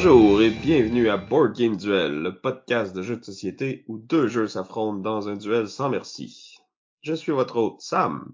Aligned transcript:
Bonjour 0.00 0.40
et 0.42 0.50
bienvenue 0.50 1.08
à 1.08 1.16
Board 1.16 1.56
Game 1.56 1.76
Duel, 1.76 2.22
le 2.22 2.40
podcast 2.40 2.94
de 2.94 3.02
jeux 3.02 3.16
de 3.16 3.24
société 3.24 3.84
où 3.88 3.98
deux 3.98 4.28
jeux 4.28 4.46
s'affrontent 4.46 5.00
dans 5.00 5.28
un 5.28 5.34
duel 5.34 5.66
sans 5.66 5.88
merci. 5.88 6.54
Je 7.02 7.14
suis 7.14 7.32
votre 7.32 7.56
hôte 7.56 7.80
Sam. 7.80 8.32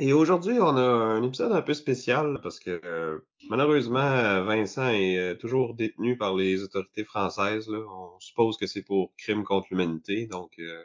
Et 0.00 0.12
aujourd'hui, 0.12 0.58
on 0.60 0.76
a 0.76 0.82
un 0.82 1.22
épisode 1.22 1.52
un 1.52 1.62
peu 1.62 1.72
spécial 1.72 2.40
parce 2.42 2.60
que 2.60 2.82
euh, 2.84 3.20
malheureusement, 3.48 4.44
Vincent 4.44 4.90
est 4.90 5.16
euh, 5.16 5.34
toujours 5.34 5.72
détenu 5.72 6.18
par 6.18 6.36
les 6.36 6.62
autorités 6.62 7.04
françaises. 7.04 7.70
Là. 7.70 7.78
On 7.78 8.20
suppose 8.20 8.58
que 8.58 8.66
c'est 8.66 8.82
pour 8.82 9.14
crime 9.16 9.44
contre 9.44 9.68
l'humanité, 9.70 10.26
donc 10.26 10.52
euh, 10.58 10.84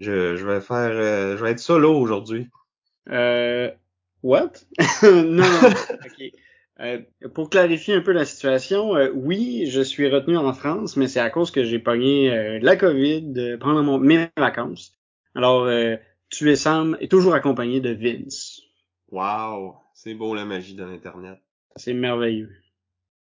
je, 0.00 0.34
je, 0.34 0.46
vais 0.46 0.62
faire, 0.62 1.36
je 1.36 1.44
vais 1.44 1.50
être 1.50 1.58
solo 1.58 1.94
aujourd'hui. 1.94 2.48
Euh, 3.10 3.70
what? 4.22 4.52
non, 5.02 5.24
non, 5.24 5.44
ok. 6.06 6.32
Euh, 6.80 7.00
pour 7.34 7.50
clarifier 7.50 7.94
un 7.94 8.00
peu 8.00 8.12
la 8.12 8.24
situation, 8.24 8.94
euh, 8.94 9.10
oui, 9.12 9.66
je 9.66 9.80
suis 9.80 10.08
retenu 10.08 10.36
en 10.36 10.52
France, 10.52 10.96
mais 10.96 11.08
c'est 11.08 11.20
à 11.20 11.30
cause 11.30 11.50
que 11.50 11.64
j'ai 11.64 11.80
pogné 11.80 12.30
euh, 12.30 12.58
la 12.62 12.76
COVID 12.76 13.56
pendant 13.58 13.82
mon, 13.82 13.98
mes 13.98 14.28
vacances. 14.36 14.94
Alors, 15.34 15.68
tu 16.30 16.50
es 16.50 16.56
Sam 16.56 16.96
est 17.00 17.10
toujours 17.10 17.34
accompagné 17.34 17.80
de 17.80 17.90
Vince. 17.90 18.60
Wow, 19.10 19.76
c'est 19.94 20.14
beau 20.14 20.34
la 20.34 20.44
magie 20.44 20.74
de 20.74 20.84
l'Internet. 20.84 21.38
C'est 21.76 21.94
merveilleux. 21.94 22.50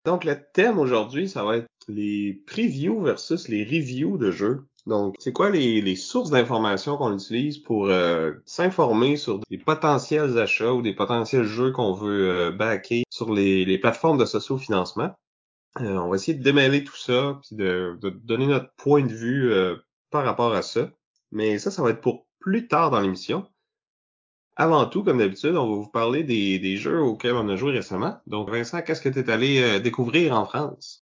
Donc, 0.05 0.23
le 0.23 0.37
thème 0.53 0.79
aujourd'hui, 0.79 1.27
ça 1.27 1.43
va 1.43 1.57
être 1.57 1.67
les 1.87 2.41
previews 2.45 3.01
versus 3.01 3.47
les 3.47 3.63
reviews 3.63 4.17
de 4.17 4.31
jeux. 4.31 4.65
Donc, 4.85 5.15
c'est 5.17 5.33
quoi 5.33 5.49
les, 5.49 5.95
sources 5.95 6.29
d'informations 6.29 6.95
qu'on 6.97 7.13
utilise 7.13 7.57
pour 7.57 7.87
euh, 7.87 8.33
s'informer 8.45 9.17
sur 9.17 9.39
des 9.49 9.57
potentiels 9.57 10.37
achats 10.37 10.73
ou 10.73 10.83
des 10.83 10.93
potentiels 10.93 11.45
jeux 11.45 11.71
qu'on 11.71 11.93
veut 11.93 12.29
euh, 12.29 12.51
backer? 12.51 13.03
Sur 13.15 13.33
les, 13.33 13.77
plateformes 13.77 14.17
de 14.17 14.25
socio-financement? 14.25 15.15
Euh, 15.81 15.97
on 15.97 16.09
va 16.09 16.15
essayer 16.15 16.37
de 16.37 16.43
démêler 16.43 16.83
tout 16.83 16.95
ça, 16.95 17.39
puis 17.41 17.55
de, 17.55 17.97
donner 18.23 18.47
notre 18.47 18.73
point 18.75 19.03
de 19.03 19.13
vue 19.13 19.53
par 20.09 20.23
rapport 20.23 20.53
à 20.53 20.61
ça. 20.61 20.89
Mais 21.31 21.57
ça, 21.59 21.71
ça 21.71 21.81
va 21.81 21.91
être 21.91 22.01
pour 22.01 22.27
plus 22.39 22.67
tard 22.67 22.91
dans 22.91 23.01
l'émission. 23.01 23.47
Avant 24.55 24.85
tout, 24.85 25.03
comme 25.03 25.17
d'habitude, 25.17 25.55
on 25.55 25.69
va 25.69 25.75
vous 25.75 25.89
parler 25.89 26.23
des, 26.23 26.59
des, 26.59 26.77
jeux 26.77 27.01
auxquels 27.01 27.35
on 27.35 27.49
a 27.49 27.57
joué 27.57 27.71
récemment. 27.71 28.19
Donc, 28.25 28.49
Vincent, 28.49 28.81
qu'est-ce 28.81 29.01
que 29.01 29.09
tu 29.09 29.19
es 29.19 29.29
allé 29.29 29.79
découvrir 29.81 30.33
en 30.33 30.45
France? 30.45 31.04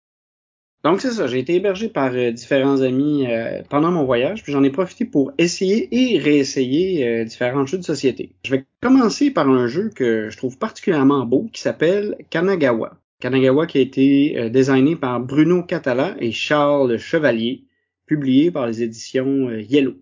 Donc 0.83 0.99
c'est 0.99 1.11
ça, 1.11 1.27
j'ai 1.27 1.37
été 1.37 1.55
hébergé 1.55 1.89
par 1.89 2.11
euh, 2.15 2.31
différents 2.31 2.81
amis 2.81 3.27
euh, 3.27 3.61
pendant 3.69 3.91
mon 3.91 4.03
voyage, 4.03 4.41
puis 4.41 4.51
j'en 4.51 4.63
ai 4.63 4.71
profité 4.71 5.05
pour 5.05 5.31
essayer 5.37 5.87
et 5.91 6.17
réessayer 6.17 7.07
euh, 7.07 7.23
différents 7.23 7.67
jeux 7.67 7.77
de 7.77 7.83
société. 7.83 8.31
Je 8.43 8.51
vais 8.51 8.65
commencer 8.81 9.29
par 9.29 9.47
un 9.47 9.67
jeu 9.67 9.91
que 9.93 10.31
je 10.31 10.37
trouve 10.37 10.57
particulièrement 10.57 11.23
beau 11.23 11.47
qui 11.53 11.61
s'appelle 11.61 12.17
Kanagawa. 12.31 12.97
Kanagawa 13.19 13.67
qui 13.67 13.77
a 13.77 13.81
été 13.81 14.49
designé 14.49 14.95
par 14.95 15.19
Bruno 15.19 15.61
Catala 15.61 16.15
et 16.19 16.31
Charles 16.31 16.97
Chevalier, 16.97 17.65
publié 18.07 18.49
par 18.49 18.65
les 18.65 18.81
éditions 18.81 19.51
Yellow. 19.51 19.93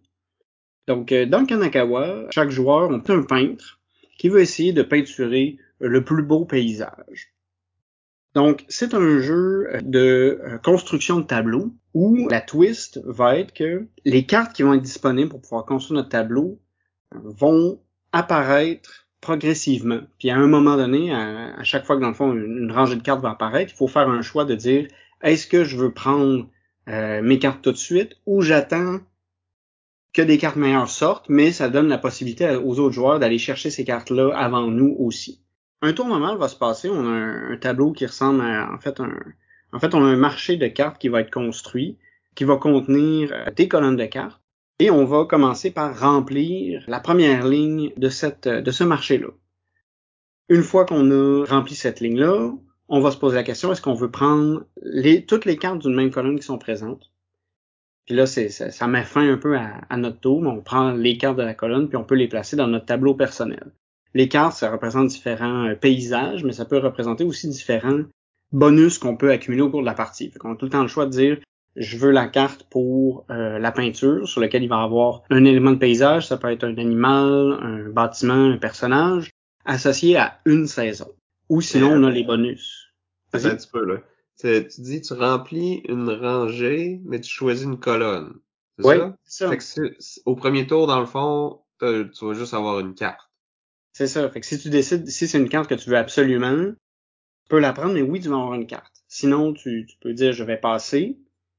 Donc 0.87 1.13
dans 1.13 1.45
Kanagawa, 1.45 2.27
chaque 2.31 2.49
joueur 2.49 2.93
est 2.93 3.09
un 3.09 3.23
peintre 3.23 3.81
qui 4.17 4.29
veut 4.29 4.39
essayer 4.39 4.71
de 4.71 4.83
peinturer 4.83 5.57
le 5.81 6.01
plus 6.05 6.23
beau 6.23 6.45
paysage. 6.45 7.33
Donc, 8.35 8.63
c'est 8.69 8.93
un 8.93 9.19
jeu 9.19 9.69
euh, 9.73 9.81
de 9.81 10.39
euh, 10.43 10.57
construction 10.59 11.19
de 11.19 11.25
tableau 11.25 11.73
où 11.93 12.27
la 12.29 12.41
twist 12.41 13.01
va 13.05 13.37
être 13.37 13.53
que 13.53 13.87
les 14.05 14.25
cartes 14.25 14.53
qui 14.53 14.63
vont 14.63 14.73
être 14.73 14.81
disponibles 14.81 15.29
pour 15.29 15.41
pouvoir 15.41 15.65
construire 15.65 15.97
notre 15.97 16.09
tableau 16.09 16.59
euh, 17.15 17.19
vont 17.23 17.81
apparaître 18.11 19.07
progressivement. 19.21 20.01
Puis 20.19 20.29
à 20.29 20.37
un 20.37 20.47
moment 20.47 20.77
donné, 20.77 21.13
à, 21.13 21.63
chaque 21.63 21.85
fois 21.85 21.97
que 21.97 22.01
dans 22.01 22.07
le 22.09 22.13
fond 22.13 22.31
une, 22.33 22.71
rangée 22.71 22.95
de 22.95 23.01
cartes 23.01 23.21
va 23.21 23.31
apparaître, 23.31 23.73
il 23.73 23.77
faut 23.77 23.87
faire 23.87 24.07
un 24.07 24.21
choix 24.21 24.45
de 24.45 24.55
dire 24.55 24.87
est-ce 25.21 25.45
que 25.45 25.65
je 25.65 25.75
veux 25.75 25.91
prendre 25.91 26.47
mes 26.87 27.37
cartes 27.37 27.61
tout 27.61 27.73
de 27.73 27.77
suite 27.77 28.15
ou 28.25 28.41
j'attends 28.41 28.99
que 30.13 30.21
des 30.21 30.39
cartes 30.39 30.55
meilleures 30.55 30.89
sortent, 30.89 31.27
mais 31.29 31.51
ça 31.51 31.69
donne 31.69 31.89
la 31.89 31.99
possibilité 31.99 32.55
aux 32.55 32.79
autres 32.79 32.95
joueurs 32.95 33.19
d'aller 33.19 33.37
chercher 33.37 33.69
ces 33.69 33.83
cartes-là 33.83 34.31
avant 34.35 34.67
nous 34.67 34.95
aussi 34.97 35.41
un 35.81 35.93
tour 35.93 36.07
normal 36.07 36.37
va 36.37 36.47
se 36.47 36.55
passer. 36.55 36.89
On 36.89 37.05
a 37.05 37.09
un, 37.09 37.57
tableau 37.57 37.91
qui 37.91 38.05
ressemble 38.05 38.41
à, 38.41 38.71
en 38.71 38.79
fait, 38.79 38.99
un, 38.99 39.13
en 39.71 39.79
fait, 39.79 39.93
on 39.95 40.03
a 40.03 40.07
un 40.07 40.15
marché 40.15 40.57
de 40.57 40.67
cartes 40.67 40.99
qui 40.99 41.09
va 41.09 41.21
être 41.21 41.31
construit, 41.31 41.97
qui 42.35 42.43
va 42.43 42.57
contenir 42.57 43.31
euh, 43.33 43.51
des 43.51 43.67
colonnes 43.67 43.97
de 43.97 44.05
cartes. 44.05 44.41
Et 44.79 44.89
on 44.89 45.05
va 45.05 45.25
commencer 45.25 45.71
par 45.71 45.99
remplir 45.99 46.83
la 46.87 46.99
première 47.01 47.45
ligne 47.45 47.91
de 47.97 48.09
cette, 48.09 48.47
de 48.47 48.71
ce 48.71 48.83
marché-là. 48.85 49.27
Une 50.47 50.63
fois 50.63 50.85
qu'on 50.85 51.11
a 51.11 51.45
rempli 51.45 51.75
cette 51.75 51.99
ligne-là, 51.99 52.51
on 52.87 53.01
va 53.01 53.11
se 53.11 53.17
poser 53.17 53.35
la 53.35 53.43
question, 53.43 53.71
est-ce 53.71 53.81
qu'on 53.81 53.93
veut 53.93 54.09
prendre 54.09 54.65
les, 54.81 55.25
toutes 55.25 55.45
les 55.45 55.57
cartes 55.57 55.79
d'une 55.79 55.95
même 55.95 56.11
colonne 56.11 56.39
qui 56.39 56.45
sont 56.45 56.57
présentes? 56.57 57.11
Puis 58.05 58.15
là, 58.15 58.25
c'est, 58.25 58.49
ça, 58.49 58.87
met 58.87 59.03
fin 59.03 59.29
un 59.31 59.37
peu 59.37 59.55
à, 59.57 59.81
à, 59.89 59.97
notre 59.97 60.19
tour, 60.19 60.41
mais 60.41 60.49
on 60.49 60.61
prend 60.61 60.91
les 60.91 61.17
cartes 61.17 61.37
de 61.37 61.43
la 61.43 61.53
colonne, 61.53 61.89
puis 61.89 61.97
on 61.97 62.03
peut 62.03 62.15
les 62.15 62.27
placer 62.27 62.55
dans 62.55 62.67
notre 62.67 62.85
tableau 62.85 63.13
personnel. 63.13 63.71
Les 64.13 64.27
cartes, 64.27 64.57
ça 64.57 64.71
représente 64.71 65.07
différents 65.07 65.67
euh, 65.67 65.75
paysages, 65.75 66.43
mais 66.43 66.53
ça 66.53 66.65
peut 66.65 66.77
représenter 66.77 67.23
aussi 67.23 67.47
différents 67.47 68.01
bonus 68.51 68.97
qu'on 68.97 69.15
peut 69.15 69.31
accumuler 69.31 69.61
au 69.61 69.69
cours 69.69 69.81
de 69.81 69.85
la 69.85 69.93
partie. 69.93 70.29
Fait 70.31 70.39
qu'on 70.39 70.53
a 70.53 70.55
tout 70.55 70.65
le 70.65 70.71
temps 70.71 70.81
le 70.81 70.87
choix 70.87 71.05
de 71.05 71.11
dire 71.11 71.37
je 71.75 71.97
veux 71.97 72.11
la 72.11 72.27
carte 72.27 72.63
pour 72.69 73.25
euh, 73.29 73.59
la 73.59 73.71
peinture, 73.71 74.27
sur 74.27 74.41
laquelle 74.41 74.63
il 74.63 74.69
va 74.69 74.81
y 74.81 74.83
avoir 74.83 75.23
un 75.29 75.45
élément 75.45 75.71
de 75.71 75.77
paysage, 75.77 76.27
ça 76.27 76.37
peut 76.37 76.51
être 76.51 76.63
un 76.63 76.77
animal, 76.77 77.57
un 77.61 77.89
bâtiment, 77.89 78.51
un 78.51 78.57
personnage, 78.57 79.29
associé 79.65 80.17
à 80.17 80.39
une 80.45 80.67
saison. 80.67 81.09
Ou 81.47 81.61
sinon, 81.61 81.91
on 81.93 82.03
a 82.03 82.11
les 82.11 82.23
bonus. 82.23 82.91
un 83.33 83.39
petit 83.39 83.69
peu, 83.71 83.85
là. 83.85 83.97
Tu, 84.39 84.67
dis, 84.79 85.01
tu 85.01 85.13
remplis 85.13 85.81
une 85.87 86.09
rangée, 86.09 87.01
mais 87.05 87.19
tu 87.19 87.29
choisis 87.29 87.65
une 87.65 87.79
colonne. 87.79 88.33
C'est 88.77 88.97
ça? 89.27 89.51
ça. 89.59 89.81
au 90.25 90.35
premier 90.35 90.65
tour, 90.65 90.87
dans 90.87 90.99
le 90.99 91.05
fond, 91.05 91.59
tu 91.79 92.25
vas 92.25 92.33
juste 92.33 92.53
avoir 92.53 92.79
une 92.79 92.95
carte. 92.95 93.28
C'est 93.99 94.07
ça. 94.07 94.29
Fait 94.29 94.39
que 94.39 94.45
si 94.45 94.57
tu 94.57 94.69
décides, 94.69 95.09
si 95.09 95.27
c'est 95.27 95.37
une 95.37 95.49
carte 95.49 95.69
que 95.69 95.75
tu 95.75 95.89
veux 95.89 95.97
absolument, 95.97 96.67
tu 96.67 97.49
peux 97.49 97.59
la 97.59 97.73
prendre, 97.73 97.93
mais 97.93 98.01
oui, 98.01 98.21
tu 98.21 98.29
vas 98.29 98.37
avoir 98.37 98.53
une 98.53 98.65
carte. 98.65 99.03
Sinon, 99.09 99.51
tu, 99.51 99.85
peux 99.99 100.13
dire 100.13 100.31
je 100.31 100.45
vais 100.45 100.55
passer. 100.55 101.17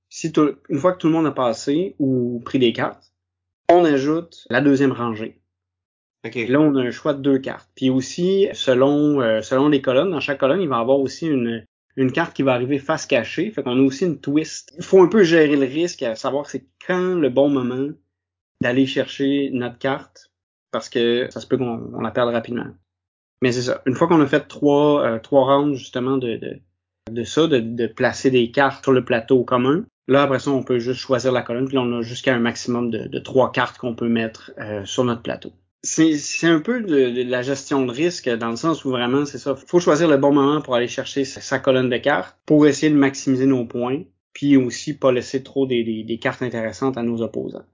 Si 0.08 0.32
une 0.70 0.78
fois 0.78 0.94
que 0.94 0.96
tout 0.96 1.08
le 1.08 1.12
monde 1.12 1.26
a 1.26 1.32
passé 1.32 1.96
ou 1.98 2.40
pris 2.42 2.58
des 2.58 2.72
cartes, 2.72 3.12
on 3.68 3.84
ajoute 3.84 4.46
la 4.48 4.62
deuxième 4.62 4.92
rangée. 4.92 5.42
Okay. 6.24 6.46
Là, 6.46 6.62
on 6.62 6.74
a 6.76 6.80
un 6.80 6.90
choix 6.90 7.12
de 7.12 7.20
deux 7.20 7.38
cartes. 7.38 7.68
Puis 7.74 7.90
aussi, 7.90 8.48
selon 8.54 9.20
euh, 9.20 9.42
selon 9.42 9.68
les 9.68 9.82
colonnes, 9.82 10.10
dans 10.10 10.20
chaque 10.20 10.40
colonne, 10.40 10.62
il 10.62 10.68
va 10.70 10.78
y 10.78 10.80
avoir 10.80 10.98
aussi 10.98 11.26
une, 11.26 11.66
une 11.96 12.10
carte 12.10 12.34
qui 12.34 12.42
va 12.42 12.54
arriver 12.54 12.78
face 12.78 13.04
cachée. 13.04 13.50
Fait 13.50 13.62
qu'on 13.62 13.78
a 13.78 13.82
aussi 13.82 14.06
une 14.06 14.18
twist. 14.18 14.72
Il 14.78 14.84
faut 14.84 15.02
un 15.02 15.08
peu 15.08 15.24
gérer 15.24 15.56
le 15.56 15.66
risque, 15.66 16.02
à 16.02 16.14
savoir 16.14 16.48
c'est 16.48 16.64
quand 16.86 17.16
le 17.16 17.28
bon 17.28 17.50
moment 17.50 17.90
d'aller 18.62 18.86
chercher 18.86 19.50
notre 19.52 19.76
carte 19.76 20.29
parce 20.70 20.88
que 20.88 21.28
ça 21.30 21.40
se 21.40 21.46
peut 21.46 21.58
qu'on 21.58 22.00
la 22.00 22.10
perde 22.10 22.30
rapidement. 22.30 22.66
Mais 23.42 23.52
c'est 23.52 23.62
ça. 23.62 23.82
Une 23.86 23.94
fois 23.94 24.06
qu'on 24.06 24.20
a 24.20 24.26
fait 24.26 24.46
trois, 24.48 25.04
euh, 25.04 25.18
trois 25.18 25.44
rounds 25.44 25.76
justement 25.76 26.18
de, 26.18 26.36
de, 26.36 26.60
de 27.10 27.24
ça, 27.24 27.46
de, 27.46 27.58
de, 27.58 27.86
placer 27.86 28.30
des 28.30 28.50
cartes 28.50 28.82
sur 28.84 28.92
le 28.92 29.04
plateau 29.04 29.44
commun, 29.44 29.84
là 30.08 30.22
après 30.22 30.38
ça, 30.38 30.50
on 30.50 30.62
peut 30.62 30.78
juste 30.78 31.00
choisir 31.00 31.32
la 31.32 31.42
colonne, 31.42 31.66
puis 31.66 31.76
là, 31.76 31.82
on 31.82 31.98
a 31.98 32.02
jusqu'à 32.02 32.34
un 32.34 32.38
maximum 32.38 32.90
de, 32.90 33.06
de 33.06 33.18
trois 33.18 33.50
cartes 33.52 33.78
qu'on 33.78 33.94
peut 33.94 34.08
mettre 34.08 34.52
euh, 34.58 34.84
sur 34.84 35.04
notre 35.04 35.22
plateau. 35.22 35.52
C'est 35.82 36.46
un 36.46 36.60
peu 36.60 36.82
de, 36.82 37.22
la 37.22 37.40
gestion 37.40 37.86
de 37.86 37.90
risque 37.90 38.28
dans 38.28 38.50
le 38.50 38.56
sens 38.56 38.84
où 38.84 38.90
vraiment 38.90 39.24
c'est 39.24 39.38
ça. 39.38 39.56
Faut 39.56 39.80
choisir 39.80 40.08
le 40.08 40.18
bon 40.18 40.30
moment 40.30 40.60
pour 40.60 40.74
aller 40.74 40.88
chercher 40.88 41.24
sa, 41.24 41.58
colonne 41.58 41.88
de 41.88 41.96
cartes 41.96 42.38
pour 42.44 42.66
essayer 42.66 42.92
de 42.92 42.98
maximiser 42.98 43.46
nos 43.46 43.64
points, 43.64 44.02
puis 44.34 44.58
aussi 44.58 44.94
pas 44.94 45.10
laisser 45.10 45.42
trop 45.42 45.66
des, 45.66 46.04
des 46.04 46.18
cartes 46.18 46.42
intéressantes 46.42 46.98
à 46.98 47.02
nos 47.02 47.22
opposants. 47.22 47.64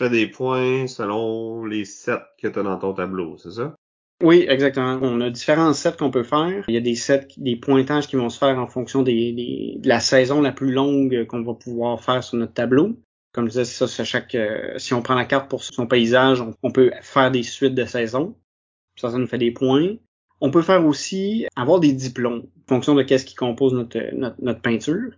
Fais 0.00 0.08
des 0.08 0.28
points 0.28 0.86
selon 0.86 1.66
les 1.66 1.84
sets 1.84 2.22
que 2.40 2.48
tu 2.48 2.58
as 2.58 2.62
dans 2.62 2.78
ton 2.78 2.94
tableau, 2.94 3.36
c'est 3.36 3.50
ça? 3.50 3.74
Oui, 4.22 4.46
exactement. 4.48 4.98
On 5.02 5.20
a 5.20 5.28
différents 5.28 5.74
sets 5.74 5.98
qu'on 5.98 6.10
peut 6.10 6.22
faire. 6.22 6.64
Il 6.68 6.74
y 6.74 6.78
a 6.78 6.80
des 6.80 6.94
sets, 6.94 7.28
des 7.36 7.56
pointages 7.56 8.08
qui 8.08 8.16
vont 8.16 8.30
se 8.30 8.38
faire 8.38 8.58
en 8.58 8.66
fonction 8.66 9.02
des, 9.02 9.76
de 9.78 9.86
la 9.86 10.00
saison 10.00 10.40
la 10.40 10.52
plus 10.52 10.72
longue 10.72 11.26
qu'on 11.26 11.42
va 11.42 11.52
pouvoir 11.52 12.02
faire 12.02 12.24
sur 12.24 12.38
notre 12.38 12.54
tableau. 12.54 12.96
Comme 13.34 13.44
je 13.44 13.50
disais, 13.50 13.66
ça, 13.66 13.86
c'est 13.86 14.06
chaque, 14.06 14.34
euh, 14.34 14.78
si 14.78 14.94
on 14.94 15.02
prend 15.02 15.16
la 15.16 15.26
carte 15.26 15.50
pour 15.50 15.62
son 15.62 15.86
paysage, 15.86 16.42
on, 16.62 16.70
peut 16.70 16.92
faire 17.02 17.30
des 17.30 17.42
suites 17.42 17.74
de 17.74 17.84
saisons. 17.84 18.34
Ça, 18.96 19.10
ça 19.10 19.18
nous 19.18 19.26
fait 19.26 19.36
des 19.36 19.50
points. 19.50 19.96
On 20.40 20.50
peut 20.50 20.62
faire 20.62 20.86
aussi 20.86 21.46
avoir 21.56 21.78
des 21.78 21.92
diplômes 21.92 22.44
en 22.62 22.68
fonction 22.74 22.94
de 22.94 23.02
qu'est-ce 23.02 23.26
qui 23.26 23.34
compose 23.34 23.74
notre, 23.74 23.98
notre, 24.14 24.36
notre 24.40 24.62
peinture. 24.62 25.10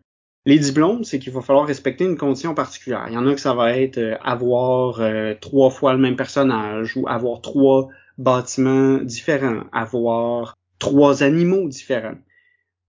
Les 0.45 0.59
diplômes, 0.59 1.05
c'est 1.05 1.21
qu'il 1.21 1.33
va 1.33 1.41
falloir 1.41 1.67
respecter 1.67 2.05
une 2.05 2.17
condition 2.17 2.55
particulière. 2.55 3.05
Il 3.07 3.15
y 3.15 3.17
en 3.17 3.27
a 3.29 3.35
que 3.35 3.41
ça 3.41 3.55
va 3.55 3.79
être 3.79 3.99
euh, 3.99 4.17
avoir 4.23 5.01
euh, 5.01 5.35
trois 5.41 5.71
fois 5.71 5.93
le 5.93 6.01
même 6.01 6.17
personnage 6.17 6.97
ou 6.97 7.07
avoir 7.07 7.41
trois 7.41 7.89
bâtiments 8.19 8.99
différents, 8.99 9.65
avoir 9.73 10.57
trois 10.81 11.23
animaux 11.23 11.69
différents. 11.69 12.17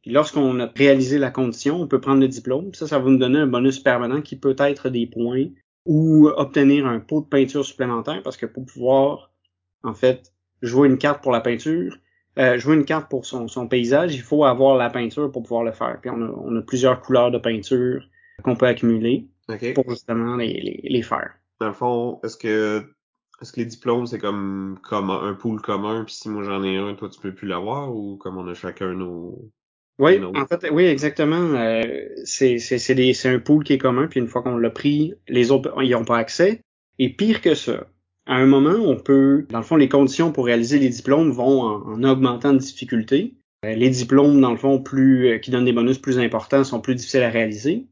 lorsqu'on 0.06 0.58
a 0.60 0.66
réalisé 0.74 1.18
la 1.18 1.30
condition, 1.30 1.82
on 1.82 1.86
peut 1.86 2.00
prendre 2.00 2.20
le 2.20 2.28
diplôme. 2.28 2.72
Ça, 2.72 2.86
ça 2.86 2.98
va 2.98 3.10
nous 3.10 3.18
donner 3.18 3.40
un 3.40 3.46
bonus 3.46 3.78
permanent 3.78 4.22
qui 4.22 4.36
peut 4.36 4.56
être 4.58 4.88
des 4.88 5.06
points 5.06 5.48
ou 5.84 6.28
obtenir 6.28 6.86
un 6.86 7.00
pot 7.00 7.20
de 7.20 7.26
peinture 7.26 7.64
supplémentaire 7.64 8.22
parce 8.22 8.38
que 8.38 8.46
pour 8.46 8.64
pouvoir, 8.64 9.32
en 9.82 9.94
fait, 9.94 10.32
jouer 10.62 10.88
une 10.88 10.98
carte 10.98 11.22
pour 11.22 11.32
la 11.32 11.40
peinture, 11.40 11.98
euh, 12.38 12.58
jouer 12.58 12.74
une 12.76 12.84
carte 12.84 13.08
pour 13.08 13.26
son, 13.26 13.48
son, 13.48 13.68
paysage, 13.68 14.14
il 14.14 14.22
faut 14.22 14.44
avoir 14.44 14.76
la 14.76 14.90
peinture 14.90 15.30
pour 15.30 15.42
pouvoir 15.42 15.64
le 15.64 15.72
faire. 15.72 15.98
Puis 16.00 16.10
on 16.10 16.20
a, 16.22 16.28
on 16.28 16.56
a 16.56 16.62
plusieurs 16.62 17.00
couleurs 17.00 17.30
de 17.30 17.38
peinture 17.38 18.08
qu'on 18.42 18.56
peut 18.56 18.66
accumuler 18.66 19.26
pour 19.74 19.88
justement 19.90 20.36
les, 20.36 20.52
les, 20.60 20.80
les, 20.82 21.02
faire. 21.02 21.34
Dans 21.60 21.68
le 21.68 21.74
fond, 21.74 22.20
est-ce 22.24 22.36
que 22.36 22.84
est-ce 23.40 23.52
que 23.52 23.60
les 23.60 23.66
diplômes 23.66 24.06
c'est 24.06 24.18
comme 24.18 24.78
comme 24.82 25.10
un 25.10 25.34
pool 25.34 25.60
commun, 25.60 26.04
puis 26.04 26.14
si 26.14 26.28
moi 26.28 26.42
j'en 26.42 26.62
ai 26.62 26.76
un, 26.76 26.94
toi 26.94 27.08
tu 27.08 27.20
peux 27.20 27.34
plus 27.34 27.46
l'avoir 27.46 27.94
ou 27.94 28.16
comme 28.16 28.38
on 28.38 28.48
a 28.48 28.54
chacun 28.54 28.94
nos 28.94 29.50
oui, 29.98 30.20
en 30.24 30.46
fait, 30.46 30.70
oui, 30.70 30.86
exactement. 30.86 31.54
Euh, 31.54 32.08
c'est 32.24 32.58
c'est 32.58 33.28
un 33.28 33.38
pool 33.38 33.62
qui 33.62 33.74
est 33.74 33.78
commun, 33.78 34.08
puis 34.08 34.18
une 34.18 34.26
fois 34.26 34.42
qu'on 34.42 34.56
l'a 34.56 34.70
pris, 34.70 35.14
les 35.28 35.52
autres 35.52 35.72
ils 35.82 35.90
n'ont 35.90 36.04
pas 36.04 36.18
accès. 36.18 36.62
Et 36.98 37.10
pire 37.10 37.40
que 37.40 37.54
ça, 37.54 37.86
à 38.26 38.36
un 38.36 38.46
moment, 38.46 38.74
on 38.74 38.96
peut, 38.96 39.46
dans 39.50 39.58
le 39.58 39.64
fond, 39.64 39.76
les 39.76 39.88
conditions 39.88 40.32
pour 40.32 40.46
réaliser 40.46 40.78
les 40.78 40.88
diplômes 40.88 41.30
vont 41.30 41.62
en, 41.62 42.02
augmentant 42.04 42.52
de 42.52 42.58
difficulté. 42.58 43.34
Euh, 43.64 43.74
les 43.74 43.90
diplômes, 43.90 44.40
dans 44.40 44.50
le 44.50 44.56
fond, 44.56 44.82
plus 44.82 45.28
euh, 45.28 45.38
qui 45.38 45.50
donnent 45.50 45.66
des 45.66 45.72
bonus 45.72 45.98
plus 45.98 46.18
importants 46.18 46.64
sont 46.64 46.80
plus 46.80 46.94
difficiles 46.94 47.22
à 47.22 47.30
réaliser. 47.30 47.86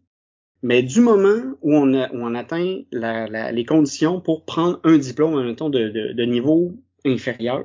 Mais 0.62 0.82
du 0.82 1.00
moment 1.00 1.56
où 1.60 1.74
on, 1.74 2.34
atteint 2.34 2.82
les 2.92 3.64
conditions 3.66 4.20
pour 4.20 4.44
prendre 4.44 4.80
un 4.84 4.96
diplôme, 4.96 5.44
mettons, 5.44 5.70
de, 5.70 5.88
de, 5.88 6.12
de 6.12 6.22
niveau 6.22 6.76
inférieur, 7.04 7.64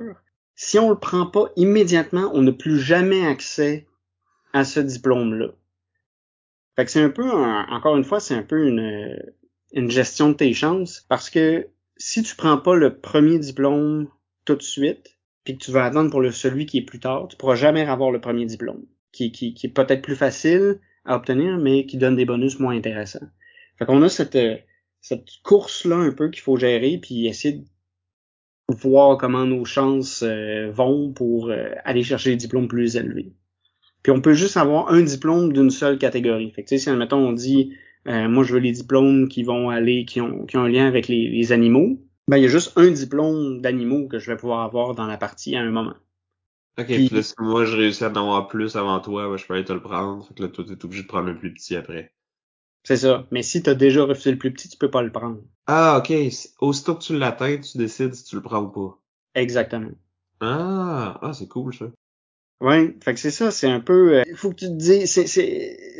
si 0.56 0.80
on 0.80 0.90
le 0.90 0.98
prend 0.98 1.26
pas 1.26 1.44
immédiatement, 1.54 2.32
on 2.34 2.42
n'a 2.42 2.50
plus 2.50 2.80
jamais 2.80 3.24
accès 3.24 3.86
à 4.52 4.64
ce 4.64 4.80
diplôme-là. 4.80 5.50
Fait 6.74 6.84
que 6.84 6.90
c'est 6.90 7.00
un 7.00 7.10
peu, 7.10 7.30
encore 7.30 7.96
une 7.96 8.02
fois, 8.02 8.18
c'est 8.18 8.34
un 8.34 8.42
peu 8.42 8.66
une, 8.66 9.16
une 9.72 9.90
gestion 9.90 10.30
de 10.30 10.34
tes 10.34 10.52
chances 10.52 11.06
parce 11.08 11.30
que 11.30 11.68
si 11.98 12.22
tu 12.22 12.36
prends 12.36 12.58
pas 12.58 12.76
le 12.76 12.98
premier 12.98 13.38
diplôme 13.38 14.08
tout 14.44 14.54
de 14.54 14.62
suite, 14.62 15.18
puis 15.44 15.58
que 15.58 15.64
tu 15.64 15.70
vas 15.70 15.84
attendre 15.84 16.10
pour 16.10 16.20
le 16.20 16.30
celui 16.30 16.66
qui 16.66 16.78
est 16.78 16.82
plus 16.82 17.00
tard, 17.00 17.28
tu 17.28 17.36
pourras 17.36 17.56
jamais 17.56 17.82
avoir 17.82 18.10
le 18.10 18.20
premier 18.20 18.46
diplôme, 18.46 18.84
qui, 19.12 19.32
qui, 19.32 19.54
qui 19.54 19.66
est 19.66 19.70
peut-être 19.70 20.02
plus 20.02 20.16
facile 20.16 20.80
à 21.04 21.16
obtenir, 21.16 21.58
mais 21.58 21.86
qui 21.86 21.96
donne 21.96 22.16
des 22.16 22.24
bonus 22.24 22.58
moins 22.60 22.76
intéressants. 22.76 23.26
Fait 23.78 23.84
qu'on 23.84 24.02
a 24.02 24.08
cette, 24.08 24.38
cette 25.00 25.28
course-là 25.42 25.96
un 25.96 26.12
peu 26.12 26.30
qu'il 26.30 26.42
faut 26.42 26.56
gérer, 26.56 26.98
puis 26.98 27.26
essayer 27.26 27.58
de 27.58 27.64
voir 28.68 29.16
comment 29.16 29.46
nos 29.46 29.64
chances 29.64 30.22
euh, 30.22 30.70
vont 30.70 31.12
pour 31.12 31.48
euh, 31.48 31.70
aller 31.84 32.02
chercher 32.02 32.30
des 32.30 32.36
diplômes 32.36 32.68
plus 32.68 32.96
élevés. 32.96 33.32
Puis 34.02 34.12
on 34.12 34.20
peut 34.20 34.34
juste 34.34 34.56
avoir 34.56 34.92
un 34.92 35.00
diplôme 35.00 35.52
d'une 35.52 35.70
seule 35.70 35.98
catégorie. 35.98 36.52
Fait 36.52 36.62
que, 36.62 36.76
si, 36.76 36.88
on 36.88 37.32
dit 37.32 37.72
euh, 37.72 37.87
moi, 38.06 38.44
je 38.44 38.54
veux 38.54 38.60
les 38.60 38.72
diplômes 38.72 39.28
qui 39.28 39.42
vont 39.42 39.70
aller, 39.70 40.04
qui 40.04 40.20
ont, 40.20 40.46
qui 40.46 40.56
ont 40.56 40.62
un 40.62 40.68
lien 40.68 40.86
avec 40.86 41.08
les, 41.08 41.52
animaux. 41.52 42.00
Ben, 42.28 42.36
il 42.36 42.42
y 42.42 42.46
a 42.46 42.48
juste 42.48 42.72
un 42.76 42.90
diplôme 42.90 43.60
d'animaux 43.60 44.06
que 44.06 44.18
je 44.18 44.30
vais 44.30 44.36
pouvoir 44.36 44.62
avoir 44.62 44.94
dans 44.94 45.06
la 45.06 45.16
partie 45.16 45.56
à 45.56 45.60
un 45.60 45.70
moment. 45.70 45.94
Ok, 46.78 46.86
puis, 46.86 47.08
là, 47.08 47.22
si 47.22 47.34
moi 47.38 47.64
je 47.64 47.76
réussis 47.76 48.04
à 48.04 48.10
en 48.10 48.16
avoir 48.16 48.46
plus 48.46 48.76
avant 48.76 49.00
toi, 49.00 49.28
ben, 49.28 49.36
je 49.36 49.46
peux 49.46 49.54
aller 49.54 49.64
te 49.64 49.72
le 49.72 49.82
prendre. 49.82 50.26
Fait 50.26 50.34
que 50.34 50.42
là, 50.42 50.48
toi, 50.48 50.64
t'es 50.64 50.84
obligé 50.84 51.02
de 51.02 51.08
prendre 51.08 51.26
le 51.26 51.36
plus 51.36 51.52
petit 51.52 51.74
après. 51.74 52.12
C'est 52.84 52.96
ça. 52.96 53.26
Mais 53.30 53.42
si 53.42 53.62
t'as 53.62 53.74
déjà 53.74 54.04
refusé 54.04 54.30
le 54.30 54.38
plus 54.38 54.52
petit, 54.52 54.68
tu 54.68 54.78
peux 54.78 54.90
pas 54.90 55.02
le 55.02 55.12
prendre. 55.12 55.40
Ah, 55.66 55.98
ok. 55.98 56.12
Aussitôt 56.60 56.94
que 56.94 57.02
tu 57.02 57.18
l'atteins, 57.18 57.58
tu 57.58 57.76
décides 57.76 58.14
si 58.14 58.24
tu 58.24 58.36
le 58.36 58.42
prends 58.42 58.62
ou 58.62 58.68
pas. 58.68 58.98
Exactement. 59.34 59.90
Ah, 60.40 61.18
ah 61.20 61.32
c'est 61.32 61.48
cool 61.48 61.74
ça. 61.74 61.86
Ouais, 62.60 62.96
fait 63.02 63.14
que 63.14 63.20
c'est 63.20 63.30
ça, 63.30 63.50
c'est 63.50 63.68
un 63.68 63.80
peu. 63.80 64.22
Il 64.26 64.32
euh, 64.32 64.36
faut 64.36 64.50
que 64.50 64.56
tu 64.56 64.66
te 64.66 64.72
dis, 64.72 65.06
c'est, 65.06 65.26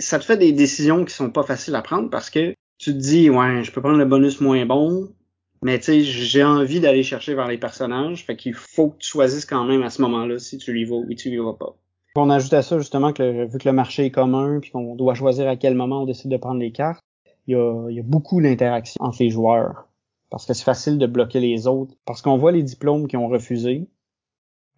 ça 0.00 0.18
te 0.18 0.24
fait 0.24 0.36
des 0.36 0.52
décisions 0.52 1.04
qui 1.04 1.14
sont 1.14 1.30
pas 1.30 1.44
faciles 1.44 1.74
à 1.76 1.82
prendre 1.82 2.10
parce 2.10 2.30
que 2.30 2.54
tu 2.78 2.92
te 2.92 2.98
dis, 2.98 3.30
ouais, 3.30 3.62
je 3.62 3.70
peux 3.70 3.80
prendre 3.80 3.98
le 3.98 4.04
bonus 4.04 4.40
moins 4.40 4.66
bon, 4.66 5.08
mais 5.62 5.78
tu 5.78 5.84
sais, 5.84 6.00
j'ai 6.02 6.42
envie 6.42 6.80
d'aller 6.80 7.02
chercher 7.02 7.34
vers 7.34 7.46
les 7.46 7.58
personnages, 7.58 8.24
fait 8.24 8.36
qu'il 8.36 8.54
faut 8.54 8.90
que 8.90 8.98
tu 8.98 9.08
choisisses 9.08 9.46
quand 9.46 9.64
même 9.64 9.82
à 9.82 9.90
ce 9.90 10.02
moment-là 10.02 10.38
si 10.38 10.58
tu 10.58 10.72
lui 10.72 10.84
vas 10.84 10.96
ou 10.96 11.14
tu 11.14 11.30
lui 11.30 11.38
vas 11.38 11.54
pas. 11.54 11.76
On 12.16 12.30
ajoute 12.30 12.52
à 12.52 12.62
ça 12.62 12.78
justement 12.78 13.12
que 13.12 13.46
vu 13.46 13.58
que 13.58 13.68
le 13.68 13.72
marché 13.72 14.06
est 14.06 14.10
commun 14.10 14.58
puis 14.60 14.70
qu'on 14.70 14.96
doit 14.96 15.14
choisir 15.14 15.46
à 15.46 15.56
quel 15.56 15.74
moment 15.74 16.02
on 16.02 16.06
décide 16.06 16.30
de 16.30 16.36
prendre 16.36 16.58
les 16.58 16.72
cartes, 16.72 17.02
il 17.46 17.52
y 17.52 17.54
a, 17.54 17.88
il 17.88 17.96
y 17.96 18.00
a 18.00 18.04
beaucoup 18.04 18.40
d'interaction 18.40 19.00
entre 19.00 19.18
les 19.20 19.30
joueurs 19.30 19.88
parce 20.30 20.44
que 20.44 20.52
c'est 20.52 20.64
facile 20.64 20.98
de 20.98 21.06
bloquer 21.06 21.38
les 21.38 21.68
autres 21.68 21.94
parce 22.04 22.22
qu'on 22.22 22.36
voit 22.36 22.50
les 22.50 22.64
diplômes 22.64 23.06
qui 23.06 23.16
ont 23.16 23.28
refusé 23.28 23.86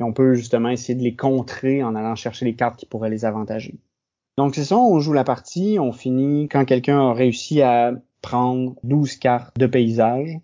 et 0.00 0.02
on 0.02 0.12
peut 0.12 0.34
justement 0.34 0.70
essayer 0.70 0.94
de 0.94 1.02
les 1.02 1.14
contrer 1.14 1.84
en 1.84 1.94
allant 1.94 2.14
chercher 2.14 2.46
les 2.46 2.54
cartes 2.54 2.76
qui 2.76 2.86
pourraient 2.86 3.10
les 3.10 3.24
avantager. 3.24 3.78
Donc 4.38 4.54
c'est 4.54 4.64
ça, 4.64 4.78
on 4.78 4.98
joue 4.98 5.12
la 5.12 5.24
partie, 5.24 5.76
on 5.78 5.92
finit 5.92 6.48
quand 6.48 6.64
quelqu'un 6.64 7.10
a 7.10 7.12
réussi 7.12 7.60
à 7.60 7.92
prendre 8.22 8.74
12 8.82 9.16
cartes 9.16 9.58
de 9.58 9.66
paysage, 9.66 10.38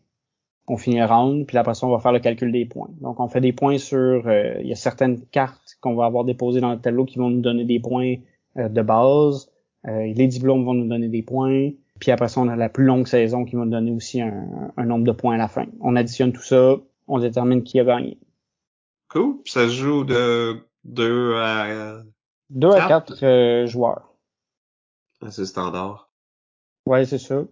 on 0.69 0.77
finit 0.77 0.99
le 0.99 1.07
round, 1.07 1.47
puis 1.47 1.57
après 1.57 1.75
ça 1.75 1.87
on 1.87 1.91
va 1.91 1.99
faire 1.99 2.13
le 2.13 2.21
calcul 2.21 2.53
des 2.53 2.67
points. 2.67 2.91
Donc 3.01 3.21
on 3.21 3.29
fait 3.29 3.41
des 3.41 3.53
points 3.53 3.79
sur, 3.79 3.97
euh, 4.27 4.57
il 4.61 4.69
y 4.69 4.73
a 4.73 4.77
certaines 4.77 5.21
cartes 5.27 5.79
qu'on 5.81 5.95
va 5.95 6.05
avoir 6.05 6.25
déposées 6.25 6.61
dans 6.61 6.73
le 6.73 6.81
tableau 6.81 7.07
qui 7.07 7.19
vont 7.19 7.31
nous 7.31 7.41
donner 7.41 7.65
des 7.65 7.81
points 7.81 8.17
euh, 8.59 8.69
de 8.69 8.83
base, 8.83 9.49
euh, 9.89 10.13
les 10.15 10.27
diplômes 10.27 10.65
vont 10.65 10.75
nous 10.75 10.89
donner 10.89 11.09
des 11.09 11.23
points, 11.23 11.71
puis 11.99 12.11
après 12.11 12.29
ça 12.29 12.41
on 12.43 12.49
a 12.49 12.57
la 12.57 12.69
plus 12.69 12.85
longue 12.85 13.07
saison 13.07 13.45
qui 13.47 13.57
va 13.57 13.65
nous 13.65 13.71
donner 13.71 13.93
aussi 13.93 14.21
un, 14.21 14.73
un 14.77 14.85
nombre 14.85 15.05
de 15.05 15.13
points 15.13 15.37
à 15.37 15.39
la 15.39 15.49
fin. 15.49 15.65
On 15.81 15.97
additionne 15.97 16.33
tout 16.33 16.43
ça, 16.43 16.77
on 17.09 17.19
détermine 17.19 17.63
qui 17.63 17.81
a 17.81 17.85
gagné. 17.85 18.19
Cool. 19.09 19.37
ça 19.45 19.67
se 19.69 19.73
joue 19.73 20.05
de 20.05 20.59
2 20.85 21.37
à 21.37 22.03
2 22.51 22.71
à 22.71 22.89
4 22.89 23.25
euh, 23.25 23.67
joueurs. 23.67 24.15
Ah, 25.23 25.31
c'est 25.31 25.47
standard. 25.47 26.11
Ouais, 26.87 27.05
c'est 27.05 27.19
ça. 27.19 27.45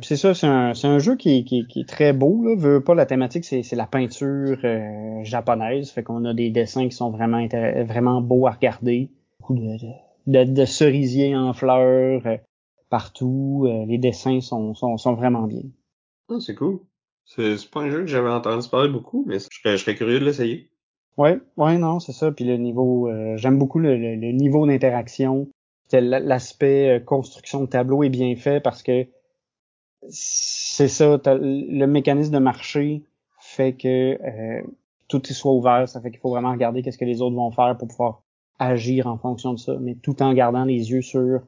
C'est 0.00 0.16
ça, 0.16 0.32
c'est 0.32 0.46
un, 0.46 0.72
un, 0.80 0.98
jeu 1.00 1.16
qui, 1.16 1.44
qui, 1.44 1.66
qui, 1.66 1.80
est 1.80 1.88
très 1.88 2.12
beau. 2.12 2.44
Là. 2.44 2.54
Veux 2.56 2.82
pas 2.82 2.94
la 2.94 3.06
thématique, 3.06 3.44
c'est 3.44 3.72
la 3.72 3.86
peinture 3.86 4.58
euh, 4.62 5.24
japonaise. 5.24 5.90
Fait 5.90 6.04
qu'on 6.04 6.24
a 6.24 6.34
des 6.34 6.50
dessins 6.50 6.88
qui 6.88 6.94
sont 6.94 7.10
vraiment 7.10 7.44
vraiment 7.84 8.20
beaux 8.20 8.46
à 8.46 8.52
regarder. 8.52 9.10
Beaucoup 9.40 9.56
de, 9.56 9.76
de, 10.28 10.44
de 10.44 10.64
cerisiers 10.64 11.34
en 11.34 11.52
fleurs 11.52 12.22
euh, 12.26 12.36
partout. 12.90 13.66
les 13.88 13.98
dessins 13.98 14.40
sont, 14.40 14.74
sont, 14.74 14.96
sont 14.98 15.14
vraiment 15.14 15.48
bien. 15.48 15.62
Ah, 16.28 16.38
c'est 16.38 16.54
cool. 16.54 16.78
C'est 17.24 17.68
pas 17.70 17.80
un 17.80 17.90
jeu 17.90 18.00
que 18.00 18.06
j'avais 18.06 18.30
entendu 18.30 18.68
parler 18.68 18.88
beaucoup, 18.88 19.24
mais 19.26 19.38
je 19.40 19.46
serais, 19.50 19.76
je 19.76 19.82
serais 19.82 19.96
curieux 19.96 20.20
de 20.20 20.24
l'essayer. 20.24 20.70
Ouais, 21.18 21.40
ouais, 21.56 21.78
non, 21.78 21.98
c'est 21.98 22.12
ça. 22.12 22.30
Puis 22.30 22.44
le 22.44 22.56
niveau, 22.56 23.08
euh, 23.08 23.36
j'aime 23.36 23.58
beaucoup 23.58 23.80
le, 23.80 24.14
niveau 24.30 24.66
d'interaction. 24.66 25.48
L'aspect 25.92 26.98
euh, 26.98 27.00
construction 27.00 27.62
de 27.62 27.66
tableau 27.66 28.04
est 28.04 28.08
bien 28.08 28.36
fait 28.36 28.60
parce 28.60 28.84
que 28.84 29.04
c'est 30.08 30.86
ça, 30.86 31.18
le 31.26 31.86
mécanisme 31.86 32.32
de 32.32 32.38
marché 32.38 33.02
fait 33.40 33.72
que 33.72 34.16
euh, 34.22 34.62
tout 35.08 35.26
y 35.28 35.34
soit 35.34 35.52
ouvert. 35.52 35.88
Ça 35.88 36.00
fait 36.00 36.10
qu'il 36.10 36.20
faut 36.20 36.30
vraiment 36.30 36.52
regarder 36.52 36.82
qu'est-ce 36.82 36.98
que 36.98 37.04
les 37.04 37.20
autres 37.20 37.34
vont 37.34 37.50
faire 37.50 37.76
pour 37.76 37.88
pouvoir 37.88 38.22
agir 38.60 39.08
en 39.08 39.18
fonction 39.18 39.54
de 39.54 39.58
ça, 39.58 39.76
mais 39.80 39.96
tout 39.96 40.22
en 40.22 40.32
gardant 40.34 40.64
les 40.64 40.92
yeux 40.92 41.02
sur 41.02 41.40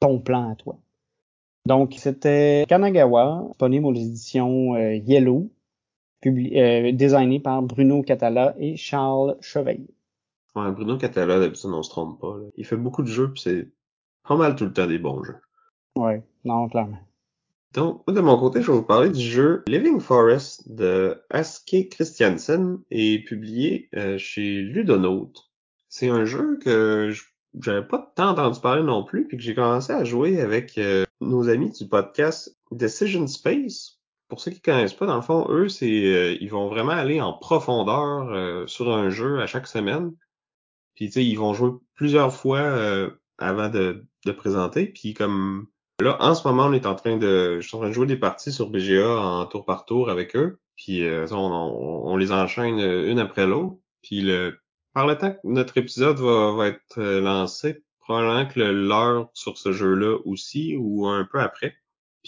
ton 0.00 0.18
plan 0.18 0.50
à 0.50 0.54
toi. 0.54 0.76
Donc, 1.64 1.94
c'était 1.96 2.64
Kanagawa, 2.68 3.44
disponible 3.48 3.86
aux 3.86 3.94
éditions 3.94 4.76
Yellow, 4.76 5.50
euh, 6.26 6.92
designé 6.92 7.40
par 7.40 7.62
Bruno 7.62 8.02
Catala 8.02 8.54
et 8.58 8.76
Charles 8.76 9.36
Chevalier. 9.40 9.94
Ouais, 10.54 10.70
Bruno 10.72 10.96
Catala, 10.96 11.38
d'habitude, 11.38 11.70
on 11.70 11.82
se 11.82 11.90
trompe 11.90 12.20
pas. 12.20 12.36
Il 12.56 12.64
fait 12.64 12.76
beaucoup 12.76 13.02
de 13.02 13.08
jeux, 13.08 13.32
puis 13.32 13.42
c'est 13.42 13.68
pas 14.26 14.36
mal 14.36 14.56
tout 14.56 14.64
le 14.64 14.72
temps 14.72 14.86
des 14.86 14.98
bons 14.98 15.22
jeux. 15.22 15.36
Ouais, 15.96 16.22
non, 16.44 16.68
clairement. 16.68 16.98
Donc, 17.74 18.10
de 18.10 18.20
mon 18.20 18.38
côté, 18.38 18.62
je 18.62 18.70
vais 18.70 18.78
vous 18.78 18.84
parler 18.84 19.10
du 19.10 19.20
jeu 19.20 19.62
Living 19.68 20.00
Forest 20.00 20.72
de 20.72 21.20
Aske 21.30 21.88
Christiansen 21.90 22.78
et 22.90 23.22
publié 23.24 23.88
euh, 23.94 24.16
chez 24.16 24.62
Ludonote. 24.62 25.50
C'est 25.88 26.08
un 26.08 26.24
jeu 26.24 26.58
que 26.62 27.12
j'avais 27.60 27.86
pas 27.86 28.12
tant 28.16 28.30
entendu 28.30 28.60
parler 28.60 28.82
non 28.82 29.04
plus, 29.04 29.26
puis 29.26 29.36
que 29.36 29.42
j'ai 29.42 29.54
commencé 29.54 29.92
à 29.92 30.04
jouer 30.04 30.40
avec 30.40 30.78
euh, 30.78 31.04
nos 31.20 31.48
amis 31.48 31.70
du 31.70 31.86
podcast 31.86 32.56
Decision 32.70 33.26
Space, 33.26 33.97
pour 34.28 34.40
ceux 34.40 34.50
qui 34.50 34.60
connaissent 34.60 34.94
pas, 34.94 35.06
dans 35.06 35.16
le 35.16 35.22
fond, 35.22 35.46
eux, 35.48 35.68
c'est 35.68 35.86
euh, 35.86 36.36
ils 36.40 36.50
vont 36.50 36.68
vraiment 36.68 36.92
aller 36.92 37.20
en 37.20 37.32
profondeur 37.32 38.30
euh, 38.30 38.66
sur 38.66 38.94
un 38.94 39.08
jeu 39.10 39.40
à 39.40 39.46
chaque 39.46 39.66
semaine. 39.66 40.12
Puis 40.94 41.06
tu 41.06 41.12
sais, 41.12 41.24
ils 41.24 41.36
vont 41.36 41.54
jouer 41.54 41.70
plusieurs 41.94 42.34
fois 42.34 42.58
euh, 42.58 43.10
avant 43.38 43.68
de, 43.70 44.04
de 44.26 44.32
présenter. 44.32 44.86
Puis 44.86 45.14
comme 45.14 45.66
là, 46.00 46.16
en 46.20 46.34
ce 46.34 46.46
moment, 46.46 46.66
on 46.66 46.72
est 46.72 46.86
en 46.86 46.94
train 46.94 47.16
de. 47.16 47.60
Je 47.60 47.66
suis 47.66 47.76
en 47.76 47.80
train 47.80 47.88
de 47.88 47.94
jouer 47.94 48.06
des 48.06 48.16
parties 48.16 48.52
sur 48.52 48.70
BGA 48.70 49.08
en 49.08 49.46
tour 49.46 49.64
par 49.64 49.86
tour 49.86 50.10
avec 50.10 50.36
eux. 50.36 50.60
Puis 50.76 51.04
on, 51.32 51.36
on, 51.36 52.16
les 52.16 52.30
enchaîne 52.30 52.78
une 52.78 53.18
après 53.18 53.46
l'autre. 53.46 53.76
Puis 54.02 54.20
le 54.20 54.60
par 54.94 55.06
le 55.06 55.18
temps 55.18 55.32
que 55.32 55.38
notre 55.44 55.76
épisode 55.78 56.18
va, 56.18 56.52
va 56.52 56.68
être 56.68 57.00
lancé, 57.00 57.82
probablement 58.00 58.46
que 58.46 58.60
l'heure 58.60 59.28
sur 59.34 59.58
ce 59.58 59.72
jeu-là 59.72 60.18
aussi, 60.24 60.76
ou 60.76 61.06
un 61.08 61.24
peu 61.24 61.40
après. 61.40 61.76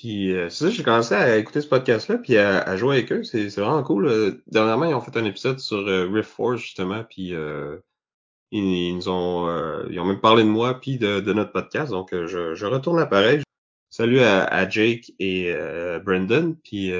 Puis 0.00 0.32
euh, 0.32 0.48
c'est 0.48 0.64
ça, 0.64 0.70
j'ai 0.70 0.82
commencé 0.82 1.14
à 1.14 1.36
écouter 1.36 1.60
ce 1.60 1.68
podcast-là, 1.68 2.16
puis 2.16 2.38
à, 2.38 2.74
jouer 2.78 2.96
avec 2.96 3.12
eux. 3.12 3.22
C'est 3.22 3.48
vraiment 3.48 3.82
cool. 3.82 4.40
Dernièrement, 4.46 4.86
ils 4.86 4.94
ont 4.94 5.02
fait 5.02 5.14
un 5.18 5.26
épisode 5.26 5.58
sur 5.60 5.76
euh, 5.76 6.08
Rift 6.10 6.30
Force, 6.30 6.62
justement, 6.62 7.04
puis 7.04 7.34
euh, 7.34 7.76
ils, 8.50 8.94
nous 8.96 9.10
ont 9.10 9.46
ils 9.90 10.00
ont 10.00 10.06
même 10.06 10.20
parlé 10.22 10.42
de 10.42 10.48
moi, 10.48 10.80
puis 10.80 10.96
de, 10.96 11.20
notre 11.34 11.52
podcast. 11.52 11.90
Donc, 11.90 12.14
je, 12.14 12.54
je 12.54 12.66
retourne 12.66 12.96
l'appareil. 12.98 13.42
Salut 13.90 14.20
à, 14.20 14.68
Jake 14.70 15.12
et 15.18 15.52
Brendan. 16.02 16.56
Puis 16.56 16.92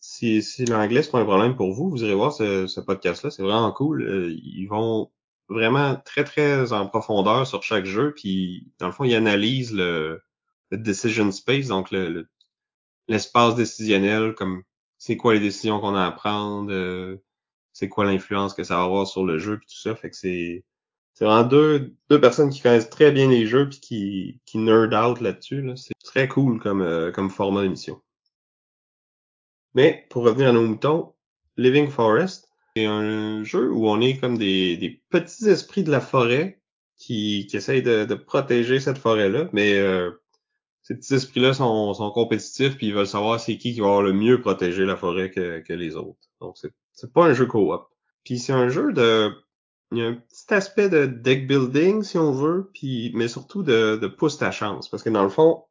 si, 0.00 0.42
si 0.42 0.64
l'anglais 0.64 1.02
c'est 1.02 1.12
pas 1.12 1.20
un 1.20 1.24
problème 1.24 1.54
pour 1.54 1.72
vous, 1.72 1.88
vous 1.88 2.02
irez 2.02 2.14
voir 2.14 2.32
ce, 2.32 2.66
ce 2.66 2.80
podcast-là. 2.80 3.30
C'est 3.30 3.42
vraiment 3.42 3.70
cool. 3.70 4.02
ils 4.42 4.66
vont 4.66 5.12
vraiment 5.48 5.94
très, 6.04 6.24
très 6.24 6.72
en 6.72 6.88
profondeur 6.88 7.46
sur 7.46 7.62
chaque 7.62 7.84
jeu. 7.84 8.12
Puis, 8.12 8.72
dans 8.80 8.86
le 8.86 8.92
fond, 8.92 9.04
il 9.04 9.14
analyse 9.14 9.72
le, 9.72 10.20
le 10.70 10.78
decision 10.78 11.30
space, 11.30 11.68
donc 11.68 11.92
le, 11.92 12.28
l'espace 13.10 13.56
décisionnel, 13.56 14.34
comme 14.34 14.62
c'est 14.98 15.16
quoi 15.16 15.34
les 15.34 15.40
décisions 15.40 15.80
qu'on 15.80 15.94
a 15.94 16.06
à 16.06 16.12
prendre, 16.12 16.72
euh, 16.72 17.16
c'est 17.72 17.88
quoi 17.88 18.04
l'influence 18.04 18.54
que 18.54 18.64
ça 18.64 18.76
va 18.76 18.84
avoir 18.84 19.06
sur 19.06 19.24
le 19.24 19.38
jeu, 19.38 19.58
puis 19.58 19.66
tout 19.68 19.80
ça. 19.80 19.94
Fait 19.94 20.10
que 20.10 20.16
c'est 20.16 20.64
c'est 21.14 21.24
vraiment 21.26 21.46
deux, 21.46 21.94
deux 22.08 22.20
personnes 22.20 22.50
qui 22.50 22.62
connaissent 22.62 22.88
très 22.88 23.12
bien 23.12 23.28
les 23.28 23.46
jeux 23.46 23.68
puis 23.68 23.80
qui, 23.80 24.40
qui 24.46 24.58
nerd 24.58 24.94
out 24.94 25.20
là-dessus. 25.20 25.60
Là. 25.60 25.76
C'est 25.76 25.92
très 26.02 26.28
cool 26.28 26.60
comme, 26.60 26.80
euh, 26.80 27.12
comme 27.12 27.28
format 27.28 27.62
d'émission. 27.62 28.00
Mais 29.74 30.06
pour 30.08 30.24
revenir 30.24 30.48
à 30.48 30.52
nos 30.52 30.66
moutons, 30.66 31.12
Living 31.56 31.90
Forest, 31.90 32.48
c'est 32.74 32.86
un 32.86 33.44
jeu 33.44 33.70
où 33.70 33.88
on 33.88 34.00
est 34.00 34.18
comme 34.18 34.38
des, 34.38 34.76
des 34.78 35.02
petits 35.10 35.48
esprits 35.48 35.84
de 35.84 35.90
la 35.90 36.00
forêt 36.00 36.60
qui, 36.96 37.46
qui 37.50 37.56
essayent 37.56 37.82
de, 37.82 38.14
protéger 38.14 38.80
cette 38.80 38.98
forêt-là, 38.98 39.48
mais 39.52 39.78
euh, 39.78 40.19
ces 40.82 40.94
petits 40.94 41.14
esprits-là 41.14 41.54
sont, 41.54 41.94
sont 41.94 42.10
compétitifs 42.10 42.76
puis 42.76 42.88
ils 42.88 42.94
veulent 42.94 43.06
savoir 43.06 43.38
c'est 43.40 43.56
qui 43.58 43.74
qui 43.74 43.80
va 43.80 44.02
le 44.02 44.12
mieux 44.12 44.40
protéger 44.40 44.84
la 44.84 44.96
forêt 44.96 45.30
que, 45.30 45.60
que 45.60 45.72
les 45.72 45.96
autres. 45.96 46.28
Donc 46.40 46.56
c'est, 46.58 46.72
c'est 46.92 47.12
pas 47.12 47.26
un 47.26 47.34
jeu 47.34 47.46
co-op. 47.46 47.88
Puis 48.24 48.38
c'est 48.38 48.52
un 48.52 48.68
jeu 48.68 48.92
de 48.92 49.30
il 49.92 49.98
y 49.98 50.02
a 50.02 50.06
un 50.06 50.14
petit 50.14 50.54
aspect 50.54 50.88
de 50.88 51.06
deck 51.06 51.48
building 51.48 52.02
si 52.02 52.16
on 52.16 52.32
veut, 52.32 52.70
puis 52.72 53.10
mais 53.14 53.28
surtout 53.28 53.62
de, 53.62 53.96
de 53.96 54.06
pousse 54.06 54.38
ta 54.38 54.50
chance 54.50 54.88
parce 54.88 55.02
que 55.02 55.10
dans 55.10 55.24
le 55.24 55.30
fond 55.30 55.64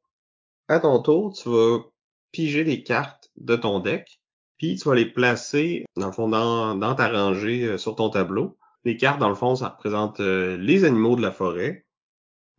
à 0.68 0.80
ton 0.80 1.02
tour, 1.02 1.34
tu 1.34 1.50
vas 1.50 1.80
piger 2.32 2.64
des 2.64 2.84
cartes 2.84 3.32
de 3.38 3.56
ton 3.56 3.80
deck 3.80 4.20
puis 4.60 4.76
tu 4.76 4.90
vas 4.90 4.96
les 4.96 5.06
placer, 5.06 5.86
dans 5.96 6.08
le 6.08 6.12
fond, 6.12 6.28
dans, 6.28 6.76
dans 6.76 6.94
ta 6.94 7.10
rangée 7.10 7.64
euh, 7.64 7.78
sur 7.78 7.96
ton 7.96 8.10
tableau. 8.10 8.58
Les 8.84 8.98
cartes, 8.98 9.20
dans 9.20 9.30
le 9.30 9.36
fond, 9.36 9.56
ça 9.56 9.70
représente 9.70 10.20
euh, 10.20 10.58
les 10.58 10.84
animaux 10.84 11.16
de 11.16 11.22
la 11.22 11.32
forêt 11.32 11.86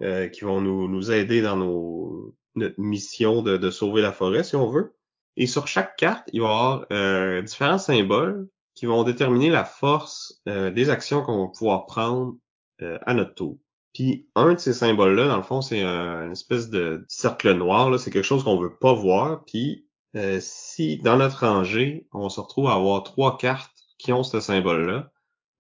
euh, 0.00 0.26
qui 0.28 0.40
vont 0.40 0.62
nous, 0.62 0.88
nous 0.88 1.12
aider 1.12 1.42
dans 1.42 1.57
nos, 1.57 2.35
notre 2.54 2.80
mission 2.80 3.42
de, 3.42 3.71
sauver 3.71 4.02
la 4.02 4.12
forêt, 4.12 4.45
si 4.45 4.57
on 4.57 4.71
veut. 4.71 4.95
Et 5.37 5.47
sur 5.47 5.66
chaque 5.66 5.97
carte, 5.97 6.28
il 6.33 6.40
va 6.40 6.47
y 6.47 6.50
avoir 6.50 7.42
différents 7.42 7.78
symboles 7.78 8.49
qui 8.75 8.87
vont 8.87 9.04
déterminer 9.04 9.50
la 9.50 9.64
force 9.64 10.42
des 10.47 10.90
actions 10.90 11.23
qu'on 11.23 11.47
va 11.47 11.52
pouvoir 11.52 11.87
prendre 11.87 12.37
à 12.80 13.14
notre 13.14 13.35
tour. 13.35 13.59
Puis 13.95 14.28
un 14.35 14.54
de 14.54 14.59
ces 14.59 14.73
symboles-là, 14.73 15.28
dans 15.28 15.37
le 15.37 15.42
fond, 15.42 15.62
c'est 15.62 15.83
un, 15.83 16.26
une 16.26 16.33
espèce 16.33 16.71
de 16.71 17.04
cercle 17.09 17.52
noir. 17.54 17.99
C'est 17.99 18.11
quelque 18.11 18.25
chose 18.25 18.45
qu'on 18.45 18.59
veut 18.59 18.76
pas 18.76 18.92
voir. 18.92 19.45
Puis 19.45 19.87
euh, 20.16 20.38
si 20.40 20.99
dans 20.99 21.16
notre 21.16 21.47
rangée, 21.47 22.09
on 22.12 22.28
se 22.28 22.40
retrouve 22.40 22.69
à 22.69 22.75
avoir 22.75 23.02
trois 23.04 23.38
cartes 23.38 23.76
qui 23.99 24.12
ont 24.12 24.25
ce 24.25 24.40
symbole-là, 24.40 25.12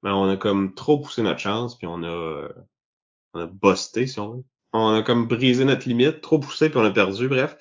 ben 0.02 0.14
on 0.14 0.28
a 0.28 0.36
comme 0.36 0.74
trop 0.74 0.98
poussé 0.98 1.22
notre 1.22 1.38
chance, 1.40 1.76
puis 1.78 1.86
on 1.86 2.02
a 2.02 2.08
euh, 2.08 2.48
on 3.34 3.40
a 3.40 3.46
busté, 3.46 4.06
si 4.06 4.18
on 4.18 4.36
veut. 4.36 4.44
On 4.72 4.94
a 4.94 5.02
comme 5.02 5.26
brisé 5.26 5.64
notre 5.64 5.88
limite, 5.88 6.20
trop 6.20 6.38
poussé, 6.38 6.70
puis 6.70 6.78
on 6.78 6.84
a 6.84 6.90
perdu, 6.90 7.28
bref. 7.28 7.56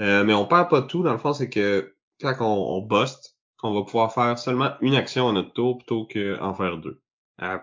Euh, 0.00 0.24
mais 0.24 0.34
on 0.34 0.46
perd 0.46 0.68
pas 0.68 0.82
tout, 0.82 1.02
dans 1.02 1.12
le 1.12 1.18
fond, 1.18 1.32
c'est 1.32 1.50
que 1.50 1.94
quand 2.20 2.34
on, 2.40 2.76
on 2.76 2.82
buste, 2.82 3.36
on 3.62 3.74
va 3.74 3.82
pouvoir 3.82 4.12
faire 4.12 4.38
seulement 4.38 4.72
une 4.80 4.94
action 4.94 5.28
à 5.28 5.32
notre 5.32 5.52
tour 5.52 5.78
plutôt 5.78 6.06
qu'en 6.06 6.54
faire 6.54 6.78
deux. 6.78 7.00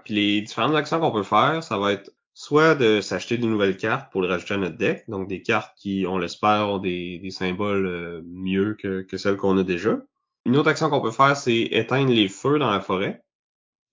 puis 0.04 0.14
les 0.14 0.42
différentes 0.42 0.76
actions 0.76 1.00
qu'on 1.00 1.12
peut 1.12 1.24
faire, 1.24 1.64
ça 1.64 1.78
va 1.78 1.94
être 1.94 2.12
soit 2.34 2.76
de 2.76 3.02
s'acheter 3.02 3.38
de 3.38 3.46
nouvelles 3.46 3.78
cartes 3.78 4.12
pour 4.12 4.22
les 4.22 4.28
rajouter 4.28 4.56
à 4.56 4.58
notre 4.58 4.78
deck, 4.78 5.04
donc 5.08 5.28
des 5.28 5.42
cartes 5.42 5.76
qui, 5.78 6.06
on 6.08 6.18
l'espère, 6.18 6.70
ont 6.70 6.80
des, 6.80 7.22
symboles 7.30 7.86
euh, 7.86 8.22
mieux 8.26 8.76
que, 8.76 9.02
que 9.02 9.18
celles 9.18 9.38
qu'on 9.38 9.58
a 9.58 9.64
déjà. 9.64 10.00
Une 10.46 10.58
autre 10.58 10.70
action 10.70 10.90
qu'on 10.90 11.02
peut 11.02 11.12
faire, 11.12 11.38
c'est 11.38 11.62
éteindre 11.72 12.12
les 12.12 12.28
feux 12.28 12.60
dans 12.60 12.72
la 12.72 12.82
forêt. 12.82 13.24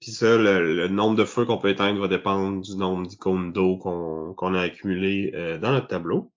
Puis 0.00 0.12
ça, 0.12 0.36
le, 0.36 0.88
nombre 0.88 1.16
de 1.16 1.24
feux 1.24 1.44
qu'on 1.44 1.58
peut 1.58 1.68
éteindre 1.68 2.00
va 2.00 2.08
dépendre 2.08 2.62
du 2.62 2.76
nombre 2.76 3.06
d'icônes 3.06 3.52
d'eau 3.52 3.76
qu'on 3.76 4.54
a 4.54 4.60
accumulé 4.60 5.32
euh, 5.34 5.58
dans 5.58 5.72
notre 5.72 5.88
tableau. 5.88 6.32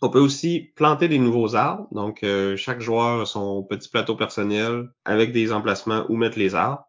On 0.00 0.10
peut 0.10 0.20
aussi 0.20 0.72
planter 0.76 1.08
des 1.08 1.18
nouveaux 1.18 1.56
arbres. 1.56 1.88
Donc, 1.92 2.22
euh, 2.22 2.56
chaque 2.56 2.80
joueur 2.80 3.22
a 3.22 3.26
son 3.26 3.62
petit 3.64 3.88
plateau 3.88 4.16
personnel 4.16 4.90
avec 5.04 5.32
des 5.32 5.52
emplacements 5.52 6.06
où 6.08 6.16
mettre 6.16 6.38
les 6.38 6.54
arbres. 6.54 6.88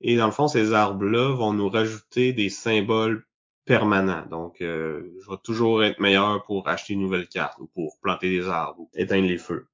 Et 0.00 0.16
dans 0.16 0.26
le 0.26 0.32
fond, 0.32 0.48
ces 0.48 0.72
arbres-là 0.72 1.34
vont 1.34 1.52
nous 1.52 1.68
rajouter 1.68 2.32
des 2.32 2.50
symboles 2.50 3.26
permanent. 3.64 4.26
Donc, 4.26 4.60
euh, 4.60 5.10
je 5.20 5.30
vais 5.30 5.38
toujours 5.42 5.82
être 5.82 6.00
meilleur 6.00 6.44
pour 6.44 6.68
acheter 6.68 6.92
une 6.92 7.00
nouvelle 7.00 7.28
carte 7.28 7.58
ou 7.58 7.66
pour 7.68 7.98
planter 8.00 8.28
des 8.28 8.46
arbres 8.46 8.80
ou 8.80 8.90
éteindre 8.94 9.26
les 9.26 9.38
feux. 9.38 9.68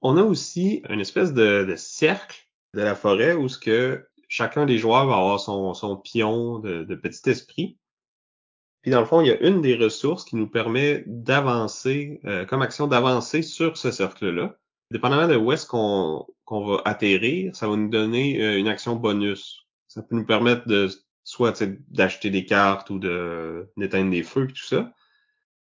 On 0.00 0.16
a 0.16 0.22
aussi 0.22 0.82
une 0.88 1.00
espèce 1.00 1.32
de, 1.32 1.74
cercle 1.76 2.48
de 2.74 2.82
la 2.82 2.94
forêt 2.94 3.34
où 3.34 3.48
ce 3.48 3.58
que 3.58 4.06
chacun 4.28 4.66
des 4.66 4.78
joueurs 4.78 5.06
va 5.06 5.16
avoir 5.16 5.40
son, 5.40 5.96
pion 5.96 6.58
de, 6.58 6.94
petit 6.94 7.30
esprit. 7.30 7.78
Puis 8.82 8.90
dans 8.90 9.00
le 9.00 9.06
fond, 9.06 9.20
il 9.20 9.28
y 9.28 9.30
a 9.30 9.40
une 9.40 9.60
des 9.62 9.74
ressources 9.74 10.24
qui 10.24 10.36
nous 10.36 10.48
permet 10.48 11.02
d'avancer, 11.06 12.20
euh, 12.24 12.44
comme 12.44 12.62
action 12.62 12.86
d'avancer 12.86 13.42
sur 13.42 13.76
ce 13.76 13.90
cercle-là. 13.90 14.56
Dépendamment 14.92 15.26
de 15.26 15.36
où 15.36 15.50
est-ce 15.50 15.66
qu'on 15.66 16.26
va 16.48 16.82
atterrir, 16.84 17.54
ça 17.56 17.68
va 17.68 17.76
nous 17.76 17.88
donner 17.88 18.40
euh, 18.40 18.58
une 18.58 18.68
action 18.68 18.94
bonus. 18.94 19.66
Ça 19.88 20.02
peut 20.02 20.14
nous 20.14 20.26
permettre 20.26 20.68
de 20.68 20.88
soit 21.24 21.64
d'acheter 21.88 22.30
des 22.30 22.44
cartes 22.44 22.90
ou 22.90 23.00
d'éteindre 23.00 24.10
des 24.10 24.22
feux 24.22 24.44
et 24.48 24.52
tout 24.52 24.64
ça. 24.64 24.92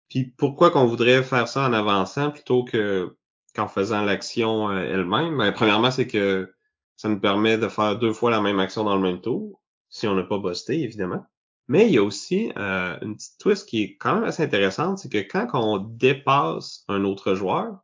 Puis 0.09 0.25
pourquoi 0.37 0.69
qu'on 0.69 0.85
voudrait 0.85 1.23
faire 1.23 1.47
ça 1.47 1.67
en 1.67 1.73
avançant 1.73 2.31
plutôt 2.31 2.63
que 2.63 3.17
qu'en 3.55 3.67
faisant 3.67 4.03
l'action 4.03 4.69
euh, 4.69 4.83
elle-même? 4.83 5.37
Ben, 5.37 5.51
premièrement, 5.51 5.89
c'est 5.89 6.07
que 6.07 6.53
ça 6.95 7.09
nous 7.09 7.19
permet 7.19 7.57
de 7.57 7.67
faire 7.67 7.97
deux 7.97 8.13
fois 8.13 8.31
la 8.31 8.41
même 8.41 8.59
action 8.59 8.83
dans 8.83 8.95
le 8.95 9.01
même 9.01 9.21
tour, 9.21 9.61
si 9.89 10.07
on 10.07 10.15
n'a 10.15 10.23
pas 10.23 10.39
busté, 10.39 10.81
évidemment. 10.81 11.25
Mais 11.67 11.87
il 11.87 11.93
y 11.93 11.97
a 11.97 12.03
aussi 12.03 12.51
euh, 12.57 12.97
une 13.01 13.15
petite 13.15 13.39
twist 13.39 13.67
qui 13.67 13.81
est 13.81 13.97
quand 13.97 14.15
même 14.15 14.23
assez 14.23 14.43
intéressante, 14.43 14.99
c'est 14.99 15.09
que 15.09 15.17
quand 15.17 15.47
on 15.53 15.77
dépasse 15.77 16.83
un 16.87 17.03
autre 17.03 17.33
joueur, 17.33 17.79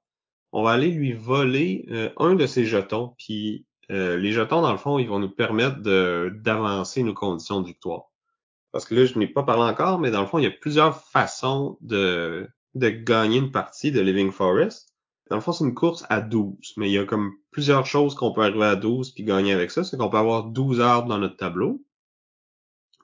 on 0.51 0.63
va 0.63 0.71
aller 0.71 0.89
lui 0.89 1.13
voler 1.13 1.85
euh, 1.89 2.09
un 2.17 2.35
de 2.35 2.45
ses 2.45 2.65
jetons, 2.65 3.15
puis 3.17 3.65
euh, 3.89 4.17
les 4.17 4.31
jetons, 4.31 4.61
dans 4.61 4.71
le 4.71 4.77
fond, 4.77 4.99
ils 4.99 5.07
vont 5.07 5.19
nous 5.19 5.31
permettre 5.31 5.79
d'avancer 5.81 7.03
nos 7.03 7.13
conditions 7.13 7.61
de 7.61 7.67
victoire. 7.67 8.11
Parce 8.71 8.85
que 8.85 8.95
là, 8.95 9.05
je 9.05 9.17
n'ai 9.17 9.27
pas 9.27 9.43
parlé 9.43 9.63
encore, 9.63 9.99
mais 9.99 10.11
dans 10.11 10.21
le 10.21 10.27
fond, 10.27 10.37
il 10.37 10.43
y 10.43 10.47
a 10.47 10.51
plusieurs 10.51 11.03
façons 11.07 11.77
de, 11.81 12.47
de 12.75 12.89
gagner 12.89 13.37
une 13.37 13.51
partie 13.51 13.91
de 13.91 13.99
Living 13.99 14.31
Forest. 14.31 14.93
Dans 15.29 15.37
le 15.37 15.41
fond, 15.41 15.51
c'est 15.51 15.65
une 15.65 15.73
course 15.73 16.05
à 16.09 16.21
12, 16.21 16.73
mais 16.77 16.89
il 16.89 16.93
y 16.93 16.97
a 16.97 17.05
comme 17.05 17.33
plusieurs 17.51 17.85
choses 17.85 18.15
qu'on 18.15 18.33
peut 18.33 18.41
arriver 18.41 18.65
à 18.65 18.75
12 18.75 19.11
puis 19.11 19.23
gagner 19.23 19.53
avec 19.53 19.71
ça. 19.71 19.83
C'est 19.83 19.97
qu'on 19.97 20.09
peut 20.09 20.17
avoir 20.17 20.45
12 20.45 20.81
arbres 20.81 21.07
dans 21.07 21.19
notre 21.19 21.37
tableau. 21.37 21.83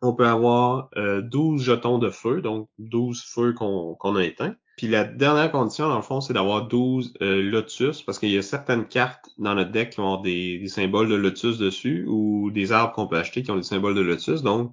On 0.02 0.14
peut 0.14 0.28
avoir 0.28 0.90
euh, 0.96 1.22
12 1.22 1.62
jetons 1.62 1.98
de 1.98 2.10
feu, 2.10 2.42
donc 2.42 2.70
12 2.78 3.24
feux 3.24 3.54
qu'on 3.54 4.16
a 4.16 4.24
éteints. 4.24 4.56
Puis 4.78 4.88
la 4.88 5.06
dernière 5.06 5.52
condition, 5.52 5.90
dans 5.90 5.96
le 5.96 6.04
fond, 6.04 6.22
c'est 6.22 6.34
d'avoir 6.34 6.68
12 6.68 7.16
euh, 7.24 7.42
lotus, 7.42 8.04
parce 8.04 8.20
qu'il 8.20 8.30
y 8.30 8.38
a 8.38 8.44
certaines 8.44 8.88
cartes 8.88 9.32
dans 9.40 9.56
notre 9.56 9.72
deck 9.72 9.90
qui 9.90 10.00
ont 10.00 10.22
des, 10.22 10.68
symboles 10.68 11.10
de 11.10 11.16
lotus 11.16 11.58
dessus, 11.58 12.06
ou 12.08 12.52
des 12.52 12.72
arbres 12.72 12.94
qu'on 12.94 13.08
peut 13.08 13.18
acheter 13.18 13.42
qui 13.42 13.50
ont 13.50 13.56
des 13.56 13.64
symboles 13.64 13.96
de 13.96 14.02
lotus. 14.02 14.44
Donc, 14.44 14.72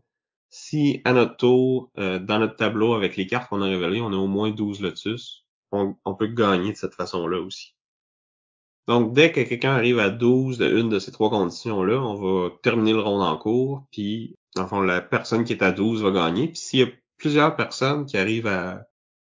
si 0.50 1.00
à 1.06 1.14
notre 1.14 1.38
tour, 1.38 1.90
euh, 1.98 2.18
dans 2.18 2.38
notre 2.38 2.56
tableau, 2.56 2.92
avec 2.92 3.16
les 3.16 3.26
cartes 3.26 3.48
qu'on 3.48 3.62
a 3.62 3.66
révélées, 3.66 4.02
on 4.02 4.12
a 4.12 4.16
au 4.16 4.26
moins 4.26 4.50
12 4.50 4.82
lotus, 4.82 5.46
on, 5.72 6.14
peut 6.14 6.28
gagner 6.28 6.72
de 6.72 6.76
cette 6.76 6.94
façon-là 6.94 7.40
aussi. 7.40 7.74
Donc, 8.86 9.14
dès 9.14 9.32
que 9.32 9.40
quelqu'un 9.40 9.72
arrive 9.72 9.98
à 9.98 10.10
12 10.10 10.58
de 10.58 10.78
une 10.78 10.88
de 10.90 10.98
ces 10.98 11.12
trois 11.12 11.30
conditions-là, 11.30 12.00
on 12.00 12.14
va 12.14 12.50
terminer 12.62 12.92
le 12.92 13.00
round 13.00 13.22
en 13.22 13.36
cours, 13.38 13.84
puis, 13.90 14.34
dans 14.54 14.62
le 14.62 14.68
fond, 14.68 14.80
la 14.80 15.00
personne 15.00 15.44
qui 15.44 15.52
est 15.54 15.62
à 15.62 15.72
12 15.72 16.02
va 16.02 16.10
gagner. 16.10 16.48
Puis 16.48 16.58
s'il 16.58 16.80
y 16.80 16.82
a 16.82 16.88
plusieurs 17.16 17.56
personnes 17.56 18.06
qui 18.06 18.16
arrivent 18.16 18.46
à 18.46 18.86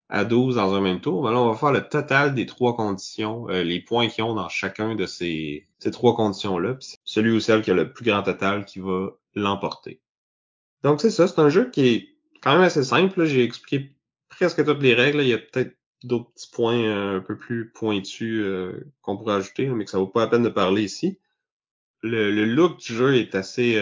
à 0.10 0.25
12 0.25 0.56
dans 0.56 0.74
un 0.74 0.82
même 0.82 1.01
tour, 1.01 1.22
ben 1.22 1.32
là, 1.32 1.39
on 1.39 1.51
va 1.51 1.58
faire 1.58 1.72
le 1.72 1.88
total 1.88 2.34
des 2.34 2.48
trois 2.48 2.75
conditions, 2.75 3.48
euh, 3.50 3.63
les 3.63 3.79
points 3.79 4.08
qu'ils 4.08 4.24
ont 4.24 4.34
dans 4.34 4.50
chacun 4.50 4.96
de 4.96 5.06
ces, 5.06 5.68
ces 5.77 5.91
trois 5.91 6.15
conditions-là. 6.15 6.77
Celui 7.03 7.32
ou 7.32 7.39
celle 7.39 7.62
qui 7.62 7.70
a 7.70 7.75
le 7.75 7.94
plus 7.94 8.03
grand 8.03 8.24
total 8.24 8.65
qui 8.65 8.79
va 8.79 9.12
l'emporter. 9.36 10.01
Donc 10.84 11.00
c'est 11.00 11.12
ça, 11.12 11.27
c'est 11.27 11.39
un 11.39 11.50
jeu 11.50 11.70
qui 11.70 11.88
est 11.88 12.10
quand 12.41 12.53
même 12.53 12.62
assez 12.62 12.84
simple. 12.84 13.25
J'ai 13.25 13.44
expliqué 13.44 13.96
presque 14.29 14.65
toutes 14.65 14.82
les 14.82 14.96
règles. 14.96 15.22
Il 15.22 15.27
y 15.27 15.34
a 15.34 15.38
peut-être 15.38 15.75
d'autres 16.03 16.32
petits 16.32 16.50
points 16.51 16.84
euh, 16.84 17.18
un 17.18 17.22
peu 17.22 17.38
plus 17.38 17.70
pointus 17.70 18.41
euh, 18.41 18.91
qu'on 19.01 19.18
pourrait 19.18 19.36
ajouter, 19.36 19.68
mais 19.68 19.86
que 19.86 19.91
ça 19.91 19.98
vaut 19.98 20.08
pas 20.08 20.22
la 20.22 20.27
peine 20.27 20.44
de 20.44 20.50
parler 20.50 20.84
ici. 20.84 21.20
Le, 22.01 22.32
le, 22.32 22.46
look 22.46 22.77
du 22.79 22.94
jeu 22.94 23.15
est 23.15 23.36
assez 23.36 23.75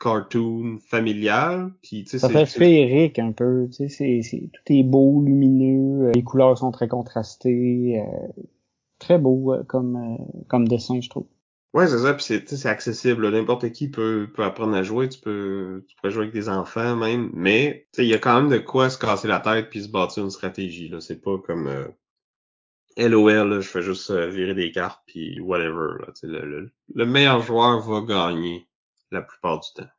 cartoon 0.00 0.78
familial. 0.80 1.72
Puis, 1.82 2.04
ça 2.06 2.28
fait 2.28 2.46
féerique 2.46 3.18
un 3.18 3.32
peu. 3.32 3.68
Tu 3.70 3.88
sais, 3.88 4.22
c'est, 4.22 4.50
tout 4.52 4.72
est 4.72 4.82
beau, 4.82 5.22
lumineux. 5.22 6.10
Les 6.12 6.22
couleurs 6.22 6.56
sont 6.58 6.70
très 6.70 6.88
contrastées. 6.88 8.00
Euh, 8.00 8.44
très 8.98 9.18
beau 9.18 9.52
euh, 9.52 9.62
comme, 9.64 9.96
euh, 9.96 10.42
comme 10.48 10.68
dessin, 10.68 11.00
je 11.00 11.08
trouve. 11.08 11.26
Ouais, 11.74 11.86
c'est 11.86 11.98
ça, 11.98 12.14
puis 12.14 12.24
c'est, 12.24 12.48
c'est 12.48 12.68
accessible. 12.68 13.30
N'importe 13.30 13.70
qui 13.72 13.90
peut, 13.90 14.28
peut 14.34 14.42
apprendre 14.42 14.74
à 14.74 14.82
jouer. 14.82 15.08
Tu 15.08 15.20
peux, 15.20 15.84
tu 15.86 15.96
peux 16.02 16.08
jouer 16.08 16.22
avec 16.22 16.34
des 16.34 16.48
enfants 16.48 16.96
même. 16.96 17.30
Mais 17.34 17.86
il 17.98 18.06
y 18.06 18.14
a 18.14 18.18
quand 18.18 18.40
même 18.40 18.50
de 18.50 18.58
quoi 18.58 18.88
se 18.88 18.98
casser 18.98 19.28
la 19.28 19.40
tête 19.40 19.68
puis 19.68 19.82
se 19.82 19.88
bâtir 19.88 20.24
une 20.24 20.30
stratégie. 20.30 20.88
Là. 20.88 21.00
C'est 21.00 21.20
pas 21.20 21.36
comme 21.38 21.66
euh, 21.66 21.88
LOL, 22.96 23.60
je 23.60 23.68
fais 23.68 23.82
juste 23.82 24.10
virer 24.10 24.54
des 24.54 24.72
cartes 24.72 25.02
puis 25.06 25.40
whatever. 25.40 25.98
Là. 26.00 26.12
Le, 26.22 26.46
le, 26.46 26.72
le 26.94 27.06
meilleur 27.06 27.42
joueur 27.42 27.80
va 27.80 28.00
gagner 28.00 28.66
la 29.10 29.22
plupart 29.22 29.60
du 29.60 29.68
temps. 29.74 29.90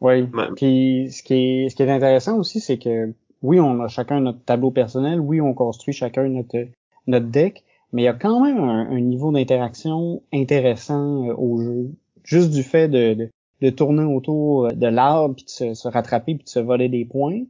Oui. 0.00 0.28
Puis 0.56 1.10
ce 1.12 1.22
qui 1.22 1.34
est 1.34 1.68
ce 1.68 1.76
qui 1.76 1.82
est 1.82 1.90
intéressant 1.90 2.38
aussi, 2.38 2.60
c'est 2.60 2.78
que 2.78 3.12
oui, 3.42 3.60
on 3.60 3.80
a 3.80 3.88
chacun 3.88 4.20
notre 4.20 4.44
tableau 4.44 4.70
personnel, 4.70 5.20
oui, 5.20 5.40
on 5.40 5.54
construit 5.54 5.94
chacun 5.94 6.28
notre 6.28 6.66
notre 7.06 7.26
deck, 7.26 7.64
mais 7.92 8.02
il 8.02 8.04
y 8.04 8.08
a 8.08 8.14
quand 8.14 8.40
même 8.40 8.58
un, 8.58 9.00
niveau 9.00 9.32
d'interaction 9.32 10.22
intéressant 10.32 11.28
euh, 11.28 11.34
au 11.36 11.60
jeu. 11.60 11.90
Juste 12.24 12.50
du 12.50 12.62
fait 12.62 12.88
de, 12.88 13.30
de, 13.60 13.70
tourner 13.70 14.04
autour 14.04 14.72
de 14.72 14.86
l'arbre, 14.86 15.34
puis 15.36 15.44
de 15.44 15.50
se, 15.50 15.74
se, 15.74 15.88
rattraper, 15.88 16.34
puis 16.34 16.44
de 16.44 16.48
se 16.48 16.58
voler 16.58 16.88
des 16.88 17.04
points. 17.04 17.42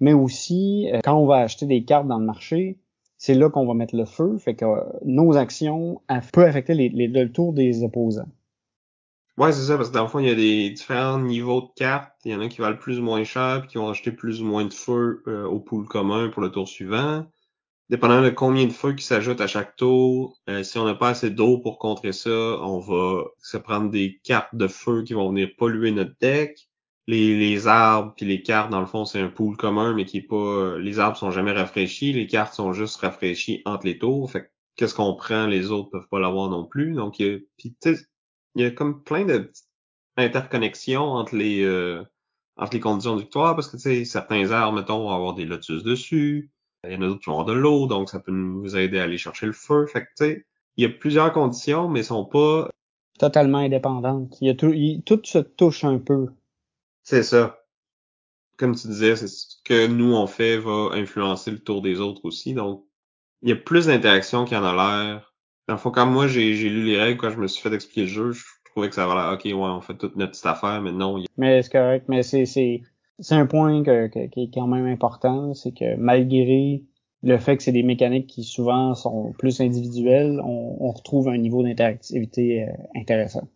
Mais 0.00 0.12
aussi, 0.12 0.90
euh, 0.92 1.00
quand 1.02 1.16
on 1.16 1.26
va 1.26 1.36
acheter 1.36 1.66
des 1.66 1.84
cartes 1.84 2.06
dans 2.06 2.18
le 2.18 2.26
marché, 2.26 2.78
c'est 3.16 3.34
là 3.34 3.50
qu'on 3.50 3.66
va 3.66 3.74
mettre 3.74 3.96
le 3.96 4.04
feu. 4.04 4.38
Fait 4.38 4.54
que 4.54 4.64
euh, 4.64 4.80
nos 5.04 5.36
actions 5.36 6.00
peuvent 6.32 6.44
affecter 6.44 6.74
les, 6.74 6.88
les, 6.88 7.08
le 7.08 7.32
tour 7.32 7.52
des 7.52 7.82
opposants. 7.82 8.28
Ouais, 9.36 9.52
c'est 9.52 9.66
ça, 9.66 9.76
parce 9.76 9.90
que 9.90 9.94
dans 9.94 10.02
le 10.02 10.08
fond, 10.08 10.18
il 10.18 10.26
y 10.26 10.30
a 10.30 10.34
des 10.34 10.70
différents 10.70 11.20
niveaux 11.20 11.60
de 11.60 11.68
cartes. 11.76 12.12
Il 12.24 12.32
y 12.32 12.34
en 12.34 12.40
a 12.40 12.48
qui 12.48 12.60
valent 12.60 12.76
plus 12.76 12.98
ou 12.98 13.02
moins 13.02 13.22
cher, 13.22 13.60
puis 13.60 13.70
qui 13.70 13.78
vont 13.78 13.88
acheter 13.88 14.10
plus 14.10 14.42
ou 14.42 14.44
moins 14.44 14.64
de 14.64 14.72
feu 14.72 15.22
euh, 15.28 15.44
au 15.44 15.60
pool 15.60 15.86
commun 15.86 16.28
pour 16.28 16.42
le 16.42 16.50
tour 16.50 16.66
suivant. 16.66 17.24
Dépendant 17.90 18.22
de 18.22 18.28
combien 18.30 18.66
de 18.66 18.72
feux 18.72 18.92
qui 18.92 19.04
s'ajoutent 19.04 19.40
à 19.40 19.46
chaque 19.46 19.74
tour, 19.76 20.38
euh, 20.48 20.62
si 20.62 20.76
on 20.78 20.84
n'a 20.84 20.94
pas 20.94 21.08
assez 21.10 21.30
d'eau 21.30 21.58
pour 21.58 21.78
contrer 21.78 22.12
ça, 22.12 22.30
on 22.30 22.80
va 22.80 23.24
se 23.42 23.56
prendre 23.56 23.90
des 23.90 24.20
cartes 24.24 24.54
de 24.54 24.68
feu 24.68 25.04
qui 25.04 25.14
vont 25.14 25.30
venir 25.30 25.48
polluer 25.56 25.90
notre 25.90 26.14
deck. 26.20 26.68
Les, 27.06 27.38
les 27.38 27.66
arbres 27.66 28.12
puis 28.14 28.26
les 28.26 28.42
cartes, 28.42 28.70
dans 28.70 28.80
le 28.80 28.86
fond, 28.86 29.06
c'est 29.06 29.20
un 29.20 29.28
pool 29.28 29.56
commun, 29.56 29.94
mais 29.94 30.04
qui 30.04 30.18
est 30.18 30.22
pas. 30.22 30.76
Les 30.78 30.98
arbres 30.98 31.16
sont 31.16 31.30
jamais 31.30 31.52
rafraîchis, 31.52 32.12
les 32.12 32.26
cartes 32.26 32.52
sont 32.52 32.74
juste 32.74 32.96
rafraîchies 32.96 33.62
entre 33.64 33.86
les 33.86 33.98
tours. 33.98 34.30
Fait 34.30 34.50
qu'est-ce 34.76 34.94
qu'on 34.94 35.14
prend, 35.14 35.46
les 35.46 35.70
autres 35.70 35.88
peuvent 35.90 36.08
pas 36.10 36.20
l'avoir 36.20 36.50
non 36.50 36.66
plus. 36.66 36.92
Donc, 36.92 37.18
il 37.18 37.46
y 38.56 38.64
a 38.64 38.70
comme 38.70 39.02
plein 39.02 39.24
de 39.24 39.50
interconnexions 40.18 41.04
entre 41.04 41.36
les 41.36 41.62
euh, 41.62 42.02
entre 42.56 42.74
les 42.74 42.80
conditions 42.80 43.16
de 43.16 43.22
victoire 43.22 43.54
parce 43.54 43.68
que 43.68 43.76
tu 43.76 43.82
sais 43.82 44.04
certains 44.04 44.50
arbres 44.50 44.78
mettons 44.78 45.04
vont 45.04 45.14
avoir 45.14 45.34
des 45.34 45.44
lotus 45.44 45.82
dessus 45.84 46.50
il 46.84 46.92
y 46.92 46.96
en 46.96 47.02
a 47.02 47.06
d'autres 47.06 47.20
qui 47.20 47.30
vont 47.30 47.40
avoir 47.40 47.46
de 47.46 47.60
l'eau 47.60 47.86
donc 47.86 48.08
ça 48.08 48.20
peut 48.20 48.32
nous 48.32 48.76
aider 48.76 48.98
à 48.98 49.04
aller 49.04 49.18
chercher 49.18 49.46
le 49.46 49.52
feu. 49.52 49.86
Fait 49.86 50.02
que 50.02 50.08
tu 50.16 50.24
sais 50.24 50.46
il 50.76 50.82
y 50.82 50.86
a 50.86 50.90
plusieurs 50.90 51.32
conditions 51.32 51.88
mais 51.88 52.02
sont 52.02 52.24
pas 52.24 52.70
totalement 53.18 53.58
indépendantes. 53.58 54.38
Il 54.40 54.46
y 54.46 54.50
a 54.50 54.54
tout 54.54 54.74
tout 55.04 55.20
se 55.24 55.38
touche 55.38 55.84
un 55.84 55.98
peu. 55.98 56.28
C'est 57.02 57.22
ça. 57.22 57.58
Comme 58.56 58.74
tu 58.74 58.88
disais 58.88 59.16
c'est 59.16 59.28
ce 59.28 59.56
que 59.64 59.86
nous 59.86 60.14
on 60.14 60.26
fait 60.26 60.58
va 60.58 60.90
influencer 60.92 61.50
le 61.50 61.58
tour 61.58 61.82
des 61.82 62.00
autres 62.00 62.24
aussi. 62.24 62.54
Donc 62.54 62.84
il 63.42 63.48
y 63.48 63.52
a 63.52 63.56
plus 63.56 63.86
d'interactions 63.86 64.44
qu'il 64.44 64.56
y 64.56 64.60
en 64.60 64.64
a 64.64 64.74
l'air. 64.74 65.34
Dans 65.68 65.74
le 65.74 65.78
fond, 65.78 65.90
quand 65.90 66.06
moi 66.06 66.26
j'ai 66.26 66.52
lu 66.54 66.84
les 66.84 66.98
règles, 66.98 67.20
quand 67.20 67.30
je 67.30 67.38
me 67.38 67.46
suis 67.46 67.62
fait 67.62 67.74
expliquer 67.74 68.02
le 68.02 68.06
jeu, 68.06 68.32
je 68.32 68.42
trouvais 68.64 68.88
que 68.88 68.94
ça 68.94 69.06
valait 69.06 69.34
OK, 69.34 69.44
ouais, 69.44 69.52
on 69.54 69.80
fait 69.80 69.96
toute 69.96 70.16
notre 70.16 70.32
petite 70.32 70.46
affaire, 70.46 70.80
mais 70.80 70.92
non. 70.92 71.22
Mais 71.36 71.62
c'est 71.62 71.72
correct, 71.72 72.06
mais 72.08 72.22
c'est 72.22 72.46
c'est 72.46 72.82
c'est 73.18 73.34
un 73.34 73.46
point 73.46 73.82
que, 73.82 74.06
qui 74.26 74.42
est 74.42 74.50
quand 74.52 74.66
même 74.66 74.86
important, 74.86 75.54
c'est 75.54 75.72
que 75.72 75.96
malgré 75.96 76.84
le 77.22 77.38
fait 77.38 77.56
que 77.56 77.62
c'est 77.62 77.72
des 77.72 77.82
mécaniques 77.82 78.28
qui 78.28 78.44
souvent 78.44 78.94
sont 78.94 79.32
plus 79.38 79.60
individuelles, 79.60 80.40
on, 80.44 80.76
on 80.80 80.92
retrouve 80.92 81.28
un 81.28 81.38
niveau 81.38 81.62
d'interactivité 81.62 82.64
euh, 82.64 82.72
intéressant. 82.94 83.48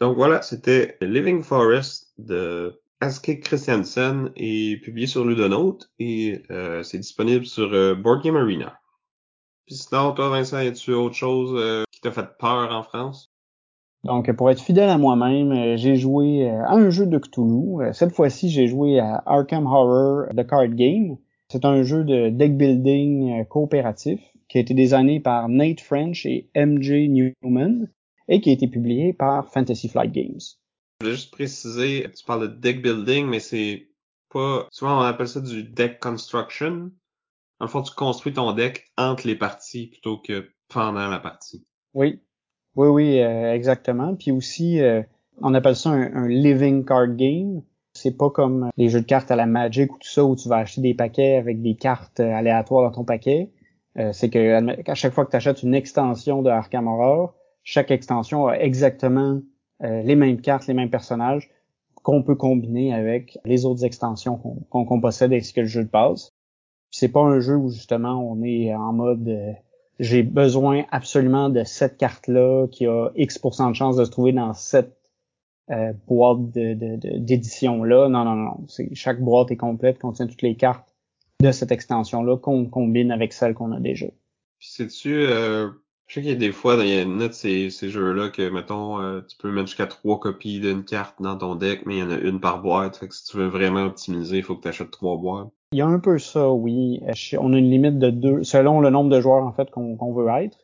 Donc 0.00 0.16
voilà, 0.16 0.42
c'était 0.42 0.96
Living 1.00 1.42
Forest 1.42 2.14
de 2.18 2.80
Aske 3.00 3.40
Christiansen 3.40 4.30
et 4.36 4.76
publié 4.76 5.08
sur 5.08 5.24
Ludonote 5.24 5.90
et 5.98 6.42
euh, 6.50 6.84
c'est 6.84 6.98
disponible 6.98 7.44
sur 7.44 7.72
euh, 7.72 7.94
Board 7.96 8.22
Game 8.22 8.36
Arena. 8.36 8.78
Puis 9.66 9.74
sinon, 9.74 10.12
toi, 10.12 10.28
Vincent, 10.28 10.60
y 10.60 10.68
a-tu 10.68 10.92
autre 10.92 11.16
chose 11.16 11.52
euh, 11.56 11.82
qui 11.90 12.00
t'a 12.00 12.12
fait 12.12 12.28
peur 12.38 12.72
en 12.72 12.82
France? 12.84 13.31
Donc, 14.04 14.30
pour 14.32 14.50
être 14.50 14.60
fidèle 14.60 14.90
à 14.90 14.98
moi-même, 14.98 15.52
euh, 15.52 15.76
j'ai 15.76 15.96
joué 15.96 16.48
euh, 16.48 16.64
à 16.64 16.74
un 16.74 16.90
jeu 16.90 17.06
de 17.06 17.18
Cthulhu. 17.18 17.92
Cette 17.92 18.12
fois-ci, 18.12 18.50
j'ai 18.50 18.66
joué 18.66 18.98
à 18.98 19.22
Arkham 19.26 19.66
Horror 19.66 20.26
The 20.36 20.46
Card 20.46 20.68
Game. 20.68 21.16
C'est 21.48 21.64
un 21.64 21.82
jeu 21.82 22.02
de 22.02 22.30
deck 22.30 22.56
building 22.56 23.44
coopératif 23.46 24.20
qui 24.48 24.58
a 24.58 24.60
été 24.60 24.74
designé 24.74 25.20
par 25.20 25.48
Nate 25.48 25.80
French 25.80 26.26
et 26.26 26.50
MJ 26.54 27.08
Newman 27.08 27.88
et 28.28 28.40
qui 28.40 28.50
a 28.50 28.52
été 28.52 28.68
publié 28.68 29.12
par 29.12 29.50
Fantasy 29.50 29.88
Flight 29.88 30.12
Games. 30.12 30.40
Je 31.00 31.06
voulais 31.06 31.16
juste 31.16 31.32
préciser, 31.32 32.06
tu 32.16 32.24
parles 32.24 32.48
de 32.48 32.54
deck 32.54 32.82
building, 32.82 33.26
mais 33.26 33.40
c'est 33.40 33.88
pas, 34.30 34.66
souvent 34.70 34.98
on 34.98 35.02
appelle 35.02 35.28
ça 35.28 35.40
du 35.40 35.62
deck 35.64 36.00
construction. 36.00 36.90
En 37.60 37.68
fond, 37.68 37.82
tu 37.82 37.94
construis 37.94 38.32
ton 38.32 38.52
deck 38.52 38.86
entre 38.96 39.26
les 39.26 39.36
parties 39.36 39.86
plutôt 39.86 40.18
que 40.18 40.50
pendant 40.68 41.08
la 41.08 41.18
partie. 41.18 41.64
Oui, 41.94 42.20
oui, 42.76 42.88
oui, 42.88 43.20
euh, 43.20 43.52
exactement. 43.52 44.14
Puis 44.14 44.30
aussi, 44.30 44.80
euh, 44.80 45.02
on 45.40 45.54
appelle 45.54 45.76
ça 45.76 45.90
un, 45.90 46.28
living 46.28 46.84
card 46.84 47.16
game. 47.16 47.62
C'est 47.94 48.16
pas 48.16 48.30
comme 48.30 48.70
les 48.76 48.88
jeux 48.88 49.02
de 49.02 49.06
cartes 49.06 49.30
à 49.30 49.36
la 49.36 49.46
Magic 49.46 49.92
ou 49.92 49.98
tout 49.98 50.08
ça 50.08 50.24
où 50.24 50.34
tu 50.34 50.48
vas 50.48 50.56
acheter 50.58 50.80
des 50.80 50.94
paquets 50.94 51.36
avec 51.36 51.60
des 51.60 51.74
cartes 51.74 52.20
euh, 52.20 52.32
aléatoires 52.32 52.90
dans 52.90 52.96
ton 52.96 53.04
paquet. 53.04 53.50
c'est 54.12 54.30
que 54.30 54.90
à 54.90 54.94
chaque 54.94 55.12
fois 55.12 55.26
que 55.26 55.30
tu 55.30 55.36
achètes 55.36 55.62
une 55.62 55.74
extension 55.74 56.40
de 56.40 56.48
Arkham 56.48 56.88
Horror, 56.88 57.34
chaque 57.62 57.90
extension 57.90 58.46
a 58.46 58.54
exactement 58.54 59.42
les 59.80 60.14
mêmes 60.14 60.40
cartes, 60.40 60.66
les 60.66 60.74
mêmes 60.74 60.88
personnages 60.88 61.50
qu'on 62.02 62.22
peut 62.22 62.36
combiner 62.36 62.94
avec 62.94 63.38
les 63.44 63.66
autres 63.66 63.84
extensions 63.84 64.40
qu'on 64.70 65.00
possède 65.00 65.32
ainsi 65.34 65.52
que 65.52 65.60
le 65.60 65.66
jeu 65.66 65.84
de 65.84 65.90
base 65.90 66.32
c'est 66.92 67.08
pas 67.08 67.22
un 67.22 67.40
jeu 67.40 67.56
où 67.56 67.70
justement 67.70 68.22
on 68.22 68.42
est 68.44 68.72
en 68.72 68.92
mode 68.92 69.26
euh, 69.26 69.52
j'ai 69.98 70.22
besoin 70.22 70.84
absolument 70.90 71.48
de 71.48 71.64
cette 71.64 71.96
carte-là 71.96 72.66
qui 72.68 72.86
a 72.86 73.10
X% 73.14 73.70
de 73.70 73.74
chance 73.74 73.96
de 73.96 74.04
se 74.04 74.10
trouver 74.10 74.32
dans 74.32 74.52
cette 74.54 74.96
euh, 75.70 75.92
boîte 76.08 76.50
d'édition-là. 76.50 78.08
non, 78.08 78.24
non, 78.24 78.34
non. 78.34 78.66
chaque 78.94 79.20
boîte 79.20 79.50
est 79.50 79.56
complète, 79.56 79.98
contient 79.98 80.26
toutes 80.26 80.42
les 80.42 80.56
cartes 80.56 80.92
de 81.40 81.52
cette 81.52 81.72
extension-là 81.72 82.36
qu'on 82.36 82.66
combine 82.66 83.10
avec 83.10 83.32
celles 83.32 83.54
qu'on 83.54 83.72
a 83.72 83.80
déjà. 83.80 84.06
Puis 84.58 84.68
sais-tu, 84.68 85.14
euh, 85.14 85.70
je 86.06 86.14
sais 86.14 86.20
qu'il 86.20 86.30
y 86.30 86.34
a 86.34 86.36
des 86.36 86.52
fois, 86.52 86.76
il 86.80 86.88
y 86.88 86.96
a 86.96 87.02
une 87.02 87.18
de 87.18 87.32
ces, 87.32 87.70
ces 87.70 87.90
jeux-là 87.90 88.28
que, 88.28 88.48
mettons, 88.48 89.00
euh, 89.00 89.20
tu 89.22 89.36
peux 89.36 89.50
mettre 89.50 89.68
jusqu'à 89.68 89.86
trois 89.86 90.20
copies 90.20 90.60
d'une 90.60 90.84
carte 90.84 91.20
dans 91.20 91.36
ton 91.36 91.54
deck, 91.54 91.86
mais 91.86 91.96
il 91.96 92.00
y 92.00 92.02
en 92.02 92.10
a 92.10 92.18
une 92.18 92.40
par 92.40 92.60
boîte. 92.60 92.96
Fait 92.96 93.08
que 93.08 93.14
si 93.14 93.24
tu 93.24 93.36
veux 93.38 93.48
vraiment 93.48 93.84
optimiser, 93.84 94.38
il 94.38 94.42
faut 94.42 94.56
que 94.56 94.62
tu 94.62 94.68
achètes 94.68 94.90
trois 94.90 95.16
boîtes. 95.16 95.48
Il 95.72 95.78
y 95.78 95.80
a 95.80 95.86
un 95.86 95.98
peu 95.98 96.18
ça, 96.18 96.50
oui. 96.50 97.02
On 97.40 97.54
a 97.54 97.58
une 97.58 97.70
limite 97.70 97.98
de 97.98 98.10
deux, 98.10 98.44
selon 98.44 98.80
le 98.80 98.90
nombre 98.90 99.08
de 99.08 99.20
joueurs 99.20 99.44
en 99.44 99.52
fait 99.52 99.70
qu'on 99.70 100.12
veut 100.12 100.28
être. 100.28 100.58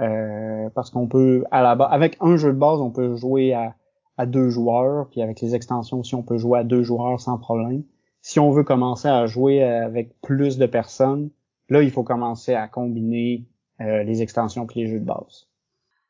Euh, 0.00 0.70
parce 0.74 0.90
qu'on 0.90 1.06
peut, 1.06 1.44
à 1.50 1.62
la 1.62 1.76
base, 1.76 1.88
avec 1.92 2.16
un 2.20 2.36
jeu 2.36 2.52
de 2.52 2.58
base, 2.58 2.80
on 2.80 2.90
peut 2.90 3.14
jouer 3.14 3.54
à, 3.54 4.26
deux 4.26 4.48
joueurs, 4.48 5.08
puis 5.10 5.22
avec 5.22 5.40
les 5.40 5.54
extensions 5.54 6.00
aussi, 6.00 6.14
on 6.14 6.22
peut 6.22 6.38
jouer 6.38 6.60
à 6.60 6.64
deux 6.64 6.82
joueurs 6.82 7.20
sans 7.20 7.38
problème. 7.38 7.82
Si 8.22 8.40
on 8.40 8.50
veut 8.50 8.64
commencer 8.64 9.08
à 9.08 9.26
jouer 9.26 9.62
avec 9.62 10.20
plus 10.22 10.56
de 10.56 10.66
personnes, 10.66 11.30
là, 11.68 11.82
il 11.82 11.90
faut 11.90 12.02
commencer 12.02 12.54
à 12.54 12.66
combiner 12.66 13.44
euh, 13.80 14.02
les 14.02 14.22
extensions 14.22 14.66
puis 14.66 14.80
les 14.80 14.86
jeux 14.86 15.00
de 15.00 15.04
base. 15.04 15.46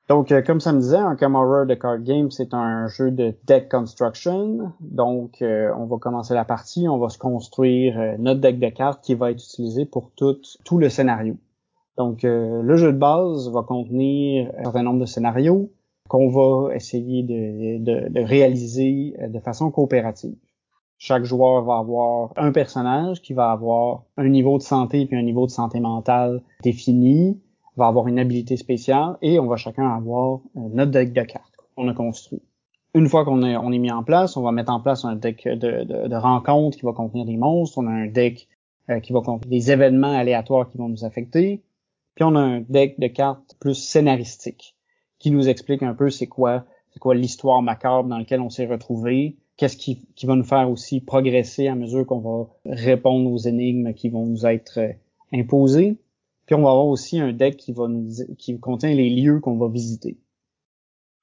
Donc, 0.09 0.33
euh, 0.33 0.43
comme 0.43 0.61
ça 0.61 0.73
me 0.73 0.81
disait, 0.81 0.99
un 0.99 1.17
Camera 1.17 1.65
de 1.65 1.75
Card 1.75 2.01
Game, 2.01 2.31
c'est 2.31 2.53
un 2.53 2.89
jeu 2.89 3.11
de 3.11 3.35
deck 3.47 3.71
construction. 3.71 4.73
Donc, 4.81 5.41
euh, 5.41 5.73
on 5.79 5.87
va 5.87 5.97
commencer 5.97 6.35
la 6.35 6.45
partie, 6.45 6.87
on 6.89 6.99
va 6.99 7.09
se 7.09 7.17
construire 7.17 7.99
euh, 7.99 8.15
notre 8.19 8.41
deck 8.41 8.59
de 8.59 8.69
cartes 8.69 9.03
qui 9.03 9.15
va 9.15 9.31
être 9.31 9.43
utilisé 9.43 9.87
pour 9.87 10.11
tout, 10.15 10.37
tout 10.65 10.79
le 10.79 10.91
scénario. 10.91 11.37
Donc, 11.97 12.25
le 12.25 12.77
jeu 12.77 12.93
de 12.93 12.99
base 12.99 13.49
va 13.53 13.63
contenir 13.63 14.51
un 14.59 14.65
certain 14.65 14.83
nombre 14.83 14.99
de 14.99 15.07
scénarios 15.07 15.71
qu'on 16.09 16.29
va 16.29 16.75
essayer 16.75 17.23
de, 17.23 17.79
de, 17.79 18.09
de, 18.09 18.21
réaliser 18.21 19.15
de 19.29 19.39
façon 19.39 19.71
coopérative. 19.71 20.35
Chaque 20.99 21.23
joueur 21.23 21.63
va 21.63 21.79
avoir 21.79 22.33
un 22.35 22.51
personnage 22.51 23.23
qui 23.23 23.33
va 23.33 23.53
avoir 23.53 24.03
un 24.17 24.29
niveau 24.29 24.59
de 24.59 24.65
santé 24.65 25.07
puis 25.07 25.17
un 25.17 25.23
niveau 25.23 25.47
de 25.47 25.53
santé 25.53 25.79
mentale 25.79 26.43
défini, 26.65 27.41
va 27.77 27.87
avoir 27.87 28.09
une 28.09 28.19
habilité 28.19 28.57
spéciale 28.57 29.17
et 29.23 29.39
on 29.39 29.47
va 29.47 29.57
chacun 29.57 29.89
avoir 29.89 30.41
notre 30.55 30.91
deck 30.91 31.13
de 31.13 31.23
cartes 31.23 31.55
qu'on 31.75 31.89
a 31.89 31.95
construit. 31.95 32.43
Une 32.95 33.09
fois 33.09 33.25
qu'on 33.25 33.43
est, 33.43 33.79
mis 33.79 33.91
en 33.91 34.05
place, 34.05 34.37
on 34.37 34.43
va 34.43 34.53
mettre 34.53 34.73
en 34.73 34.81
place 34.81 35.05
un 35.05 35.17
deck 35.17 35.49
de, 35.49 35.85
de, 35.85 36.09
de 36.09 36.17
rencontres 36.17 36.79
qui 36.79 36.87
va 36.87 36.93
contenir 36.93 37.25
des 37.25 37.37
monstres, 37.37 37.79
on 37.79 37.87
a 37.87 37.91
un 37.91 38.07
deck 38.07 38.49
euh, 38.91 39.01
qui 39.01 39.13
va 39.13 39.21
contenir 39.21 39.51
des 39.51 39.73
événements 39.73 40.13
aléatoires 40.13 40.69
qui 40.69 40.79
vont 40.79 40.89
nous 40.89 41.05
affecter, 41.05 41.63
puis 42.15 42.25
on 42.25 42.37
a 42.37 42.41
un 42.41 42.61
deck 42.61 43.01
de 43.01 43.09
cartes 43.09 43.57
plus 43.59 43.75
scénaristique 43.75 44.77
qui 45.19 45.33
nous 45.33 45.49
explique 45.49 45.83
un 45.83 45.95
peu 45.95 46.11
c'est 46.11 46.27
quoi 46.27 46.65
c'est 46.95 47.01
quoi 47.01 47.17
l'histoire 47.17 47.61
macabre 47.61 48.09
dans 48.09 48.19
laquelle 48.19 48.41
on 48.41 48.51
s'est 48.51 48.67
retrouvé, 48.67 49.37
qu'est-ce 49.57 49.77
qui, 49.77 50.07
qui, 50.15 50.27
va 50.27 50.37
nous 50.37 50.45
faire 50.45 50.71
aussi 50.71 51.01
progresser 51.01 51.67
à 51.67 51.75
mesure 51.75 52.07
qu'on 52.07 52.21
va 52.21 52.47
répondre 52.67 53.31
aux 53.31 53.39
énigmes 53.39 53.95
qui 53.95 54.09
vont 54.09 54.25
nous 54.27 54.47
être 54.47 54.79
euh, 54.79 54.93
imposées. 55.33 55.99
Puis 56.47 56.55
on 56.55 56.63
va 56.63 56.71
avoir 56.71 56.87
aussi 56.87 57.19
un 57.19 57.33
deck 57.33 57.57
qui 57.57 58.61
contient 58.61 58.95
les 58.95 59.11
lieux 59.11 59.41
qu'on 59.41 59.57
va 59.57 59.69
visiter. 59.69 60.19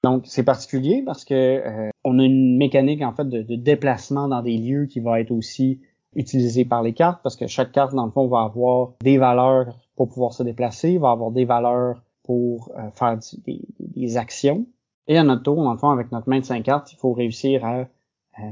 Donc 0.02 0.24
c'est 0.26 0.42
particulier 0.42 1.02
parce 1.06 1.24
que 1.24 1.34
euh, 1.34 1.90
on 2.04 2.18
a 2.18 2.24
une 2.24 2.56
mécanique 2.56 3.02
en 3.02 3.12
fait 3.12 3.28
de, 3.28 3.42
de, 3.42 3.54
déplacement 3.54 4.26
dans 4.26 4.42
des 4.42 4.58
lieux 4.58 4.86
qui 4.86 4.98
va 4.98 5.20
être 5.20 5.30
aussi 5.30 5.80
utilisée 6.14 6.64
par 6.64 6.82
les 6.82 6.92
cartes 6.92 7.20
parce 7.22 7.36
que 7.36 7.46
chaque 7.46 7.70
carte 7.70 7.94
dans 7.94 8.06
le 8.06 8.10
fond 8.10 8.26
va 8.26 8.42
avoir 8.42 8.94
des 9.00 9.16
valeurs 9.16 9.78
pour 9.94 10.08
pouvoir 10.08 10.32
se 10.32 10.42
déplacer, 10.42 10.98
va 10.98 11.12
avoir 11.12 11.30
des 11.30 11.44
valeurs 11.44 12.02
pour 12.24 12.72
euh, 12.76 12.90
faire 12.90 13.18
des, 13.46 14.16
actions. 14.16 14.66
Et 15.06 15.18
à 15.18 15.24
notre 15.24 15.42
tour, 15.42 15.56
dans 15.56 15.72
le 15.72 15.78
fond, 15.78 15.90
avec 15.90 16.12
notre 16.12 16.28
main 16.28 16.40
de 16.40 16.44
5 16.44 16.62
cartes, 16.62 16.92
il 16.92 16.96
faut 16.96 17.12
réussir 17.12 17.64
à 17.64 17.86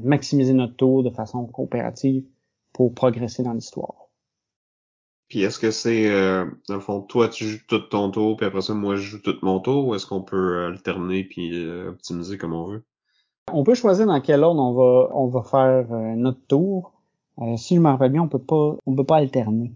maximiser 0.03 0.53
notre 0.53 0.77
tour 0.77 1.03
de 1.03 1.11
façon 1.11 1.47
coopérative 1.47 2.25
pour 2.73 2.95
progresser 2.95 3.43
dans 3.43 3.53
l'histoire. 3.53 4.10
Puis 5.31 5.43
est-ce 5.43 5.61
que 5.61 5.71
c'est, 5.71 6.11
euh, 6.11 6.45
dans 6.69 6.75
le 6.75 6.81
fond, 6.81 7.01
toi 7.01 7.29
tu 7.29 7.47
joues 7.47 7.65
tout 7.69 7.79
ton 7.79 8.11
tour, 8.11 8.37
puis 8.37 8.47
après 8.47 8.63
ça, 8.63 8.75
moi 8.75 8.97
je 8.97 9.03
joue 9.03 9.23
tout 9.23 9.37
mon 9.43 9.61
tour, 9.61 9.87
ou 9.87 9.95
est-ce 9.95 10.05
qu'on 10.05 10.23
peut 10.23 10.65
alterner 10.67 11.23
puis 11.23 11.65
euh, 11.65 11.91
optimiser 11.91 12.37
comme 12.37 12.53
on 12.53 12.67
veut? 12.67 12.83
On 13.53 13.63
peut 13.63 13.75
choisir 13.75 14.07
dans 14.07 14.21
quel 14.21 14.43
ordre 14.43 14.61
on 14.61 14.73
va 14.73 15.15
on 15.15 15.29
va 15.29 15.43
faire 15.43 15.93
euh, 15.93 16.15
notre 16.17 16.45
tour. 16.49 16.93
Euh, 17.39 17.57
si 17.57 17.77
je 17.77 17.81
me 17.81 17.89
rappelle 17.89 18.11
bien, 18.11 18.23
on 18.23 18.29
peut 18.29 18.41
pas 18.41 18.77
on 18.85 18.97
peut 18.97 19.05
pas 19.05 19.19
alterner. 19.19 19.73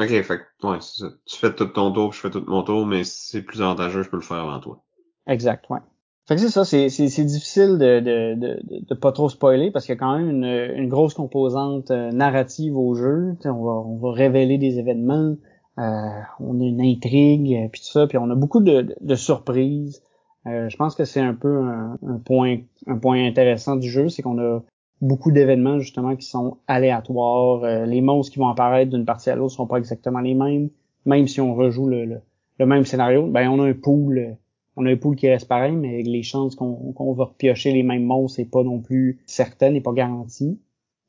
Ok, 0.00 0.08
fait 0.08 0.40
ouais, 0.62 0.78
c'est 0.80 1.02
ça. 1.02 1.10
Tu 1.26 1.36
fais 1.36 1.52
tout 1.52 1.66
ton 1.66 1.92
tour, 1.92 2.12
je 2.12 2.20
fais 2.20 2.30
tout 2.30 2.44
mon 2.46 2.62
tour, 2.62 2.86
mais 2.86 3.02
si 3.02 3.26
c'est 3.26 3.42
plus 3.42 3.60
avantageux, 3.62 4.04
je 4.04 4.08
peux 4.08 4.18
le 4.18 4.22
faire 4.22 4.38
avant 4.38 4.60
toi. 4.60 4.82
Exact, 5.26 5.68
ouais. 5.68 5.80
Fait 6.30 6.36
que 6.36 6.42
c'est 6.42 6.50
ça, 6.50 6.64
c'est, 6.64 7.24
difficile 7.24 7.76
de, 7.76 7.98
de, 7.98 8.34
de, 8.36 8.60
de, 8.88 8.94
pas 8.94 9.10
trop 9.10 9.28
spoiler 9.28 9.72
parce 9.72 9.84
qu'il 9.84 9.96
y 9.96 9.98
a 9.98 9.98
quand 9.98 10.16
même 10.16 10.30
une, 10.30 10.44
une 10.44 10.88
grosse 10.88 11.12
composante 11.12 11.90
euh, 11.90 12.12
narrative 12.12 12.76
au 12.76 12.94
jeu. 12.94 13.34
on 13.44 13.64
va, 13.64 13.72
on 13.72 13.96
va 13.96 14.12
révéler 14.12 14.56
des 14.56 14.78
événements, 14.78 15.34
euh, 15.78 15.82
on 16.38 16.60
a 16.60 16.64
une 16.64 16.82
intrigue, 16.82 17.52
euh, 17.52 17.66
puis 17.66 17.80
tout 17.80 17.88
ça, 17.88 18.06
puis 18.06 18.16
on 18.16 18.30
a 18.30 18.36
beaucoup 18.36 18.60
de, 18.60 18.94
de 19.00 19.14
surprises. 19.16 20.04
Euh, 20.46 20.68
je 20.68 20.76
pense 20.76 20.94
que 20.94 21.04
c'est 21.04 21.20
un 21.20 21.34
peu 21.34 21.64
un, 21.64 21.98
point 22.24 22.58
un 22.86 22.96
point 22.96 23.26
intéressant 23.26 23.74
du 23.74 23.90
jeu, 23.90 24.08
c'est 24.08 24.22
qu'on 24.22 24.38
a 24.38 24.62
beaucoup 25.00 25.32
d'événements 25.32 25.80
justement 25.80 26.14
qui 26.14 26.26
sont 26.26 26.58
aléatoires. 26.68 27.86
les 27.86 28.02
monstres 28.02 28.32
qui 28.34 28.38
vont 28.38 28.46
apparaître 28.46 28.92
d'une 28.92 29.04
partie 29.04 29.30
à 29.30 29.34
l'autre 29.34 29.54
sont 29.54 29.66
pas 29.66 29.78
exactement 29.78 30.20
les 30.20 30.34
mêmes. 30.34 30.70
Même 31.06 31.26
si 31.26 31.40
on 31.40 31.56
rejoue 31.56 31.88
le, 31.88 32.04
le, 32.04 32.20
le 32.60 32.66
même 32.66 32.84
scénario, 32.84 33.26
ben 33.26 33.48
on 33.48 33.60
a 33.60 33.66
un 33.66 33.74
pool 33.74 34.36
on 34.76 34.86
a 34.86 34.90
un 34.90 34.96
pool 34.96 35.16
qui 35.16 35.28
reste 35.28 35.48
pareil, 35.48 35.76
mais 35.76 36.02
les 36.02 36.22
chances 36.22 36.54
qu'on 36.54 37.12
va 37.12 37.24
repiocher 37.24 37.72
les 37.72 37.82
mêmes 37.82 38.04
monstres, 38.04 38.36
c'est 38.36 38.50
pas 38.50 38.62
non 38.62 38.80
plus 38.80 39.20
certaine 39.26 39.76
et 39.76 39.80
pas 39.80 39.92
garantie. 39.92 40.60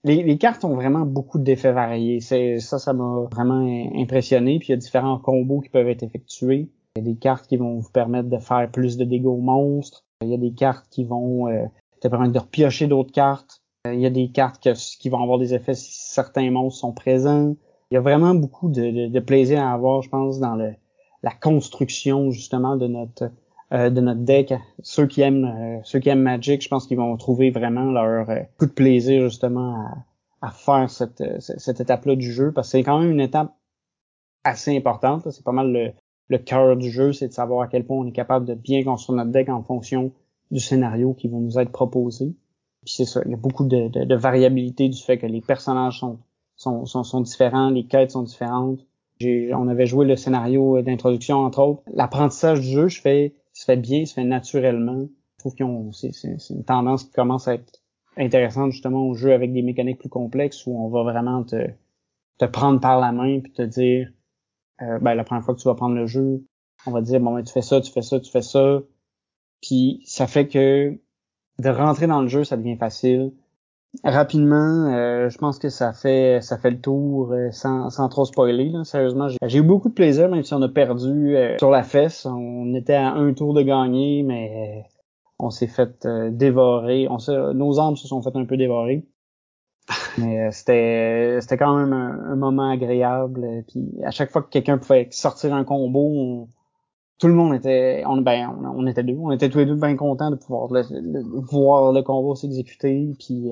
Les, 0.04 0.38
cartes 0.40 0.66
ont 0.66 0.74
vraiment 0.74 1.06
beaucoup 1.06 1.38
d'effets 1.38 1.72
variés. 1.72 2.22
Ça, 2.22 2.80
ça 2.80 2.94
m'a 2.94 3.28
vraiment 3.32 3.64
impressionné. 3.96 4.58
Puis 4.58 4.70
il 4.70 4.72
y 4.72 4.74
a 4.74 4.78
différents 4.78 5.20
combos 5.20 5.62
qui 5.62 5.70
peuvent 5.70 5.88
être 5.88 6.02
effectués. 6.02 6.70
Il 6.96 7.04
y 7.06 7.08
a 7.08 7.14
des 7.14 7.20
cartes 7.20 7.46
qui 7.46 7.58
vont 7.58 7.78
vous 7.78 7.92
permettre 7.92 8.28
de 8.28 8.40
faire 8.40 8.70
plus 8.72 8.98
de 8.98 9.06
dégâts 9.06 9.28
aux 9.28 9.38
monstres. 9.38 10.04
Il 10.22 10.30
y 10.30 10.34
a 10.34 10.38
des 10.38 10.54
cartes 10.54 10.88
qui 10.90 11.04
vont 11.04 11.48
euh, 11.48 11.66
te 12.02 12.08
permettre 12.08 12.34
de 12.34 12.40
repiocher 12.40 12.88
d'autres 12.88 13.12
cartes. 13.12 13.62
Il 13.86 14.00
y 14.00 14.08
a 14.08 14.10
des 14.10 14.30
cartes 14.30 14.68
qui 15.00 15.10
vont 15.10 15.22
avoir 15.22 15.38
des 15.38 15.54
effets 15.54 15.76
si 15.76 15.92
certains 15.94 16.50
monstres 16.50 16.80
sont 16.80 16.94
présents. 16.94 17.56
Il 17.92 17.96
y 17.96 17.98
a 17.98 18.02
vraiment 18.02 18.34
beaucoup 18.34 18.70
de, 18.70 19.08
de 19.08 19.20
plaisir 19.20 19.62
à 19.62 19.72
avoir, 19.72 20.02
je 20.02 20.10
pense, 20.10 20.40
dans 20.40 20.56
le, 20.56 20.74
la 21.24 21.32
construction 21.32 22.32
justement 22.32 22.76
de 22.76 22.88
notre 22.88 23.32
euh, 23.74 23.90
de 23.90 24.02
notre 24.02 24.20
deck. 24.22 24.54
Ceux 24.84 25.08
qui 25.08 25.22
aiment 25.22 25.46
euh, 25.46 25.80
ceux 25.84 26.00
qui 26.00 26.10
aiment 26.10 26.22
Magic, 26.22 26.62
je 26.62 26.68
pense 26.68 26.88
qu'ils 26.88 26.98
vont 26.98 27.16
trouver 27.16 27.52
vraiment 27.52 27.92
leur 27.92 28.30
euh, 28.30 28.40
coup 28.58 28.66
de 28.66 28.72
plaisir 28.72 29.24
justement 29.24 29.76
à, 30.42 30.48
à 30.48 30.52
faire 30.52 30.90
cette, 30.90 31.24
cette 31.40 31.80
étape-là 31.80 32.18
du 32.18 32.32
jeu 32.34 32.52
parce 32.52 32.68
que 32.68 32.72
c'est 32.72 32.84
quand 32.84 33.00
même 33.00 33.12
une 33.12 33.22
étape 33.22 33.56
assez 34.44 34.76
importante. 34.76 35.32
C'est 35.32 35.46
pas 35.46 35.54
mal 35.54 35.72
le, 35.72 35.92
le 36.28 36.38
cœur 36.38 36.76
du 36.76 36.90
jeu, 36.90 37.14
c'est 37.14 37.30
de 37.30 37.34
savoir 37.34 37.62
à 37.62 37.68
quel 37.68 37.86
point 37.86 37.98
on 37.98 38.06
est 38.06 38.12
capable 38.12 38.46
de 38.46 38.56
bien 38.56 38.84
construire 38.84 39.18
notre 39.18 39.32
deck 39.32 39.48
en 39.48 39.64
fonction 39.64 40.12
du 40.50 40.60
scénario 40.60 41.14
qui 41.14 41.28
va 41.30 41.38
nous 41.38 41.58
être 41.58 41.72
proposé. 41.72 42.34
Puis 42.84 42.96
c'est 42.96 43.06
ça, 43.06 43.22
il 43.26 43.32
y 43.32 43.34
a 43.34 43.38
beaucoup 43.38 43.66
de, 43.66 44.16
variabilité 44.16 44.90
du 44.90 45.02
fait 45.02 45.18
que 45.18 45.28
les 45.28 45.42
personnages 45.42 46.00
sont, 46.00 46.20
sont, 46.56 46.86
sont, 46.86 47.04
sont 47.04 47.22
différents, 47.22 47.70
les 47.70 47.86
quêtes 47.86 48.12
sont 48.12 48.24
différentes. 48.24 48.80
On 49.24 49.68
avait 49.68 49.86
joué 49.86 50.06
le 50.06 50.16
scénario 50.16 50.82
d'introduction, 50.82 51.38
entre 51.38 51.60
autres. 51.60 51.84
L'apprentissage 51.94 52.60
du 52.60 52.68
jeu, 52.68 52.88
je 52.88 53.00
fais 53.00 53.36
se 53.62 53.66
fait 53.66 53.78
bien, 53.78 54.06
se 54.06 54.16
fait 54.16 54.24
naturellement. 54.24 55.08
Je 55.38 55.40
trouve 55.40 55.54
que 55.54 55.64
c'est 55.92 56.50
une 56.50 56.64
tendance 56.64 57.04
qui 57.04 57.12
commence 57.12 57.48
à 57.48 57.54
être 57.54 57.84
intéressante 58.18 58.72
justement 58.72 59.08
au 59.08 59.14
jeu 59.14 59.34
avec 59.34 59.54
des 59.54 59.62
mécaniques 59.62 60.00
plus 60.00 60.10
complexes 60.10 60.66
où 60.66 60.72
on 60.72 60.90
va 60.90 61.04
vraiment 61.04 61.44
te, 61.44 61.68
te 62.40 62.46
prendre 62.46 62.80
par 62.80 63.00
la 63.00 63.12
main 63.12 63.40
puis 63.40 63.52
te 63.52 63.62
dire 63.62 64.12
euh, 64.82 64.98
ben 64.98 65.14
la 65.14 65.24
première 65.24 65.44
fois 65.46 65.54
que 65.54 65.60
tu 65.60 65.68
vas 65.68 65.76
prendre 65.76 65.96
le 65.96 66.08
jeu, 66.08 66.44
on 66.88 66.92
va 66.92 67.02
dire 67.02 67.20
bon 67.20 67.36
ben 67.36 67.44
tu 67.44 67.54
fais 67.54 67.62
ça, 67.62 67.80
tu 67.82 67.92
fais 67.92 68.02
ça, 68.02 68.20
tu 68.20 68.32
fais 68.32 68.42
ça. 68.42 68.82
Puis 69.62 70.02
ça 70.06 70.26
fait 70.26 70.48
que 70.48 71.00
de 71.60 71.70
rentrer 71.70 72.08
dans 72.08 72.24
le 72.24 72.28
jeu, 72.28 72.44
ça 72.44 72.58
devient 72.58 72.78
facile. 72.78 73.32
Rapidement, 74.06 74.88
euh, 74.88 75.30
je 75.30 75.38
pense 75.38 75.60
que 75.60 75.68
ça 75.68 75.92
fait 75.92 76.40
ça 76.42 76.58
fait 76.58 76.72
le 76.72 76.80
tour 76.80 77.34
euh, 77.34 77.52
sans, 77.52 77.90
sans 77.90 78.08
trop 78.08 78.24
spoiler. 78.24 78.70
Là. 78.70 78.86
Sérieusement, 78.86 79.28
j'ai 79.44 79.58
eu 79.58 79.64
beaucoup 79.64 79.90
de 79.90 79.94
plaisir, 79.94 80.30
même 80.30 80.44
si 80.44 80.54
on 80.54 80.62
a 80.62 80.70
perdu 80.70 81.36
euh, 81.36 81.58
sur 81.58 81.70
la 81.70 81.84
fesse. 81.84 82.26
On 82.26 82.74
était 82.74 82.94
à 82.94 83.12
un 83.12 83.34
tour 83.34 83.54
de 83.54 83.62
gagner, 83.62 84.24
mais 84.24 84.86
on 85.40 85.50
s'est 85.50 85.68
fait 85.68 86.08
dévorer. 86.32 87.08
On 87.10 87.18
nos 87.54 87.80
âmes 87.82 87.98
se 87.98 88.08
sont 88.08 88.22
fait 88.22 88.36
un 88.36 88.46
peu 88.46 88.56
dévorer. 88.56 89.06
Mais 90.18 90.52
c'était 90.52 91.40
c'était 91.42 91.58
quand 91.58 91.76
même 91.76 91.92
un, 91.92 92.36
moment 92.36 92.70
agréable. 92.70 93.64
Puis 93.68 93.92
à 94.06 94.12
chaque 94.12 94.32
fois 94.32 94.42
que 94.42 94.50
quelqu'un 94.50 94.78
pouvait 94.78 95.10
sortir 95.12 95.54
un 95.54 95.66
combo, 95.66 96.48
tout 97.20 97.28
le 97.28 97.34
monde 97.34 97.56
était 97.56 98.04
on 98.06 98.18
ben 98.18 98.58
on, 98.74 98.88
était 98.88 99.04
deux 99.04 99.18
on 99.20 99.32
était 99.32 99.50
tous 99.50 99.58
les 99.58 99.66
deux 99.66 99.76
bien 99.76 99.96
contents 99.98 100.32
de 100.32 100.36
pouvoir 100.36 100.70
voir 100.70 101.92
le 101.92 102.02
combo 102.04 102.36
s'exécuter 102.36 103.14
puis 103.20 103.52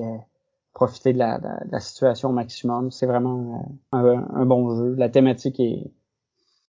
profiter 0.72 1.12
de 1.12 1.18
la, 1.18 1.38
de 1.38 1.72
la 1.72 1.80
situation 1.80 2.30
au 2.30 2.32
maximum. 2.32 2.90
C'est 2.90 3.06
vraiment 3.06 3.68
euh, 3.94 3.96
un, 3.96 4.28
un, 4.34 4.46
bon 4.46 4.76
jeu. 4.76 4.94
La 4.96 5.08
thématique 5.08 5.58
est... 5.60 5.90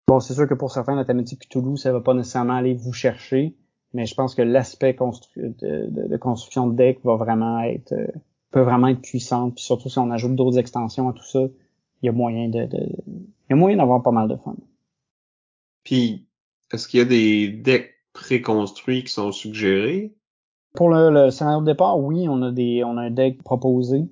Bon, 0.08 0.20
c'est 0.20 0.34
sûr 0.34 0.48
que 0.48 0.54
pour 0.54 0.72
certains, 0.72 0.96
la 0.96 1.06
thématique 1.06 1.48
Toulouse, 1.50 1.82
ça 1.82 1.92
va 1.92 2.02
pas 2.02 2.14
nécessairement 2.14 2.56
aller 2.56 2.74
vous 2.74 2.94
chercher, 2.94 3.56
mais 3.94 4.06
je 4.06 4.16
pense 4.16 4.36
que 4.36 4.42
l'aspect 4.42 4.96
constru... 4.96 5.30
de, 5.36 6.08
de, 6.08 6.18
construction 6.18 6.68
de 6.68 6.76
deck 6.76 7.00
va 7.04 7.16
vraiment 7.16 7.62
être... 7.62 7.94
Euh, 7.94 8.08
peut 8.52 8.62
vraiment 8.62 8.88
être 8.88 9.02
puissant. 9.02 9.50
Puis 9.50 9.64
surtout 9.64 9.90
si 9.90 9.98
on 10.00 10.12
ajoute 10.12 10.36
d'autres 10.36 10.60
extensions 10.60 11.10
à 11.10 11.14
tout 11.14 11.26
ça, 11.26 11.40
il 12.02 12.06
y 12.06 12.10
a 12.10 12.12
moyen 12.12 12.50
de... 12.50 12.66
de... 12.66 12.78
Il 13.08 13.52
y 13.52 13.54
a 13.54 13.56
moyen 13.56 13.78
d'avoir 13.78 14.02
pas 14.02 14.12
mal 14.12 14.28
de 14.28 14.36
fun. 14.36 14.56
Puis, 15.84 16.28
est-ce 16.72 16.88
qu'il 16.88 17.00
y 17.00 17.02
a 17.02 17.06
des 17.06 17.50
decks 17.50 17.94
préconstruits 18.14 19.04
qui 19.04 19.12
sont 19.12 19.32
suggérés? 19.32 20.14
Pour 20.74 20.90
le, 20.90 21.30
scénario 21.30 21.62
de 21.62 21.66
départ, 21.66 22.00
oui, 22.00 22.28
on 22.28 22.42
a 22.42 22.52
des 22.52 22.84
on 22.84 22.98
a 22.98 23.04
un 23.04 23.12
deck 23.12 23.44
proposé. 23.44 24.06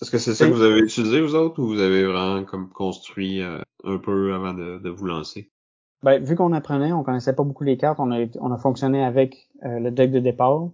Est-ce 0.00 0.10
que 0.10 0.18
c'est 0.18 0.34
ça 0.34 0.46
que 0.46 0.52
vous 0.52 0.62
avez 0.62 0.80
utilisé 0.80 1.20
vous 1.20 1.34
autres 1.34 1.60
ou 1.60 1.66
vous 1.66 1.80
avez 1.80 2.04
vraiment 2.04 2.44
comme 2.44 2.68
construit 2.68 3.42
euh, 3.42 3.60
un 3.84 3.98
peu 3.98 4.32
avant 4.34 4.54
de, 4.54 4.78
de 4.78 4.90
vous 4.90 5.06
lancer? 5.06 5.50
Ben, 6.02 6.22
vu 6.22 6.36
qu'on 6.36 6.52
apprenait, 6.52 6.92
on 6.92 7.02
connaissait 7.02 7.34
pas 7.34 7.42
beaucoup 7.42 7.64
les 7.64 7.76
cartes, 7.76 7.98
on 7.98 8.12
a, 8.12 8.26
on 8.40 8.52
a 8.52 8.58
fonctionné 8.58 9.04
avec 9.04 9.48
euh, 9.64 9.80
le 9.80 9.90
deck 9.90 10.12
de 10.12 10.20
départ. 10.20 10.68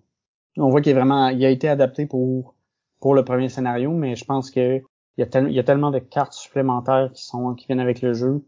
On 0.56 0.68
voit 0.68 0.82
qu'il 0.82 0.92
est 0.92 0.94
vraiment, 0.94 1.28
il 1.28 1.44
a 1.44 1.50
été 1.50 1.68
adapté 1.68 2.06
pour 2.06 2.54
pour 3.00 3.14
le 3.14 3.24
premier 3.24 3.50
scénario, 3.50 3.90
mais 3.90 4.16
je 4.16 4.24
pense 4.24 4.50
que 4.50 4.78
il 5.16 5.20
y 5.20 5.22
a, 5.22 5.40
il 5.40 5.52
y 5.52 5.58
a 5.58 5.64
tellement 5.64 5.90
de 5.90 5.98
cartes 5.98 6.32
supplémentaires 6.32 7.10
qui 7.12 7.24
sont 7.24 7.54
qui 7.54 7.66
viennent 7.66 7.80
avec 7.80 8.02
le 8.02 8.14
jeu 8.14 8.42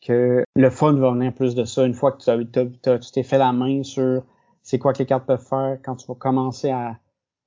que 0.00 0.42
le 0.56 0.70
fun 0.70 0.94
va 0.94 1.12
venir 1.12 1.34
plus 1.34 1.54
de 1.54 1.64
ça 1.64 1.84
une 1.84 1.94
fois 1.94 2.12
que 2.12 2.98
tu 2.98 3.10
t'es 3.12 3.22
fait 3.22 3.38
la 3.38 3.52
main 3.52 3.82
sur 3.82 4.22
c'est 4.70 4.78
quoi 4.78 4.92
que 4.92 5.00
les 5.00 5.06
cartes 5.06 5.26
peuvent 5.26 5.44
faire 5.44 5.78
quand 5.84 5.96
tu 5.96 6.06
vas 6.06 6.14
commencer 6.14 6.70
à, 6.70 6.96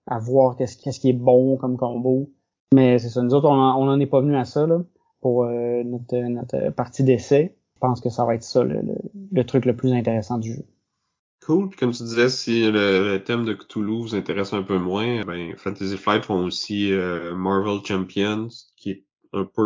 à 0.08 0.20
voir 0.20 0.58
qu'est-ce, 0.58 1.00
qui 1.00 1.10
est 1.10 1.14
bon 1.14 1.56
comme 1.56 1.78
combo. 1.78 2.30
Mais 2.74 3.00
c'est 3.00 3.08
ça, 3.08 3.22
nous 3.22 3.34
autres, 3.34 3.48
on 3.48 3.86
n'en 3.86 4.00
est 4.00 4.08
pas 4.08 4.20
venu 4.20 4.36
à 4.36 4.44
ça 4.44 4.68
là, 4.68 4.82
pour 5.22 5.46
euh, 5.46 5.84
notre, 5.86 6.18
notre 6.18 6.72
partie 6.72 7.04
d'essai. 7.04 7.56
Je 7.76 7.80
pense 7.80 8.02
que 8.02 8.10
ça 8.10 8.26
va 8.26 8.36
être 8.36 8.44
ça 8.44 8.64
le, 8.64 8.82
le, 9.32 9.44
truc 9.46 9.64
le 9.64 9.74
plus 9.74 9.94
intéressant 9.94 10.38
du 10.38 10.54
jeu. 10.54 10.66
Cool. 11.46 11.70
Puis 11.70 11.80
comme 11.80 11.92
tu 11.92 12.04
disais, 12.04 12.28
si 12.28 12.70
le, 12.70 13.18
thème 13.20 13.46
de 13.46 13.54
Cthulhu 13.54 14.02
vous 14.02 14.16
intéresse 14.16 14.52
un 14.52 14.64
peu 14.64 14.78
moins, 14.78 15.24
ben 15.24 15.56
Fantasy 15.56 15.96
Flight 15.96 16.26
font 16.26 16.44
aussi 16.44 16.92
euh, 16.92 17.34
Marvel 17.36 17.80
Champions, 17.86 18.50
qui 18.76 18.92
est 18.92 19.04
un 19.32 19.46
peu 19.46 19.62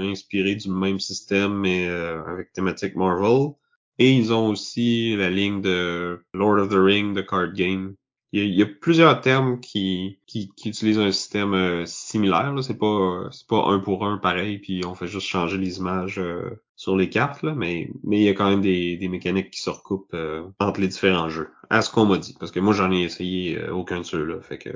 euh, 0.00 0.10
inspiré 0.10 0.56
du 0.56 0.70
même 0.70 0.98
système, 0.98 1.54
mais 1.54 1.86
avec 1.88 2.52
thématique 2.52 2.96
Marvel. 2.96 3.54
Et 3.98 4.12
ils 4.12 4.32
ont 4.32 4.48
aussi 4.48 5.16
la 5.16 5.30
ligne 5.30 5.60
de 5.60 6.22
Lord 6.34 6.58
of 6.58 6.68
the 6.68 6.74
Ring, 6.74 7.14
de 7.14 7.22
card 7.22 7.52
game. 7.52 7.94
Il 8.32 8.54
y 8.54 8.62
a, 8.62 8.66
plusieurs 8.66 9.22
termes 9.22 9.60
qui, 9.60 10.18
qui, 10.26 10.50
qui, 10.56 10.68
utilisent 10.68 10.98
un 10.98 11.12
système 11.12 11.54
euh, 11.54 11.86
similaire. 11.86 12.52
C'est 12.60 12.76
pas 12.76 13.28
c'est 13.30 13.46
pas 13.46 13.64
un 13.66 13.78
pour 13.78 14.04
un 14.04 14.18
pareil, 14.18 14.58
puis 14.58 14.84
on 14.84 14.94
fait 14.94 15.06
juste 15.06 15.26
changer 15.26 15.56
les 15.56 15.78
images 15.78 16.18
euh, 16.18 16.62
sur 16.74 16.96
les 16.96 17.08
cartes, 17.08 17.42
là, 17.42 17.54
mais, 17.54 17.88
mais 18.04 18.18
il 18.18 18.24
y 18.24 18.28
a 18.28 18.34
quand 18.34 18.50
même 18.50 18.60
des, 18.60 18.98
des 18.98 19.08
mécaniques 19.08 19.52
qui 19.52 19.62
se 19.62 19.70
recoupent 19.70 20.12
euh, 20.12 20.42
entre 20.60 20.80
les 20.80 20.88
différents 20.88 21.30
jeux. 21.30 21.48
À 21.70 21.80
ce 21.80 21.90
qu'on 21.90 22.04
m'a 22.04 22.18
dit. 22.18 22.36
Parce 22.38 22.52
que 22.52 22.60
moi 22.60 22.74
j'en 22.74 22.92
ai 22.92 23.04
essayé 23.04 23.70
aucun 23.70 24.00
de 24.00 24.04
ceux-là. 24.04 24.42
Fait 24.42 24.58
que 24.58 24.70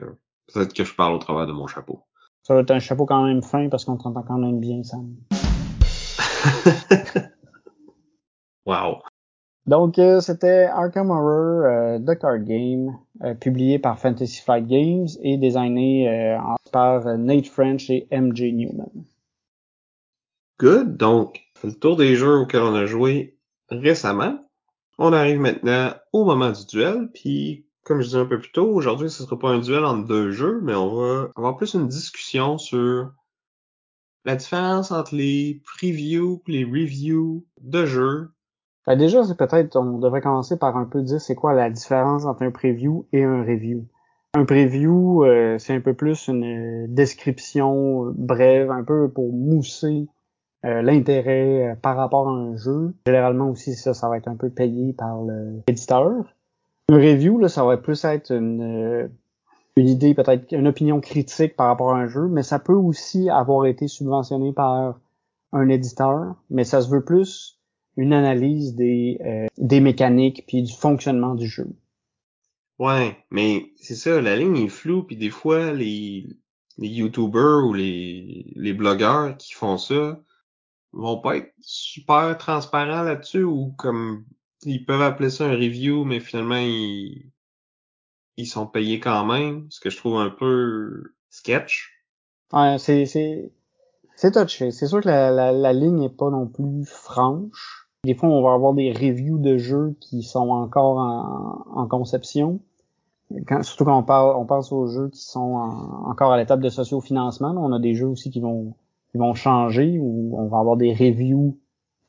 Peut-être 0.53 0.75
que 0.75 0.85
je 0.85 0.95
parle 0.95 1.15
au 1.15 1.19
travers 1.19 1.47
de 1.47 1.53
mon 1.53 1.67
chapeau. 1.67 2.05
Ça 2.43 2.55
va 2.55 2.61
être 2.61 2.71
un 2.71 2.81
chapeau 2.81 3.07
quand 3.07 3.25
même 3.25 3.43
fin 3.43 3.69
parce 3.69 3.85
qu'on 3.85 3.97
t'entend 3.97 4.23
quand 4.23 4.39
même 4.39 4.59
bien, 4.59 4.83
Sam. 4.83 5.15
wow. 8.67 9.03
Donc, 9.71 10.01
euh, 10.01 10.21
c'était 10.21 10.65
Arkham 10.65 11.13
Horror 11.13 11.65
euh, 11.65 11.99
The 12.01 12.19
Card 12.19 12.41
Game, 12.41 12.99
euh, 13.23 13.35
publié 13.35 13.79
par 13.79 14.01
Fantasy 14.01 14.43
Flight 14.43 14.67
Games 14.67 15.07
et 15.23 15.37
designé 15.37 16.37
par 16.73 17.05
Nate 17.17 17.47
French 17.47 17.89
et 17.89 18.09
MJ 18.11 18.53
Newman. 18.53 18.91
Good. 20.59 20.97
Donc, 20.97 21.43
le 21.63 21.73
tour 21.73 21.97
des 21.97 22.17
jeux 22.17 22.39
auxquels 22.39 22.63
on 22.63 22.75
a 22.75 22.87
joué 22.87 23.37
récemment. 23.69 24.45
On 24.99 25.13
arrive 25.13 25.39
maintenant 25.39 25.95
au 26.13 26.25
moment 26.25 26.51
du 26.51 26.67
duel, 26.67 27.09
puis 27.15 27.65
comme 27.85 28.01
je 28.01 28.07
disais 28.07 28.19
un 28.19 28.27
peu 28.27 28.41
plus 28.41 28.51
tôt, 28.51 28.67
aujourd'hui 28.67 29.09
ce 29.09 29.23
sera 29.23 29.39
pas 29.39 29.51
un 29.51 29.61
duel 29.61 29.85
entre 29.85 30.09
deux 30.09 30.33
jeux, 30.33 30.59
mais 30.65 30.75
on 30.75 30.97
va 30.97 31.29
avoir 31.37 31.57
plus 31.57 31.75
une 31.75 31.87
discussion 31.87 32.59
sur 32.59 33.13
la 34.25 34.35
différence 34.35 34.91
entre 34.91 35.15
les 35.15 35.63
previews 35.65 36.43
les 36.49 36.65
reviews 36.65 37.47
de 37.61 37.87
jeux. 37.87 38.31
Ben 38.87 38.97
déjà, 38.97 39.25
c'est 39.25 39.37
peut-être, 39.37 39.77
on 39.77 39.99
devrait 39.99 40.21
commencer 40.21 40.59
par 40.59 40.77
un 40.77 40.85
peu 40.85 41.03
dire 41.03 41.21
c'est 41.21 41.35
quoi 41.35 41.53
la 41.53 41.71
différence 41.71 42.25
entre 42.25 42.43
un 42.43 42.51
preview 42.51 43.07
et 43.13 43.25
un 43.25 43.43
review. 43.43 43.87
Un 44.35 44.45
preview, 44.45 45.25
euh, 45.25 45.59
c'est 45.59 45.75
un 45.75 45.81
peu 45.81 45.95
plus 45.95 46.29
une 46.29 46.87
description 46.89 48.13
brève, 48.17 48.71
un 48.71 48.85
peu 48.85 49.09
pour 49.11 49.33
mousser 49.33 50.09
euh, 50.67 50.83
l'intérêt 50.83 51.71
euh, 51.71 51.75
par 51.75 51.97
rapport 51.97 52.29
à 52.29 52.33
un 52.33 52.55
jeu. 52.55 52.95
Généralement 53.07 53.49
aussi, 53.49 53.75
ça, 53.75 53.95
ça 53.95 54.11
va 54.11 54.19
être 54.19 54.29
un 54.29 54.37
peu 54.37 54.51
payé 54.51 54.93
par 54.93 55.23
l'éditeur. 55.23 56.13
Un 56.91 56.97
review, 56.97 57.39
là, 57.39 57.49
ça 57.49 57.65
va 57.65 57.79
plus 57.79 58.05
être 58.05 58.31
une, 58.31 58.61
euh, 58.61 59.09
une 59.77 59.89
idée, 59.89 60.13
peut-être 60.13 60.53
une 60.53 60.69
opinion 60.69 61.01
critique 61.01 61.57
par 61.57 61.69
rapport 61.69 61.95
à 61.95 61.99
un 61.99 62.09
jeu, 62.09 62.29
mais 62.29 62.43
ça 62.43 62.59
peut 62.59 62.75
aussi 62.75 63.31
avoir 63.31 63.65
été 63.65 63.89
subventionné 63.89 64.53
par 64.53 64.99
un 65.53 65.69
éditeur, 65.71 66.35
mais 66.51 66.65
ça 66.65 66.83
se 66.83 66.91
veut 66.91 67.05
plus 67.05 67.60
une 68.01 68.13
analyse 68.13 68.75
des, 68.75 69.19
des 69.59 69.81
mécaniques 69.81 70.45
puis 70.47 70.63
du 70.63 70.73
fonctionnement 70.73 71.35
du 71.35 71.47
jeu. 71.47 71.69
Ouais, 72.79 73.17
mais 73.31 73.73
c'est 73.77 73.95
ça, 73.95 74.21
la 74.23 74.37
ligne 74.37 74.57
est 74.57 74.69
floue, 74.69 75.03
puis 75.03 75.17
des 75.17 75.29
fois, 75.29 75.73
les, 75.73 76.27
les 76.79 76.89
YouTubers 76.89 77.67
ou 77.67 77.75
les, 77.75 78.53
les 78.57 78.73
blogueurs 78.73 79.37
qui 79.37 79.53
font 79.53 79.77
ça, 79.77 80.19
vont 80.93 81.21
pas 81.21 81.37
être 81.37 81.53
super 81.61 82.37
transparents 82.39 83.03
là-dessus 83.03 83.45
ou 83.45 83.75
comme 83.77 84.25
ils 84.65 84.85
peuvent 84.85 85.03
appeler 85.03 85.31
ça 85.31 85.45
un 85.45 85.55
review, 85.55 86.05
mais 86.05 86.21
finalement 86.21 86.59
ils, 86.59 87.31
ils 88.37 88.47
sont 88.47 88.67
payés 88.67 88.99
quand 88.99 89.25
même, 89.25 89.67
ce 89.71 89.79
que 89.81 89.91
je 89.91 89.97
trouve 89.97 90.19
un 90.19 90.31
peu 90.31 91.13
sketch. 91.29 91.93
Ouais, 92.53 92.77
c'est 92.79 93.07
c'est 93.07 93.53
c'est 94.17 94.33
touché. 94.33 94.71
C'est 94.71 94.87
sûr 94.87 95.01
que 95.01 95.09
la, 95.09 95.31
la, 95.31 95.53
la 95.53 95.73
ligne 95.73 96.03
est 96.03 96.17
pas 96.17 96.31
non 96.31 96.47
plus 96.47 96.85
franche. 96.85 97.80
Des 98.05 98.15
fois, 98.15 98.29
on 98.29 98.43
va 98.43 98.55
avoir 98.55 98.73
des 98.73 98.93
reviews 98.93 99.39
de 99.39 99.59
jeux 99.59 99.95
qui 100.01 100.23
sont 100.23 100.51
encore 100.51 100.97
en, 100.97 101.81
en 101.81 101.87
conception. 101.87 102.61
Quand, 103.47 103.63
surtout 103.63 103.85
quand 103.85 103.99
on 103.99 104.03
parle, 104.03 104.37
on 104.37 104.47
pense 104.47 104.73
aux 104.73 104.87
jeux 104.87 105.09
qui 105.11 105.23
sont 105.23 105.55
encore 106.07 106.33
à 106.33 106.39
l'étape 106.39 106.61
de 106.61 106.69
socio-financement. 106.69 107.55
On 107.57 107.73
a 107.73 107.79
des 107.79 107.95
jeux 107.95 108.09
aussi 108.09 108.31
qui 108.31 108.41
vont 108.41 108.75
ils 109.15 109.19
vont 109.19 109.35
changer 109.35 109.99
ou 109.99 110.35
on 110.39 110.47
va 110.47 110.59
avoir 110.59 110.77
des 110.77 110.93
reviews 110.93 111.57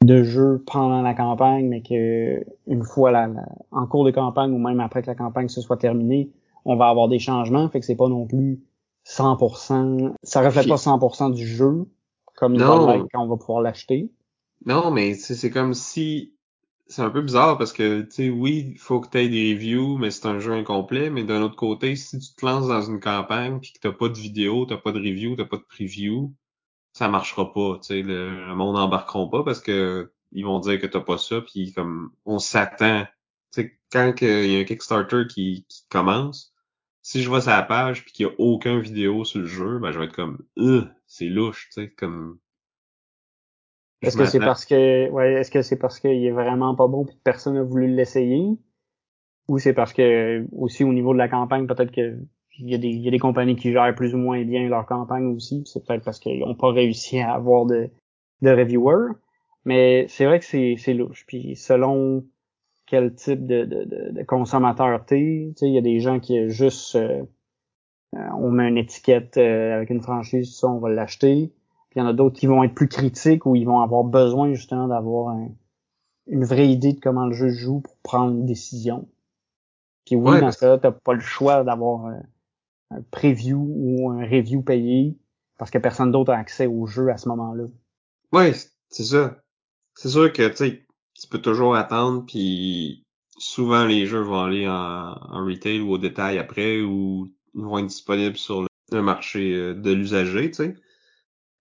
de 0.04 0.24
jeux 0.24 0.64
pendant 0.66 1.02
la 1.02 1.14
campagne, 1.14 1.68
mais 1.68 1.82
que 1.82 2.44
une 2.68 2.84
fois 2.84 3.12
la, 3.12 3.30
en 3.72 3.86
cours 3.86 4.04
de 4.04 4.12
campagne 4.12 4.52
ou 4.52 4.58
même 4.58 4.80
après 4.80 5.02
que 5.02 5.08
la 5.08 5.16
campagne 5.16 5.48
se 5.48 5.62
soit 5.62 5.78
terminée, 5.78 6.30
on 6.66 6.76
va 6.76 6.88
avoir 6.88 7.08
des 7.08 7.20
changements, 7.20 7.70
fait 7.70 7.80
que 7.80 7.86
c'est 7.86 7.96
pas 7.96 8.08
non 8.08 8.26
plus 8.26 8.62
100%, 9.06 10.14
ça 10.24 10.42
reflète 10.42 10.68
pas 10.68 10.76
100% 10.76 11.34
du 11.34 11.46
jeu 11.46 11.88
comme 12.36 12.58
va 12.58 12.98
quand 13.14 13.24
on 13.24 13.28
va 13.28 13.38
pouvoir 13.38 13.62
l'acheter. 13.62 14.10
Non, 14.66 14.92
mais 14.92 15.16
c'est 15.16 15.50
comme 15.50 15.74
si 15.74 16.36
c'est 16.88 17.02
un 17.02 17.10
peu 17.10 17.22
bizarre 17.22 17.58
parce 17.58 17.74
que 17.74 18.02
tu 18.02 18.12
sais 18.12 18.30
oui, 18.30 18.72
il 18.74 18.78
faut 18.80 19.00
que 19.00 19.10
tu 19.10 19.18
aies 19.20 19.30
des 19.30 19.54
reviews, 19.54 19.98
mais 19.98 20.12
c'est 20.12 20.28
un 20.28 20.40
jeu 20.40 20.54
incomplet, 20.54 21.10
mais 21.10 21.24
d'un 21.24 21.42
autre 21.42 21.56
côté, 21.56 21.96
si 21.96 22.20
tu 22.20 22.36
te 22.36 22.46
lances 22.46 22.68
dans 22.68 22.82
une 22.82 23.00
campagne 23.00 23.60
puis 23.60 23.72
que 23.74 23.80
t'as 23.80 23.94
pas 23.94 24.10
de 24.10 24.18
vidéo, 24.18 24.66
t'as 24.66 24.78
pas 24.78 24.92
de 24.92 25.00
review, 25.00 25.36
t'as 25.36 25.46
pas 25.46 25.58
de 25.58 25.64
preview, 25.64 26.36
ça 26.94 27.08
marchera 27.10 27.54
pas, 27.54 27.80
tu 27.82 27.88
sais, 27.88 28.02
le, 28.04 28.56
monde 28.56 28.76
n'embarqueront 28.76 29.30
pas 29.30 29.44
parce 29.44 29.62
que 29.62 30.12
ils 30.34 30.46
vont 30.46 30.60
dire 30.60 30.80
que 30.80 30.88
t'as 30.88 31.02
pas 31.02 31.18
ça, 31.18 31.42
puis 31.42 31.74
comme 31.74 32.12
on 32.26 32.40
s'attend, 32.40 33.06
tu 33.54 33.64
sais, 33.64 33.80
quand 33.92 34.14
il 34.22 34.52
y 34.52 34.58
a 34.58 34.60
un 34.60 34.64
Kickstarter 34.66 35.24
qui, 35.30 35.66
qui 35.70 35.84
commence, 35.90 36.54
si 37.02 37.24
je 37.24 37.30
vois 37.30 37.42
sa 37.42 37.62
page 37.64 38.04
puis 38.04 38.14
qu'il 38.14 38.28
y 38.28 38.30
a 38.30 38.34
aucun 38.38 38.80
vidéo 38.80 39.26
sur 39.26 39.40
le 39.40 39.46
jeu, 39.48 39.80
ben 39.80 39.92
je 39.92 40.00
vais 40.00 40.06
être 40.06 40.16
comme, 40.16 40.40
euh, 40.58 40.86
c'est 41.08 41.28
louche, 41.28 41.70
tu 41.74 41.82
sais, 41.84 41.90
comme. 41.92 42.40
Est-ce 44.02 44.18
que 44.18 44.26
c'est 44.26 44.40
parce 44.40 44.66
que, 44.66 45.10
ouais, 45.10 45.34
est-ce 45.34 45.52
que 45.52 45.62
c'est 45.62 45.78
parce 45.78 46.00
qu'il 46.00 46.26
est 46.26 46.32
vraiment 46.32 46.76
pas 46.76 46.88
bon 46.88 47.06
puis 47.06 47.16
que 47.16 47.22
personne 47.24 47.54
n'a 47.54 47.64
voulu 47.64 47.88
l'essayer, 47.88 48.58
ou 49.48 49.60
c'est 49.60 49.74
parce 49.74 49.94
que 49.94 50.46
aussi 50.56 50.84
au 50.84 50.94
niveau 50.94 51.14
de 51.14 51.20
la 51.20 51.28
campagne 51.28 51.68
peut-être 51.68 51.92
que 51.92 52.18
il 52.60 52.70
y, 52.70 52.76
a 52.76 52.78
des, 52.78 52.90
il 52.90 53.02
y 53.02 53.08
a 53.08 53.12
des 53.12 53.20
compagnies 53.20 53.56
qui 53.56 53.72
gèrent 53.72 53.96
plus 53.96 54.14
ou 54.14 54.18
moins 54.18 54.44
bien 54.44 54.68
leur 54.68 54.86
campagne 54.86 55.26
aussi. 55.26 55.64
C'est 55.66 55.86
peut-être 55.86 56.04
parce 56.04 56.20
qu'ils 56.20 56.40
n'ont 56.40 56.54
pas 56.54 56.72
réussi 56.72 57.20
à 57.20 57.34
avoir 57.34 57.66
de, 57.66 57.90
de 58.42 58.50
reviewers. 58.50 59.14
Mais 59.66 60.06
c'est 60.10 60.26
vrai 60.26 60.40
que 60.40 60.46
c'est, 60.46 60.76
c'est 60.78 60.94
louche. 60.94 61.26
Puis 61.28 61.56
selon 61.56 62.26
quel 62.86 63.16
type 63.16 63.48
de, 63.48 63.64
de, 63.64 64.12
de 64.12 64.24
consommateur 64.24 65.06
t'es, 65.06 65.54
il 65.62 65.74
y 65.74 65.78
a 65.78 65.82
des 65.82 66.02
gens 66.02 66.20
qui 66.20 66.50
juste 66.50 66.96
euh, 66.96 67.24
euh, 68.16 68.30
on 68.38 68.52
met 68.52 68.68
une 68.68 68.78
étiquette 68.78 69.38
euh, 69.38 69.76
avec 69.76 69.90
une 69.90 70.02
franchise, 70.02 70.54
ça, 70.56 70.68
on 70.68 70.80
va 70.80 70.90
l'acheter. 70.90 71.54
Puis 71.92 72.00
il 72.00 72.04
y 72.04 72.06
en 72.06 72.08
a 72.08 72.14
d'autres 72.14 72.40
qui 72.40 72.48
vont 72.48 72.64
être 72.64 72.74
plus 72.74 72.88
critiques 72.88 73.46
ou 73.46 73.56
ils 73.56 73.66
vont 73.66 73.82
avoir 73.82 74.06
besoin 74.06 74.54
justement 74.54 74.88
d'avoir 74.88 75.36
une 76.28 76.46
vraie 76.46 76.70
idée 76.70 76.94
de 76.94 77.00
comment 77.02 77.26
le 77.26 77.34
jeu 77.34 77.50
joue 77.50 77.82
pour 77.82 77.98
prendre 77.98 78.32
une 78.32 78.46
décision. 78.46 79.10
Puis 80.06 80.16
oui, 80.16 80.40
dans 80.40 80.52
ce 80.52 80.60
cas-là, 80.60 80.78
t'as 80.78 80.92
pas 80.92 81.14
le 81.14 81.20
choix 81.20 81.66
d'avoir 81.66 82.06
un 82.06 83.02
preview 83.12 83.60
ou 83.60 84.10
un 84.10 84.24
review 84.24 84.62
payé 84.62 85.18
parce 85.58 85.70
que 85.70 85.78
personne 85.78 86.14
d'autre 86.14 86.32
a 86.32 86.38
accès 86.38 86.66
au 86.66 86.88
jeu 86.88 87.10
à 87.10 87.18
ce 87.18 87.28
moment-là. 87.30 87.66
Ouais, 88.32 88.54
c'est 88.90 89.04
ça. 89.04 89.38
C'est 89.96 90.10
sûr 90.10 90.32
que 90.32 90.48
tu 90.48 91.28
peux 91.30 91.42
toujours 91.42 91.76
attendre 91.76 92.26
puis 92.26 93.04
souvent 93.38 93.86
les 93.86 94.06
jeux 94.06 94.22
vont 94.22 94.40
aller 94.40 94.68
en, 94.68 95.14
retail 95.46 95.82
ou 95.82 95.92
au 95.92 95.98
détail 95.98 96.38
après 96.38 96.80
ou 96.82 97.30
ils 97.54 97.62
vont 97.62 97.80
être 97.80 97.88
disponibles 97.88 98.38
sur 98.38 98.66
le, 98.92 99.02
marché 99.02 99.54
euh, 99.54 99.74
de 99.74 99.92
l'usager, 99.92 100.52
tu 100.52 100.56
sais. 100.56 100.76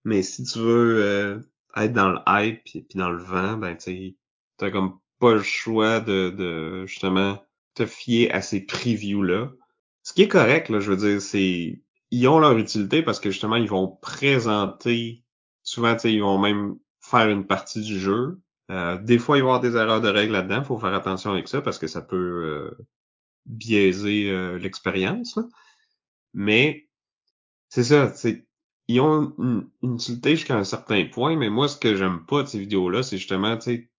Mais 0.05 0.23
si 0.23 0.45
tu 0.45 0.59
veux 0.59 1.05
euh, 1.05 1.41
être 1.77 1.93
dans 1.93 2.11
le 2.11 2.19
hype 2.27 2.65
puis, 2.65 2.87
dans 2.95 3.11
le 3.11 3.23
vent, 3.23 3.57
ben 3.57 3.77
tu 3.77 4.17
t'as 4.57 4.71
comme 4.71 4.99
pas 5.19 5.35
le 5.35 5.43
choix 5.43 6.01
de, 6.01 6.31
de 6.31 6.87
justement 6.87 7.45
te 7.75 7.87
fier 7.87 8.31
à 8.33 8.43
ces 8.43 8.61
previews 8.61 9.23
là 9.23 9.51
ce 10.03 10.13
qui 10.13 10.23
est 10.23 10.29
correct, 10.29 10.69
là, 10.69 10.81
je 10.81 10.91
veux 10.91 10.97
dire, 10.97 11.21
c'est 11.21 11.83
ils 12.11 12.29
ont 12.29 12.39
leur 12.39 12.59
utilité 12.59 13.03
parce 13.03 13.21
que 13.21 13.31
justement, 13.31 13.57
ils 13.57 13.69
vont 13.69 13.89
présenter, 14.03 15.23
souvent, 15.63 15.95
tu 15.95 16.01
sais, 16.01 16.13
ils 16.13 16.21
vont 16.23 16.39
même 16.39 16.77
faire 17.01 17.29
une 17.29 17.47
partie 17.47 17.81
du 17.83 17.99
jeu. 18.01 18.41
Euh, 18.71 18.99
des 18.99 19.19
fois, 19.19 19.39
il 19.39 19.43
va 19.43 19.47
y 19.47 19.51
avoir 19.51 19.61
des 19.61 19.77
erreurs 19.77 20.01
de 20.01 20.09
règles 20.09 20.33
là-dedans, 20.33 20.65
faut 20.65 20.79
faire 20.79 20.95
attention 20.95 21.33
avec 21.33 21.49
ça 21.49 21.61
parce 21.63 21.79
que 21.79 21.87
ça 21.87 22.03
peut 22.03 22.17
euh, 22.17 22.87
biaiser 23.47 24.31
euh, 24.31 24.59
l'expérience. 24.59 25.39
Mais 26.35 26.89
c'est 27.69 27.85
ça, 27.85 28.13
ils 28.91 29.01
ont 29.01 29.35
une, 29.39 29.69
utilité 29.83 30.37
jusqu'à 30.37 30.57
un 30.57 30.65
certain 30.65 31.05
point, 31.07 31.37
mais 31.37 31.51
moi, 31.51 31.69
ce 31.69 31.77
que 31.79 31.97
j'aime 31.97 32.25
pas 32.27 32.43
de 32.43 32.49
ces 32.49 32.59
vidéos-là, 32.59 33.03
c'est 33.03 33.19
justement, 33.19 33.57
tu 33.57 33.63
sais, 33.63 33.91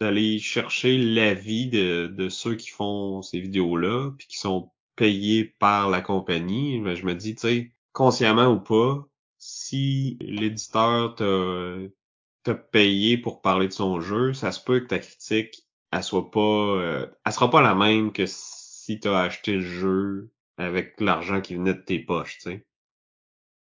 d'aller 0.00 0.38
chercher 0.38 0.98
l'avis 0.98 1.68
de, 1.68 2.08
de 2.08 2.28
ceux 2.28 2.56
qui 2.56 2.70
font 2.70 3.22
ces 3.22 3.40
vidéos-là, 3.40 4.12
puis 4.18 4.26
qui 4.26 4.38
sont 4.38 4.70
payé 4.96 5.44
par 5.44 5.90
la 5.90 6.00
compagnie, 6.00 6.80
mais 6.80 6.96
je 6.96 7.06
me 7.06 7.14
dis, 7.14 7.34
tu 7.34 7.40
sais, 7.42 7.72
consciemment 7.92 8.52
ou 8.52 8.60
pas, 8.60 9.06
si 9.38 10.16
l'éditeur 10.20 11.14
t'a 11.14 12.54
payé 12.54 13.18
pour 13.18 13.42
parler 13.42 13.68
de 13.68 13.72
son 13.72 14.00
jeu, 14.00 14.32
ça 14.32 14.52
se 14.52 14.62
peut 14.62 14.80
que 14.80 14.86
ta 14.86 14.98
critique, 14.98 15.62
elle 15.90 16.02
soit 16.02 16.30
pas, 16.30 16.40
euh, 16.40 17.06
elle 17.24 17.32
sera 17.32 17.50
pas 17.50 17.62
la 17.62 17.74
même 17.74 18.12
que 18.12 18.24
si 18.26 19.00
t'as 19.00 19.22
acheté 19.22 19.54
le 19.54 19.60
jeu 19.60 20.30
avec 20.56 21.00
l'argent 21.00 21.40
qui 21.40 21.54
venait 21.56 21.74
de 21.74 21.80
tes 21.80 21.98
poches, 21.98 22.38
tu 22.38 22.50
sais. 22.50 22.66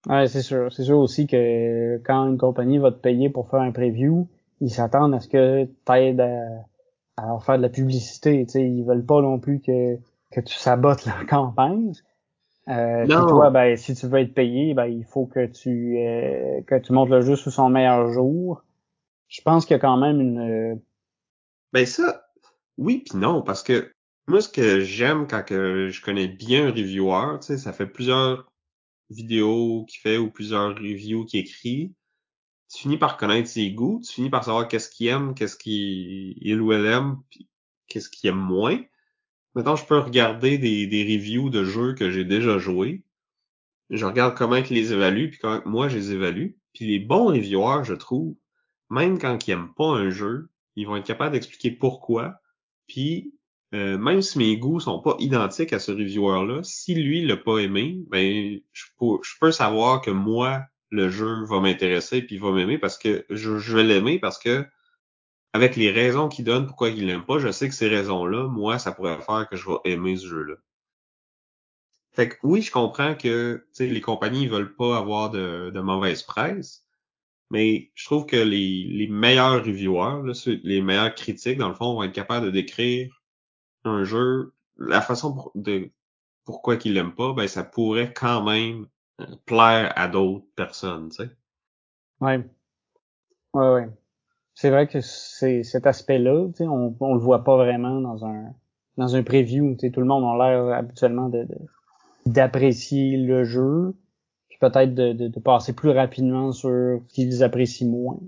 Ouais, 0.08 0.28
c'est 0.28 0.42
sûr. 0.42 0.72
C'est 0.74 0.84
sûr 0.84 0.98
aussi 0.98 1.28
que 1.28 1.98
quand 2.04 2.28
une 2.28 2.38
compagnie 2.38 2.80
va 2.80 2.92
te 2.92 2.98
payer 2.98 3.30
pour 3.30 3.50
faire 3.50 3.62
un 3.62 3.72
preview, 3.72 4.28
ils 4.60 4.72
s'attendent 4.72 5.14
à 5.14 5.20
ce 5.20 5.28
que 5.28 5.66
t'aides 5.86 6.20
à, 6.20 6.42
à 7.18 7.28
leur 7.28 7.44
faire 7.44 7.58
de 7.58 7.62
la 7.62 7.70
publicité, 7.70 8.44
tu 8.46 8.52
sais. 8.52 8.68
Ils 8.68 8.84
veulent 8.84 9.06
pas 9.06 9.22
non 9.22 9.40
plus 9.40 9.60
que 9.62 9.98
que 10.32 10.40
tu 10.40 10.56
sabotes 10.56 11.06
la 11.06 11.26
campagne. 11.26 11.94
Euh, 12.68 13.06
toi, 13.08 13.50
ben, 13.50 13.76
si 13.76 13.96
tu 13.96 14.08
veux 14.08 14.20
être 14.20 14.34
payé, 14.34 14.74
ben, 14.74 14.86
il 14.86 15.04
faut 15.04 15.26
que 15.26 15.46
tu 15.48 15.98
euh, 15.98 16.62
que 16.62 16.80
tu 16.80 16.94
montes 16.94 17.10
le 17.10 17.22
jeu 17.22 17.36
sous 17.36 17.52
son 17.52 17.70
meilleur 17.70 18.12
jour. 18.12 18.64
Je 19.28 19.42
pense 19.42 19.66
qu'il 19.66 19.76
y 19.76 19.80
a 19.80 19.80
quand 19.80 19.98
même 19.98 20.20
une. 20.22 20.40
Euh, 20.40 20.76
ben 21.74 21.86
ça, 21.86 22.28
oui 22.78 23.04
puis 23.08 23.18
non, 23.18 23.42
parce 23.42 23.64
que 23.64 23.92
Moi, 24.28 24.42
ce 24.42 24.50
que 24.50 24.82
j'aime 24.82 25.28
quand 25.28 25.44
que 25.44 25.90
je 25.90 26.02
connais 26.02 26.28
bien 26.28 26.68
un 26.68 26.72
reviewer, 26.72 27.40
tu 27.40 27.48
sais, 27.48 27.58
ça 27.58 27.74
fait 27.74 27.88
plusieurs 27.88 28.51
vidéos 29.12 29.86
qu'il 29.88 30.00
fait 30.00 30.17
ou 30.17 30.32
plusieurs 30.32 30.76
reviews 30.76 31.26
qu'il 31.26 31.41
écrit, 31.41 31.93
tu 32.74 32.84
finis 32.84 32.97
par 32.97 33.17
connaître 33.17 33.50
ses 33.50 33.71
goûts, 33.71 34.02
tu 34.06 34.13
finis 34.13 34.30
par 34.30 34.43
savoir 34.43 34.67
qu'est-ce 34.67 34.89
qu'il 34.89 35.08
aime, 35.08 35.36
qu'est-ce 35.36 35.58
qu'il 35.58 36.62
ou 36.62 36.71
elle 36.71 36.86
aime, 36.86 37.17
puis 37.30 37.50
qu'est-ce 37.88 38.10
qu'il 38.10 38.30
aime 38.30 38.38
moins. 38.38 38.82
Maintenant, 39.54 39.76
je 39.76 39.86
peux 39.86 39.97
regarder 39.97 40.58
des, 40.58 40.88
des 40.88 41.04
reviews 41.04 41.50
de 41.50 41.65
jeux 41.65 41.93
que 41.93 42.10
j'ai 42.10 42.24
déjà 42.24 42.58
joués. 42.58 43.04
Je 43.89 44.06
regarde 44.06 44.38
comment 44.38 44.56
ils 44.56 44.74
les 44.74 44.93
évaluent, 44.93 45.30
puis 45.30 45.39
comment 45.39 45.62
moi 45.65 45.89
je 45.89 45.97
les 45.97 46.12
évalue. 46.13 46.52
Puis 46.74 46.88
les 46.88 47.00
bons 47.00 47.26
reviewers, 47.26 47.84
je 47.84 47.93
trouve, 47.93 48.38
même 48.89 49.19
quand 49.19 49.45
ils 49.45 49.52
aiment 49.52 49.74
pas 49.76 49.89
un 49.89 50.10
jeu, 50.10 50.50
ils 50.78 50.88
vont 50.88 50.95
être 50.95 51.06
capables 51.06 51.34
d'expliquer 51.34 51.71
pourquoi. 51.71 52.39
Puis 52.88 53.34
euh, 53.74 53.98
même 53.98 54.22
si 54.22 54.38
mes 54.38 54.58
goûts 54.58 54.82
sont 54.82 55.00
pas 55.00 55.16
identiques 55.20 55.72
à 55.72 55.80
ce 55.80 55.92
reviewer-là, 55.92 56.62
si 56.64 56.94
lui 56.94 57.26
l'a 57.26 57.38
pas 57.38 57.60
aimé, 57.60 58.00
ben 58.10 58.60
je 58.74 58.86
peux, 59.00 59.18
je 59.24 59.34
peux 59.40 59.52
savoir 59.52 60.02
que 60.02 60.12
moi, 60.12 60.64
le 60.90 61.10
jeu 61.10 61.46
va 61.46 61.62
m'intéresser 61.62 62.22
puis 62.22 62.38
va 62.38 62.52
m'aimer 62.52 62.78
parce 62.78 62.98
que 62.98 63.26
je, 63.30 63.58
je 63.60 63.78
vais 63.78 63.84
l'aimer 63.84 64.20
parce 64.20 64.38
que 64.38 64.66
avec 65.54 65.76
les 65.78 65.92
raisons 65.92 66.28
qu'il 66.30 66.46
donne 66.46 66.68
pourquoi 66.68 66.90
il 66.90 67.06
l'aime 67.06 67.26
pas, 67.26 67.40
je 67.40 67.52
sais 67.52 67.70
que 67.70 67.76
ces 67.76 67.88
raisons-là, 67.88 68.48
moi, 68.48 68.78
ça 68.80 68.92
pourrait 68.92 69.22
faire 69.22 69.48
que 69.50 69.56
je 69.56 69.70
vais 69.70 69.78
aimer 69.86 70.18
ce 70.18 70.28
jeu-là. 70.28 70.56
Fait 72.14 72.30
que 72.30 72.36
oui, 72.44 72.62
je 72.62 72.72
comprends 72.72 73.16
que 73.16 73.66
les 73.80 74.02
compagnies 74.02 74.48
veulent 74.48 74.76
pas 74.76 74.98
avoir 74.98 75.30
de, 75.30 75.72
de, 75.74 75.80
mauvaise 75.80 76.24
presse, 76.24 76.86
mais 77.50 77.92
je 77.96 78.06
trouve 78.06 78.26
que 78.26 78.36
les, 78.36 78.84
les 78.84 79.08
meilleurs 79.08 79.64
reviewers, 79.64 80.26
là, 80.26 80.34
les 80.64 80.82
meilleurs 80.82 81.16
critiques, 81.16 81.58
dans 81.58 81.70
le 81.70 81.76
fond, 81.76 81.94
vont 81.94 82.04
être 82.04 82.14
capables 82.14 82.46
de 82.46 82.52
décrire 82.52 83.21
un 83.84 84.04
jeu, 84.04 84.54
la 84.78 85.02
façon 85.02 85.52
de 85.56 85.89
pourquoi 86.46 86.78
qu'il 86.78 86.94
l'aime 86.94 87.13
pas, 87.13 87.34
ben 87.34 87.48
ça 87.48 87.63
pourrait 87.63 88.13
quand 88.13 88.44
même 88.44 88.88
euh, 89.20 89.26
plaire 89.46 89.94
à 89.96 90.08
d'autres 90.08 90.46
personnes, 90.56 91.10
tu 91.10 91.24
sais. 91.24 91.30
Ouais. 92.20 92.39
Ouais, 93.54 93.74
ouais. 93.74 93.89
C'est 94.54 94.70
vrai 94.70 94.88
que 94.88 95.02
c'est 95.02 95.63
cet 95.63 95.88
aspect-là, 95.88 96.48
tu 96.50 96.58
sais, 96.58 96.67
on, 96.67 96.96
on 97.00 97.13
le 97.13 97.20
voit 97.20 97.44
pas 97.44 97.58
vraiment 97.58 98.00
dans 98.02 98.26
un 98.26 98.54
dans 98.98 99.15
un 99.15 99.24
preview. 99.24 99.74
Tu 99.74 99.88
sais, 99.88 99.91
tout 99.91 100.02
le 100.02 100.06
monde 100.06 100.24
a 100.24 100.50
l'air 100.50 100.74
habituellement 100.74 101.30
de 101.30 101.48
d'apprécier 102.26 103.17
le 103.17 103.44
jeu, 103.44 103.96
puis 104.48 104.58
peut-être 104.60 104.94
de, 104.94 105.13
de, 105.13 105.28
de, 105.28 105.39
passer 105.39 105.74
plus 105.74 105.89
rapidement 105.89 106.52
sur 106.52 106.70
ce 106.70 107.13
qu'ils 107.13 107.44
apprécient 107.44 107.88
moins. 107.88 108.20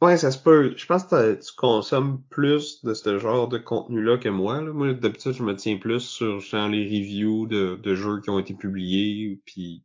Ouais, 0.00 0.16
ça 0.16 0.30
se 0.30 0.38
peut. 0.38 0.74
Je 0.76 0.86
pense 0.86 1.04
que 1.04 1.34
tu 1.34 1.52
consommes 1.56 2.22
plus 2.30 2.84
de 2.84 2.94
ce 2.94 3.18
genre 3.18 3.48
de 3.48 3.58
contenu-là 3.58 4.16
que 4.16 4.28
moi. 4.28 4.60
Là. 4.60 4.72
Moi, 4.72 4.94
d'habitude, 4.94 5.32
je 5.32 5.42
me 5.42 5.56
tiens 5.56 5.76
plus 5.76 6.00
sur 6.00 6.38
genre, 6.40 6.68
les 6.68 6.84
reviews 6.84 7.46
de, 7.48 7.80
de 7.82 7.94
jeux 7.96 8.20
qui 8.20 8.30
ont 8.30 8.38
été 8.38 8.54
publiés. 8.54 9.40
Puis, 9.44 9.82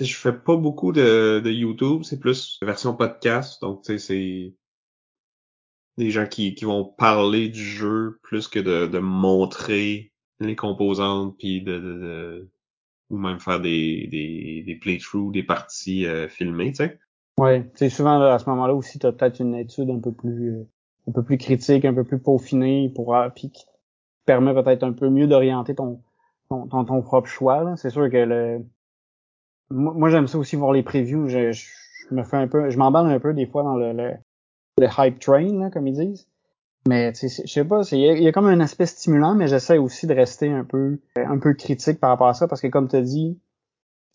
je 0.00 0.14
fais 0.14 0.32
pas 0.32 0.56
beaucoup 0.56 0.90
de, 0.90 1.40
de 1.44 1.50
YouTube. 1.50 2.02
C'est 2.02 2.18
plus 2.18 2.58
version 2.60 2.96
podcast. 2.96 3.60
Donc, 3.62 3.84
tu 3.84 3.92
sais, 3.92 3.98
c'est 3.98 4.54
des 5.96 6.10
gens 6.10 6.26
qui, 6.26 6.54
qui 6.56 6.64
vont 6.64 6.84
parler 6.84 7.48
du 7.48 7.62
jeu 7.62 8.18
plus 8.22 8.48
que 8.48 8.58
de, 8.58 8.86
de 8.86 8.98
montrer 8.98 10.12
les 10.40 10.56
composantes 10.56 11.36
puis 11.38 11.62
de, 11.62 11.78
de, 11.78 12.50
ou 13.10 13.18
même 13.18 13.40
faire 13.40 13.60
des, 13.60 14.08
des, 14.10 14.64
des 14.66 14.74
playthroughs, 14.74 15.32
des 15.32 15.44
parties 15.44 16.06
euh, 16.06 16.28
filmées, 16.28 16.72
tu 16.72 16.78
sais. 16.78 16.98
Oui, 17.38 17.64
c'est 17.74 17.90
souvent 17.90 18.20
à 18.20 18.38
ce 18.38 18.48
moment-là 18.48 18.74
aussi, 18.74 18.98
tu 18.98 19.06
as 19.06 19.12
peut-être 19.12 19.40
une 19.40 19.54
étude 19.54 19.90
un 19.90 20.00
peu 20.00 20.12
plus 20.12 20.54
euh, 20.54 20.68
un 21.08 21.12
peu 21.12 21.22
plus 21.22 21.38
critique, 21.38 21.84
un 21.84 21.94
peu 21.94 22.04
plus 22.04 22.18
peaufinée 22.18 22.90
pour 22.94 23.14
euh, 23.14 23.28
puis 23.28 23.50
qui 23.50 23.64
permet 24.24 24.54
peut-être 24.54 24.82
un 24.82 24.92
peu 24.92 25.10
mieux 25.10 25.26
d'orienter 25.26 25.74
ton 25.74 26.00
ton, 26.48 26.66
ton, 26.66 27.02
propre 27.02 27.28
choix. 27.28 27.76
C'est 27.76 27.90
sûr 27.90 28.08
que 28.10 28.16
le 28.16 28.64
moi, 29.70 30.10
j'aime 30.10 30.28
ça 30.28 30.38
aussi 30.38 30.56
voir 30.56 30.72
les 30.72 30.82
previews. 30.82 31.28
Je, 31.28 31.52
je, 31.52 31.66
me 32.12 32.22
fais 32.22 32.36
un 32.36 32.46
peu, 32.46 32.70
je 32.70 32.78
m'emballe 32.78 33.06
un 33.06 33.18
peu 33.18 33.34
des 33.34 33.46
fois 33.46 33.64
dans 33.64 33.76
le, 33.76 33.92
le, 33.92 34.14
le 34.78 34.88
hype 34.98 35.18
train, 35.18 35.58
là, 35.58 35.70
comme 35.70 35.88
ils 35.88 35.94
disent. 35.94 36.28
Mais 36.86 37.12
je 37.20 37.26
sais 37.26 37.64
pas, 37.64 37.82
il 37.90 38.22
y, 38.22 38.28
a 38.28 38.32
comme 38.32 38.46
un 38.46 38.60
aspect 38.60 38.86
stimulant, 38.86 39.34
mais 39.34 39.48
j'essaie 39.48 39.76
aussi 39.76 40.06
de 40.06 40.14
rester 40.14 40.48
un 40.52 40.62
peu 40.62 41.00
un 41.16 41.38
peu 41.38 41.52
critique 41.54 41.98
par 41.98 42.10
rapport 42.10 42.28
à 42.28 42.34
ça 42.34 42.46
parce 42.46 42.60
que 42.60 42.68
comme 42.68 42.86
tu 42.86 43.02
dit, 43.02 43.40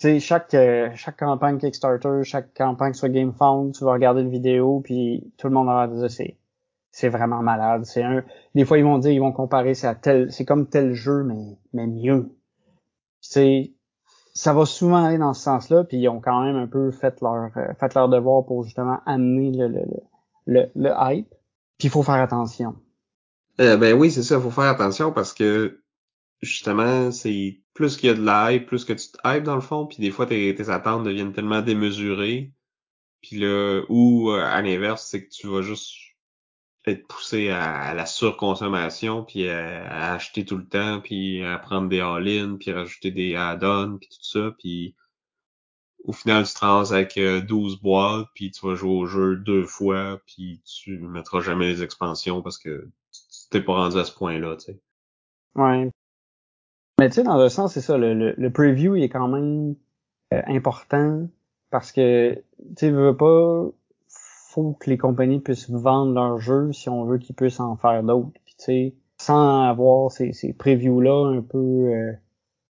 sais, 0.01 0.19
chaque, 0.19 0.53
euh, 0.53 0.89
chaque 0.95 1.17
campagne 1.17 1.57
Kickstarter, 1.57 2.23
chaque 2.23 2.53
campagne 2.53 2.93
sur 2.93 3.09
GameFound, 3.09 3.73
tu 3.73 3.83
vas 3.83 3.93
regarder 3.93 4.21
une 4.21 4.29
vidéo, 4.29 4.81
puis 4.83 5.31
tout 5.37 5.47
le 5.47 5.53
monde 5.53 5.67
va 5.67 5.87
dire 5.87 6.09
c'est 6.09 6.37
c'est 6.91 7.09
vraiment 7.09 7.41
malade. 7.41 7.85
C'est 7.85 8.03
un. 8.03 8.23
Des 8.55 8.65
fois 8.65 8.77
ils 8.77 8.83
vont 8.83 8.97
dire, 8.97 9.11
ils 9.11 9.19
vont 9.19 9.31
comparer 9.31 9.73
c'est 9.73 9.87
à 9.87 9.95
tel, 9.95 10.31
c'est 10.31 10.45
comme 10.45 10.67
tel 10.67 10.93
jeu, 10.93 11.23
mais 11.23 11.57
mais 11.73 11.87
mieux. 11.87 12.29
C'est 13.21 13.73
ça 14.33 14.53
va 14.53 14.65
souvent 14.65 15.03
aller 15.05 15.17
dans 15.17 15.33
ce 15.33 15.41
sens-là, 15.41 15.83
puis 15.83 15.97
ils 15.97 16.09
ont 16.09 16.21
quand 16.21 16.43
même 16.43 16.55
un 16.55 16.67
peu 16.67 16.91
fait 16.91 17.19
leur 17.21 17.49
euh, 17.55 17.73
fait 17.79 17.93
leur 17.93 18.09
devoir 18.09 18.45
pour 18.45 18.63
justement 18.63 18.99
amener 19.05 19.51
le 19.51 19.67
le, 19.67 19.85
le, 20.45 20.71
le 20.75 20.91
hype. 20.99 21.29
Puis 21.77 21.87
il 21.87 21.91
faut 21.91 22.03
faire 22.03 22.15
attention. 22.15 22.75
Euh, 23.59 23.77
ben 23.77 23.93
oui, 23.93 24.11
c'est 24.11 24.23
ça, 24.23 24.35
il 24.35 24.41
faut 24.41 24.49
faire 24.49 24.65
attention 24.65 25.11
parce 25.11 25.33
que 25.33 25.80
justement, 26.41 27.11
c'est 27.11 27.61
plus 27.73 27.97
qu'il 27.97 28.09
y 28.09 28.11
a 28.11 28.15
de 28.15 28.23
la 28.23 28.53
hype, 28.53 28.67
plus 28.67 28.85
que 28.85 28.93
tu 28.93 29.11
te 29.11 29.17
hype 29.25 29.43
dans 29.43 29.55
le 29.55 29.61
fond, 29.61 29.85
puis 29.87 29.97
des 29.99 30.11
fois 30.11 30.25
tes, 30.25 30.53
tes 30.55 30.69
attentes 30.69 31.03
deviennent 31.03 31.33
tellement 31.33 31.61
démesurées. 31.61 32.53
Puis 33.21 33.37
là, 33.37 33.83
ou 33.89 34.31
euh, 34.31 34.41
à 34.43 34.61
l'inverse, 34.61 35.07
c'est 35.07 35.25
que 35.25 35.29
tu 35.29 35.47
vas 35.47 35.61
juste 35.61 35.93
être 36.85 37.07
poussé 37.07 37.49
à, 37.49 37.93
la 37.93 38.05
surconsommation, 38.05 39.23
puis 39.23 39.47
à, 39.49 40.13
acheter 40.13 40.45
tout 40.45 40.57
le 40.57 40.67
temps, 40.67 40.99
puis 41.01 41.43
à 41.43 41.59
prendre 41.59 41.89
des 41.89 41.99
all-in, 41.99 42.57
puis 42.57 42.71
rajouter 42.71 43.11
des 43.11 43.35
add-ons, 43.35 43.97
puis 43.99 44.09
tout 44.09 44.23
ça, 44.23 44.51
puis 44.57 44.95
au 46.03 46.13
final, 46.13 46.47
tu 46.47 46.53
te 46.53 46.59
rends 46.65 46.91
avec 46.91 47.19
12 47.19 47.75
euh, 47.75 47.77
boîtes, 47.81 48.27
puis 48.33 48.49
tu 48.49 48.65
vas 48.65 48.75
jouer 48.75 48.89
au 48.91 49.05
jeu 49.05 49.35
deux 49.35 49.65
fois, 49.65 50.19
puis 50.25 50.61
tu 50.65 50.97
mettras 50.97 51.41
jamais 51.41 51.67
les 51.67 51.83
expansions 51.83 52.41
parce 52.41 52.57
que 52.57 52.89
tu 53.11 53.49
t'es 53.51 53.61
pas 53.61 53.73
rendu 53.73 53.97
à 53.97 54.05
ce 54.05 54.13
point-là, 54.13 54.55
tu 54.55 54.65
sais. 54.65 54.79
Ouais. 55.55 55.91
Mais 57.01 57.09
tu 57.09 57.15
sais, 57.15 57.23
dans 57.23 57.39
un 57.39 57.49
sens, 57.49 57.73
c'est 57.73 57.81
ça, 57.81 57.97
le, 57.97 58.13
le, 58.13 58.49
preview 58.51 58.95
il 58.95 59.01
est 59.01 59.09
quand 59.09 59.27
même 59.27 59.73
euh, 60.35 60.41
important 60.45 61.27
parce 61.71 61.91
que 61.91 62.43
tu 62.77 62.91
veux 62.91 63.17
pas 63.17 63.65
faut 64.51 64.73
que 64.73 64.87
les 64.87 64.99
compagnies 64.99 65.39
puissent 65.39 65.71
vendre 65.71 66.13
leurs 66.13 66.37
jeux 66.37 66.71
si 66.73 66.89
on 66.89 67.05
veut 67.05 67.17
qu'ils 67.17 67.35
puissent 67.35 67.59
en 67.59 67.75
faire 67.75 68.03
d'autres. 68.03 68.29
Puis 68.45 68.53
tu 68.55 68.65
sais, 68.65 68.95
sans 69.17 69.63
avoir 69.63 70.11
ces, 70.11 70.31
ces 70.31 70.53
previews-là 70.53 71.37
un 71.39 71.41
peu 71.41 71.57
euh, 71.57 72.13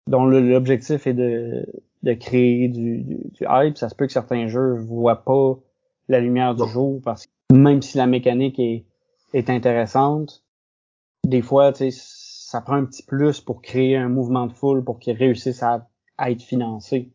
dont 0.08 0.24
l'objectif 0.24 1.06
est 1.06 1.14
de, 1.14 1.66
de 2.04 2.14
créer 2.14 2.70
du, 2.70 3.00
du, 3.00 3.16
du, 3.30 3.46
hype, 3.46 3.78
ça 3.78 3.90
se 3.90 3.96
peut 3.96 4.06
que 4.06 4.14
certains 4.14 4.48
jeux 4.48 4.76
voient 4.76 5.26
pas 5.26 5.60
la 6.08 6.22
lumière 6.22 6.56
du 6.56 6.66
jour 6.70 7.02
parce 7.04 7.26
que 7.26 7.58
même 7.58 7.82
si 7.82 7.98
la 7.98 8.08
mécanique 8.08 8.58
est, 8.58 8.86
est 9.34 9.50
intéressante, 9.50 10.46
des 11.26 11.42
fois, 11.42 11.74
tu 11.74 11.92
sais, 11.92 12.23
ça 12.54 12.62
prend 12.62 12.76
un 12.76 12.86
petit 12.86 13.02
plus 13.02 13.42
pour 13.42 13.64
créer 13.64 13.98
un 13.98 14.10
mouvement 14.10 14.46
de 14.46 14.54
foule 14.54 14.84
pour 14.84 15.00
qu'il 15.00 15.18
réussisse 15.18 15.64
à, 15.64 15.90
être 16.20 16.44
financé. 16.44 17.12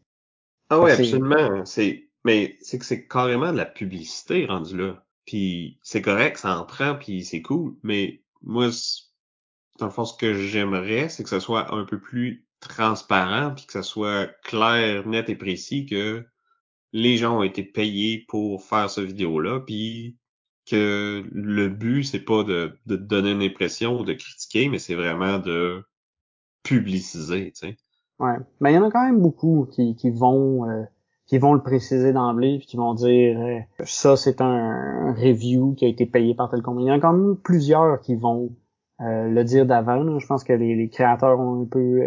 Ah 0.68 0.80
oui, 0.80 0.90
absolument. 0.90 1.64
C'est, 1.64 2.10
mais 2.24 2.58
c'est 2.60 2.80
que 2.80 2.84
c'est 2.84 3.06
carrément 3.06 3.52
de 3.52 3.56
la 3.56 3.64
publicité 3.64 4.46
rendu 4.46 4.76
là. 4.76 5.06
Puis 5.26 5.78
c'est 5.84 6.02
correct, 6.02 6.38
ça 6.38 6.58
en 6.58 6.64
prend, 6.64 6.96
puis 6.96 7.24
c'est 7.24 7.40
cool. 7.40 7.76
Mais 7.84 8.24
moi, 8.42 8.66
dans 9.78 9.86
le 9.86 9.92
fond, 9.92 10.04
ce 10.04 10.16
que 10.16 10.34
j'aimerais, 10.34 11.08
c'est 11.08 11.22
que 11.22 11.30
ce 11.30 11.38
soit 11.38 11.72
un 11.72 11.84
peu 11.84 12.00
plus 12.00 12.44
transparent, 12.58 13.54
puis 13.54 13.66
que 13.66 13.74
ce 13.74 13.82
soit 13.82 14.26
clair, 14.42 15.06
net 15.06 15.28
et 15.28 15.36
précis 15.36 15.86
que 15.86 16.26
les 16.92 17.16
gens 17.16 17.38
ont 17.38 17.44
été 17.44 17.62
payés 17.62 18.24
pour 18.26 18.64
faire 18.64 18.90
ce 18.90 19.02
vidéo-là, 19.02 19.60
puis 19.60 20.17
que 20.68 21.24
le 21.32 21.68
but, 21.68 22.04
c'est 22.04 22.24
pas 22.24 22.44
de, 22.44 22.76
de 22.86 22.96
donner 22.96 23.32
une 23.32 23.42
impression 23.42 24.00
ou 24.00 24.04
de 24.04 24.12
critiquer, 24.12 24.68
mais 24.68 24.78
c'est 24.78 24.94
vraiment 24.94 25.38
de 25.38 25.82
publiciser, 26.62 27.52
tu 27.52 27.68
sais. 27.68 27.76
Ouais. 28.18 28.36
Mais 28.60 28.72
il 28.72 28.74
y 28.74 28.78
en 28.78 28.84
a 28.84 28.90
quand 28.90 29.04
même 29.04 29.20
beaucoup 29.20 29.66
qui, 29.70 29.94
qui 29.94 30.10
vont 30.10 30.68
euh, 30.68 30.82
qui 31.26 31.38
vont 31.38 31.54
le 31.54 31.62
préciser 31.62 32.12
d'emblée 32.12 32.58
puis 32.58 32.66
qui 32.66 32.76
vont 32.76 32.94
dire 32.94 33.38
euh, 33.40 33.60
ça 33.84 34.16
c'est 34.16 34.40
un, 34.40 35.12
review 35.12 35.74
qui 35.74 35.84
a 35.84 35.88
été 35.88 36.04
payé 36.04 36.34
par 36.34 36.50
tel 36.50 36.62
compagnie. 36.62 36.86
Il 36.86 36.88
y 36.88 36.92
en 36.92 36.96
a 36.96 37.00
quand 37.00 37.12
même 37.12 37.36
plusieurs 37.36 38.00
qui 38.00 38.16
vont 38.16 38.50
euh, 39.00 39.28
le 39.28 39.44
dire 39.44 39.66
d'avant. 39.66 40.18
Je 40.18 40.26
pense 40.26 40.42
que 40.42 40.52
les, 40.52 40.74
les, 40.74 40.88
créateurs 40.88 41.38
ont 41.38 41.62
un 41.62 41.64
peu 41.64 42.02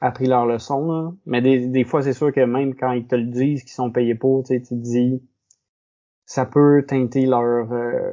appris 0.00 0.26
leur 0.26 0.46
leçon. 0.46 0.90
Là. 0.90 1.12
Mais 1.26 1.40
des, 1.40 1.68
des 1.68 1.84
fois, 1.84 2.02
c'est 2.02 2.12
sûr 2.12 2.32
que 2.32 2.40
même 2.40 2.74
quand 2.74 2.92
ils 2.92 3.06
te 3.06 3.14
le 3.14 3.26
disent 3.26 3.62
qu'ils 3.62 3.72
sont 3.72 3.92
payés 3.92 4.16
pour, 4.16 4.42
tu 4.42 4.60
te 4.60 4.74
dis 4.74 5.22
ça 6.26 6.46
peut 6.46 6.84
teinter 6.86 7.26
leur 7.26 7.72
euh, 7.72 8.12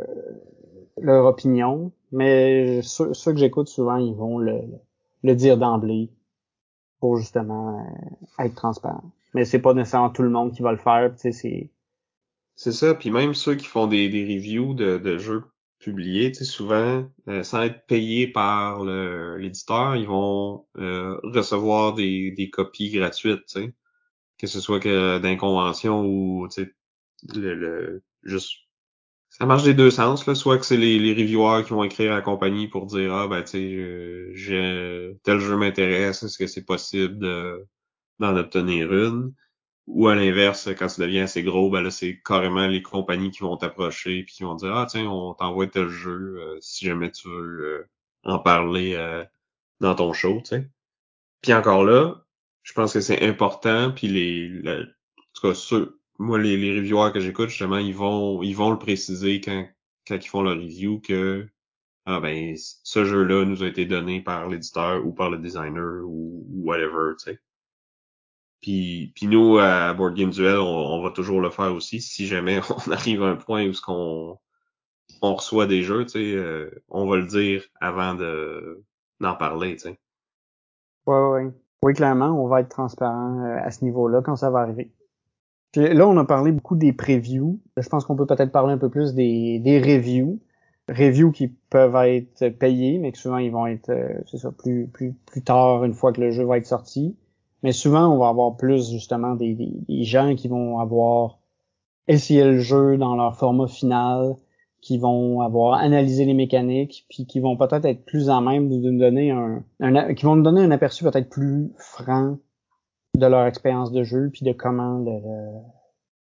leur 0.97 1.25
opinion, 1.25 1.91
mais 2.11 2.81
ceux, 2.81 3.13
que 3.13 3.37
j'écoute 3.37 3.69
souvent, 3.69 3.97
ils 3.97 4.15
vont 4.15 4.37
le, 4.37 4.61
le 5.23 5.35
dire 5.35 5.57
d'emblée 5.57 6.09
pour 6.99 7.17
justement 7.17 7.79
euh, 7.79 8.43
être 8.45 8.55
transparent. 8.55 9.11
Mais 9.33 9.45
c'est 9.45 9.59
pas 9.59 9.73
nécessairement 9.73 10.09
tout 10.09 10.23
le 10.23 10.29
monde 10.29 10.53
qui 10.53 10.61
va 10.61 10.71
le 10.71 10.77
faire, 10.77 11.11
tu 11.13 11.19
sais, 11.19 11.31
c'est 11.31 11.71
c'est 12.55 12.73
ça, 12.73 12.93
puis 12.93 13.09
même 13.09 13.33
ceux 13.33 13.55
qui 13.55 13.67
font 13.67 13.87
des, 13.87 14.09
des 14.09 14.25
reviews 14.25 14.73
de, 14.73 14.97
de 14.97 15.17
jeux 15.17 15.45
publiés, 15.79 16.33
tu 16.33 16.39
sais, 16.39 16.43
souvent, 16.43 17.05
euh, 17.29 17.41
sans 17.41 17.61
être 17.61 17.85
payés 17.85 18.27
par 18.27 18.83
l'éditeur, 18.83 19.95
ils 19.95 20.07
vont 20.07 20.65
euh, 20.77 21.17
recevoir 21.23 21.93
des, 21.93 22.31
des 22.31 22.49
copies 22.49 22.91
gratuites, 22.91 23.45
tu 23.47 23.61
sais. 23.61 23.73
Que 24.37 24.47
ce 24.47 24.59
soit 24.59 24.81
que 24.81 25.19
d'inconvention 25.19 26.05
ou 26.05 26.47
tu 26.49 26.63
sais, 26.63 26.73
le, 27.33 27.53
le 27.55 28.03
juste 28.23 28.57
ça 29.29 29.45
marche 29.45 29.63
des 29.63 29.73
deux 29.73 29.91
sens 29.91 30.25
là. 30.25 30.35
Soit 30.35 30.57
que 30.57 30.65
c'est 30.65 30.77
les, 30.77 30.99
les 30.99 31.13
reviewers 31.13 31.63
qui 31.63 31.71
vont 31.71 31.83
écrire 31.83 32.11
à 32.11 32.15
la 32.15 32.21
compagnie 32.21 32.67
pour 32.67 32.85
dire 32.87 33.13
ah 33.13 33.27
ben 33.27 33.43
tu 33.43 34.35
sais 34.35 35.19
tel 35.23 35.39
jeu 35.39 35.55
m'intéresse 35.57 36.23
est-ce 36.23 36.37
que 36.37 36.47
c'est 36.47 36.65
possible 36.65 37.19
de 37.19 37.65
d'en 38.19 38.35
obtenir 38.35 38.93
une? 38.93 39.33
Ou 39.87 40.07
à 40.07 40.15
l'inverse 40.15 40.69
quand 40.77 40.89
ça 40.89 41.01
devient 41.03 41.21
assez 41.21 41.43
gros 41.43 41.69
ben 41.69 41.81
là 41.81 41.91
c'est 41.91 42.21
carrément 42.25 42.67
les 42.67 42.81
compagnies 42.81 43.31
qui 43.31 43.41
vont 43.41 43.57
t'approcher 43.57 44.23
puis 44.23 44.35
qui 44.35 44.43
vont 44.43 44.55
dire 44.55 44.75
ah 44.75 44.87
tiens 44.89 45.07
on 45.09 45.33
t'envoie 45.33 45.67
tel 45.67 45.89
jeu 45.89 46.37
euh, 46.39 46.57
si 46.61 46.85
jamais 46.85 47.11
tu 47.11 47.29
veux 47.29 47.63
euh, 47.63 47.89
en 48.23 48.39
parler 48.39 48.95
euh, 48.95 49.23
dans 49.79 49.95
ton 49.95 50.13
show 50.13 50.39
tu 50.41 50.49
sais. 50.49 50.69
Puis 51.41 51.53
encore 51.53 51.85
là 51.85 52.25
je 52.63 52.73
pense 52.73 52.93
que 52.93 53.01
c'est 53.01 53.23
important 53.23 53.91
puis 53.91 54.07
les 54.07 54.61
en 54.67 54.83
tout 55.33 55.47
cas 55.47 55.53
ceux 55.53 55.98
moi, 56.19 56.37
les, 56.37 56.57
les 56.57 56.77
reviewers 56.77 57.11
que 57.13 57.21
j'écoute, 57.21 57.49
justement, 57.49 57.77
ils 57.77 57.95
vont, 57.95 58.43
ils 58.43 58.55
vont 58.55 58.71
le 58.71 58.77
préciser 58.77 59.41
quand, 59.41 59.65
quand 60.07 60.15
ils 60.15 60.27
font 60.27 60.43
leur 60.43 60.57
review 60.57 60.99
que 60.99 61.47
ah 62.05 62.19
ben 62.19 62.55
ce 62.57 63.05
jeu-là 63.05 63.45
nous 63.45 63.63
a 63.63 63.67
été 63.67 63.85
donné 63.85 64.21
par 64.21 64.47
l'éditeur 64.49 65.05
ou 65.05 65.13
par 65.13 65.29
le 65.29 65.37
designer 65.37 66.03
ou, 66.03 66.43
whatever, 66.49 67.13
tu 67.17 67.31
sais. 67.31 67.39
Puis, 68.61 69.13
puis 69.15 69.27
nous, 69.27 69.57
à 69.59 69.93
Board 69.93 70.15
Game 70.15 70.31
Duel, 70.31 70.57
on, 70.57 71.01
va 71.01 71.11
toujours 71.11 71.39
le 71.39 71.49
faire 71.49 71.73
aussi. 71.73 72.01
Si 72.01 72.27
jamais 72.27 72.59
on 72.87 72.91
arrive 72.91 73.23
à 73.23 73.27
un 73.27 73.35
point 73.35 73.67
où 73.67 73.73
ce 73.73 73.81
qu'on 73.81 74.39
on 75.21 75.35
reçoit 75.35 75.67
des 75.67 75.83
jeux, 75.83 76.05
tu 76.05 76.11
sais, 76.11 76.33
euh, 76.35 76.69
on 76.89 77.07
va 77.07 77.17
le 77.17 77.27
dire 77.27 77.63
avant 77.79 78.15
de 78.15 78.83
d'en 79.21 79.35
parler, 79.35 79.75
tu 79.75 79.89
sais. 79.89 79.99
Ouais, 81.05 81.29
ouais. 81.29 81.51
Oui, 81.83 81.93
clairement, 81.93 82.31
on 82.43 82.47
va 82.47 82.61
être 82.61 82.69
transparent 82.69 83.39
euh, 83.45 83.59
à 83.63 83.71
ce 83.71 83.85
niveau-là 83.85 84.21
quand 84.21 84.35
ça 84.35 84.49
va 84.49 84.59
arriver 84.59 84.91
là, 85.75 86.07
on 86.07 86.17
a 86.17 86.25
parlé 86.25 86.51
beaucoup 86.51 86.75
des 86.75 86.93
previews. 86.93 87.59
Je 87.77 87.87
pense 87.89 88.05
qu'on 88.05 88.15
peut 88.15 88.25
peut-être 88.25 88.51
parler 88.51 88.73
un 88.73 88.77
peu 88.77 88.89
plus 88.89 89.13
des, 89.13 89.59
des 89.59 89.79
reviews. 89.79 90.39
Reviews 90.89 91.31
qui 91.31 91.49
peuvent 91.69 91.95
être 92.07 92.49
payés, 92.49 92.97
mais 92.97 93.11
que 93.11 93.17
souvent 93.17 93.37
ils 93.37 93.51
vont 93.51 93.67
être, 93.67 93.89
euh, 93.89 94.21
c'est 94.25 94.37
ça, 94.37 94.51
plus, 94.51 94.87
plus, 94.87 95.13
plus 95.27 95.43
tard, 95.43 95.83
une 95.83 95.93
fois 95.93 96.11
que 96.11 96.21
le 96.21 96.31
jeu 96.31 96.43
va 96.43 96.57
être 96.57 96.65
sorti. 96.65 97.15
Mais 97.61 97.73
souvent, 97.73 98.07
on 98.07 98.17
va 98.17 98.29
avoir 98.29 98.57
plus 98.57 98.89
justement 98.89 99.35
des, 99.35 99.53
des, 99.53 100.03
gens 100.03 100.35
qui 100.35 100.47
vont 100.47 100.79
avoir 100.79 101.37
essayé 102.07 102.43
le 102.43 102.59
jeu 102.59 102.97
dans 102.97 103.15
leur 103.15 103.37
format 103.37 103.67
final, 103.67 104.35
qui 104.81 104.97
vont 104.97 105.41
avoir 105.41 105.73
analysé 105.73 106.25
les 106.25 106.33
mécaniques, 106.33 107.05
puis 107.09 107.27
qui 107.27 107.39
vont 107.39 107.57
peut-être 107.57 107.85
être 107.85 108.05
plus 108.05 108.29
en 108.29 108.41
même 108.41 108.69
de 108.69 108.77
nous 108.77 108.97
donner 108.97 109.31
un, 109.31 109.63
un 109.81 110.13
qui 110.13 110.25
vont 110.25 110.37
nous 110.37 110.43
donner 110.43 110.61
un 110.61 110.71
aperçu 110.71 111.03
peut-être 111.03 111.29
plus 111.29 111.71
franc 111.77 112.37
de 113.17 113.25
leur 113.25 113.45
expérience 113.45 113.91
de 113.91 114.03
jeu 114.03 114.29
puis 114.31 114.45
de 114.45 114.51
comment 114.51 114.99
le, 114.99 115.19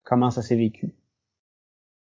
comment 0.05 0.31
ça 0.31 0.43
s'est 0.43 0.57
vécu. 0.57 0.95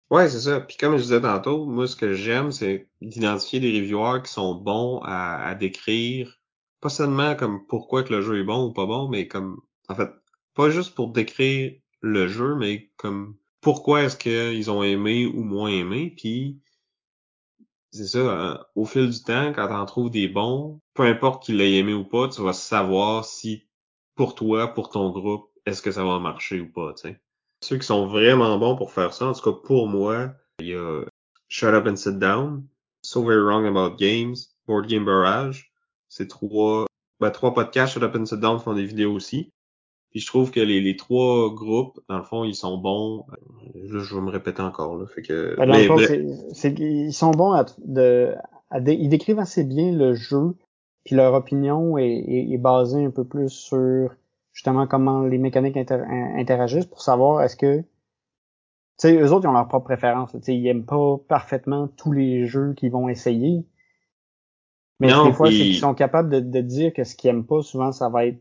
Ouais, 0.09 0.27
c'est 0.29 0.41
ça. 0.41 0.59
Puis 0.59 0.77
comme 0.77 0.97
je 0.97 1.03
disais 1.03 1.21
tantôt, 1.21 1.65
moi 1.65 1.87
ce 1.87 1.95
que 1.95 2.13
j'aime, 2.13 2.51
c'est 2.51 2.89
d'identifier 3.01 3.59
des 3.59 3.79
reviewers 3.79 4.21
qui 4.23 4.31
sont 4.31 4.55
bons 4.55 4.99
à, 5.03 5.47
à, 5.47 5.55
décrire, 5.55 6.39
pas 6.81 6.89
seulement 6.89 7.35
comme 7.35 7.65
pourquoi 7.67 8.03
que 8.03 8.13
le 8.13 8.21
jeu 8.21 8.39
est 8.39 8.43
bon 8.43 8.65
ou 8.67 8.73
pas 8.73 8.85
bon, 8.85 9.07
mais 9.07 9.27
comme 9.27 9.61
en 9.87 9.95
fait, 9.95 10.09
pas 10.53 10.69
juste 10.69 10.95
pour 10.95 11.11
décrire 11.11 11.73
le 12.01 12.27
jeu, 12.27 12.55
mais 12.55 12.91
comme 12.97 13.35
pourquoi 13.61 14.03
est-ce 14.03 14.17
qu'ils 14.17 14.69
ont 14.71 14.83
aimé 14.83 15.25
ou 15.25 15.43
moins 15.43 15.69
aimé, 15.69 16.13
puis 16.17 16.61
c'est 17.91 18.07
ça, 18.07 18.19
hein, 18.19 18.65
au 18.75 18.85
fil 18.85 19.09
du 19.09 19.21
temps, 19.21 19.51
quand 19.53 19.67
t'en 19.67 19.85
trouves 19.85 20.09
des 20.09 20.27
bons, 20.27 20.81
peu 20.93 21.03
importe 21.03 21.43
qu'il 21.43 21.57
l'ait 21.57 21.77
aimé 21.77 21.93
ou 21.93 22.05
pas, 22.05 22.29
tu 22.29 22.41
vas 22.41 22.53
savoir 22.53 23.25
si 23.25 23.67
pour 24.15 24.35
toi, 24.35 24.73
pour 24.73 24.89
ton 24.89 25.09
groupe, 25.11 25.49
est-ce 25.65 25.81
que 25.81 25.91
ça 25.91 26.03
va 26.03 26.19
marcher 26.19 26.59
ou 26.59 26.71
pas, 26.71 26.93
tu 26.93 27.09
sais? 27.09 27.19
Ceux 27.63 27.77
qui 27.77 27.85
sont 27.85 28.07
vraiment 28.07 28.57
bons 28.57 28.75
pour 28.75 28.91
faire 28.91 29.13
ça, 29.13 29.27
en 29.27 29.33
tout 29.33 29.51
cas 29.51 29.57
pour 29.63 29.87
moi, 29.87 30.31
il 30.59 30.67
y 30.67 30.73
a 30.73 31.03
Shut 31.47 31.73
Up 31.73 31.85
and 31.87 31.95
Sit 31.95 32.17
Down, 32.17 32.65
So 33.03 33.23
Very 33.23 33.41
Wrong 33.41 33.65
About 33.65 33.95
Games, 33.97 34.35
Board 34.67 34.87
Game 34.87 35.05
Barrage. 35.05 35.71
C'est 36.09 36.27
trois, 36.27 36.85
ben, 37.19 37.29
trois 37.29 37.53
podcasts, 37.53 37.93
Shut 37.93 38.03
Up 38.03 38.15
and 38.15 38.25
Sit 38.25 38.39
Down 38.39 38.59
font 38.59 38.73
des 38.73 38.85
vidéos 38.85 39.13
aussi. 39.13 39.51
Puis 40.09 40.19
je 40.19 40.27
trouve 40.27 40.51
que 40.51 40.59
les, 40.59 40.81
les 40.81 40.97
trois 40.97 41.53
groupes, 41.53 41.99
dans 42.09 42.17
le 42.17 42.23
fond, 42.23 42.43
ils 42.43 42.55
sont 42.55 42.77
bons. 42.77 43.25
Là, 43.75 43.99
je 44.03 44.15
vais 44.15 44.21
me 44.21 44.29
répéter 44.29 44.61
encore. 44.61 44.97
Là, 44.97 45.05
fait 45.07 45.21
que. 45.21 45.55
Ben, 45.57 45.67
dans 45.67 45.77
le 45.77 45.83
fond, 45.85 45.97
c'est, 46.53 46.71
ils 46.79 47.13
sont 47.13 47.31
bons 47.31 47.51
à, 47.53 47.65
de, 47.77 48.33
à 48.69 48.79
ils 48.79 49.07
décrivent 49.09 49.39
assez 49.39 49.63
bien 49.63 49.91
le 49.91 50.13
jeu 50.13 50.55
puis 51.03 51.15
leur 51.15 51.33
opinion 51.33 51.97
est, 51.97 52.57
basée 52.57 53.03
un 53.03 53.11
peu 53.11 53.23
plus 53.23 53.49
sur 53.49 54.13
justement 54.53 54.87
comment 54.87 55.23
les 55.23 55.37
mécaniques 55.37 55.77
interagissent 55.77 56.85
pour 56.85 57.01
savoir 57.01 57.41
est-ce 57.41 57.55
que 57.55 57.79
tu 57.79 57.85
sais 58.97 59.17
eux 59.17 59.31
autres 59.31 59.45
ils 59.45 59.49
ont 59.49 59.53
leur 59.53 59.67
propre 59.67 59.85
préférence, 59.85 60.31
tu 60.31 60.39
sais 60.41 60.55
ils 60.55 60.67
aiment 60.67 60.85
pas 60.85 61.17
parfaitement 61.27 61.87
tous 61.87 62.11
les 62.11 62.45
jeux 62.45 62.73
qu'ils 62.73 62.91
vont 62.91 63.09
essayer. 63.09 63.65
Mais 64.99 65.07
des 65.07 65.33
fois 65.33 65.47
c'est 65.47 65.53
qu'ils 65.53 65.77
sont 65.77 65.95
capables 65.95 66.29
de, 66.29 66.61
dire 66.61 66.93
que 66.93 67.03
ce 67.03 67.15
qu'ils 67.15 67.31
aiment 67.31 67.45
pas 67.45 67.61
souvent 67.63 67.91
ça 67.91 68.09
va 68.09 68.27
être 68.27 68.39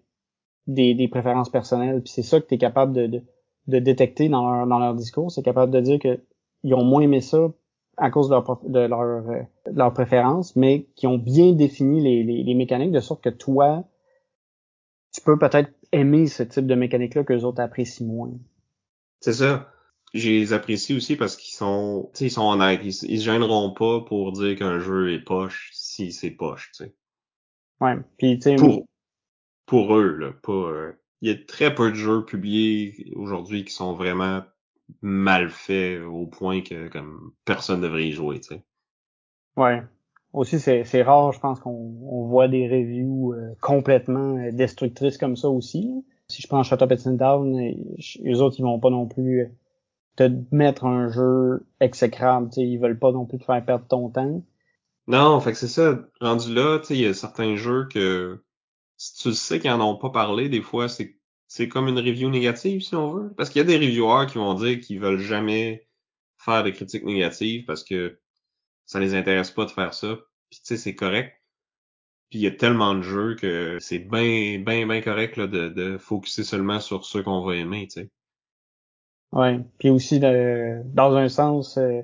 des, 0.67 1.09
préférences 1.09 1.49
personnelles 1.49 2.03
puis 2.03 2.13
c'est 2.13 2.23
ça 2.23 2.41
que 2.41 2.47
tu 2.47 2.55
es 2.55 2.59
capable 2.59 2.93
de, 2.93 3.23
de, 3.67 3.79
détecter 3.79 4.29
dans 4.29 4.51
leur, 4.53 4.67
dans 4.67 4.79
leur 4.79 4.95
discours, 4.95 5.33
c'est 5.33 5.43
capable 5.43 5.73
de 5.73 5.81
dire 5.81 5.99
que 5.99 6.21
ils 6.63 6.75
ont 6.75 6.85
moins 6.85 7.01
aimé 7.01 7.23
ça 7.23 7.51
à 8.01 8.11
cause 8.11 8.29
de 8.29 8.35
leur, 8.35 8.61
de 8.65 8.81
leur, 8.81 9.01
euh, 9.01 9.43
leur 9.73 9.93
préférence, 9.93 10.57
mais 10.57 10.87
qui 10.97 11.07
ont 11.07 11.19
bien 11.19 11.53
défini 11.53 12.01
les, 12.01 12.25
les, 12.25 12.43
les, 12.43 12.55
mécaniques 12.55 12.93
de 12.93 13.01
sorte 13.01 13.23
que 13.23 13.29
toi, 13.29 13.85
tu 15.13 15.21
peux 15.21 15.39
peut-être 15.39 15.71
aimer 15.93 16.27
ce 16.27 16.43
type 16.43 16.67
de 16.67 16.75
mécanique-là 16.75 17.25
que 17.25 17.33
les 17.35 17.45
autres 17.45 17.61
apprécient 17.61 18.07
moins. 18.07 18.33
C'est 19.21 19.35
ça. 19.35 19.71
Je 20.15 20.31
les 20.31 20.53
apprécie 20.55 20.97
aussi 20.97 21.15
parce 21.15 21.37
qu'ils 21.37 21.55
sont, 21.55 22.11
ils 22.21 22.31
sont 22.31 22.51
honnêtes. 22.51 22.81
Ils, 22.83 23.11
ils 23.11 23.21
se 23.21 23.25
gêneront 23.25 23.73
pas 23.75 24.01
pour 24.01 24.33
dire 24.33 24.57
qu'un 24.57 24.81
jeu 24.81 25.13
est 25.13 25.21
poche 25.21 25.71
si 25.75 26.11
c'est 26.11 26.31
poche, 26.31 26.71
tu 26.75 26.85
sais. 26.85 26.95
Ouais. 27.81 27.97
Puis, 28.17 28.39
tu 28.39 28.43
sais, 28.43 28.57
pour, 28.57 28.87
pour 29.67 29.97
eux, 29.97 30.17
là, 30.17 30.33
pas. 30.43 30.53
Euh, 30.53 30.93
il 31.21 31.31
y 31.31 31.33
a 31.33 31.37
très 31.37 31.75
peu 31.75 31.91
de 31.91 31.97
jeux 31.97 32.25
publiés 32.25 33.13
aujourd'hui 33.15 33.65
qui 33.65 33.75
sont 33.75 33.93
vraiment 33.93 34.43
mal 35.03 35.51
fait 35.51 36.01
au 36.01 36.27
point 36.27 36.63
que 36.63 36.89
comme 36.89 37.33
personne 37.45 37.81
devrait 37.81 38.09
y 38.09 38.13
jouer, 38.13 38.41
tu 38.41 38.55
sais. 38.55 38.63
Ouais. 39.57 39.83
Aussi, 40.33 40.61
c'est 40.61 41.03
rare, 41.03 41.33
je 41.33 41.41
pense 41.41 41.59
qu'on 41.59 41.93
on 42.03 42.25
voit 42.27 42.47
des 42.47 42.69
reviews 42.69 43.33
euh, 43.33 43.55
complètement 43.61 44.37
euh, 44.37 44.53
destructrices 44.53 45.19
comme 45.19 45.37
ça 45.37 45.49
aussi. 45.49 46.05
Si 46.29 46.41
je 46.41 46.47
prends 46.47 46.63
Shut 46.63 46.81
Up 46.83 46.93
and 47.05 47.13
Down, 47.15 47.57
les 47.57 48.41
autres, 48.41 48.57
ils 48.59 48.63
vont 48.63 48.79
pas 48.79 48.91
non 48.91 49.07
plus 49.07 49.41
euh, 49.41 49.47
te 50.15 50.31
mettre 50.55 50.85
un 50.85 51.09
jeu 51.09 51.67
exécrable, 51.81 52.49
tu 52.51 52.57
sais, 52.57 52.63
ils 52.63 52.79
veulent 52.79 52.99
pas 52.99 53.11
non 53.11 53.27
plus 53.27 53.39
te 53.39 53.45
faire 53.45 53.65
perdre 53.65 53.87
ton 53.89 54.09
temps. 54.09 54.45
Non, 55.09 55.41
fait 55.41 55.51
que 55.51 55.59
c'est 55.59 55.67
ça. 55.67 55.99
Rendu 56.21 56.55
là, 56.55 56.79
tu 56.79 56.87
sais, 56.87 56.95
il 56.95 57.01
y 57.01 57.07
a 57.07 57.15
certains 57.15 57.57
jeux 57.57 57.89
que 57.93 58.41
si 58.97 59.15
tu 59.17 59.33
sais 59.33 59.59
qu'ils 59.59 59.71
en 59.73 59.81
ont 59.81 59.97
pas 59.97 60.11
parlé, 60.11 60.49
des 60.49 60.63
fois, 60.63 60.89
c'est 60.89 61.17
c'est 61.51 61.69
comme 61.69 61.89
une 61.89 61.99
review 61.99 62.31
négative, 62.31 62.81
si 62.81 62.95
on 62.95 63.11
veut. 63.11 63.35
Parce 63.37 63.51
qu'il 63.51 63.59
y 63.59 63.65
a 63.65 63.67
des 63.67 63.85
reviewers 63.85 64.27
qui 64.31 64.39
vont 64.39 64.55
dire 64.55 64.79
qu'ils 64.79 65.01
veulent 65.01 65.19
jamais 65.19 65.89
faire 66.39 66.63
de 66.63 66.71
critiques 66.71 67.05
négatives 67.05 67.65
parce 67.65 67.83
que 67.83 68.21
ça 68.87 69.01
les 69.01 69.17
intéresse 69.17 69.51
pas 69.51 69.65
de 69.65 69.73
faire 69.73 69.93
ça. 69.93 70.17
Puis 70.49 70.61
tu 70.61 70.67
sais, 70.67 70.77
c'est 70.77 70.95
correct. 70.95 71.35
Puis 72.31 72.39
il 72.39 72.43
y 72.43 72.47
a 72.47 72.53
tellement 72.53 72.95
de 72.95 73.03
jeux 73.03 73.35
que 73.35 73.79
c'est 73.81 73.99
bien, 73.99 74.61
bien, 74.61 74.87
bien 74.87 75.01
correct 75.03 75.37
là, 75.37 75.49
de, 75.49 75.69
de 75.69 75.99
focuser 75.99 76.45
seulement 76.45 76.79
sur 76.79 77.05
ceux 77.05 77.25
qu'on 77.25 77.45
va 77.45 77.57
aimer, 77.57 77.89
tu 77.89 78.03
sais. 78.03 78.11
Ouais. 79.33 79.59
Puis 79.81 79.91
aussi, 79.91 80.21
dans 80.21 81.17
un 81.17 81.29
sens, 81.29 81.79
euh, 81.79 82.01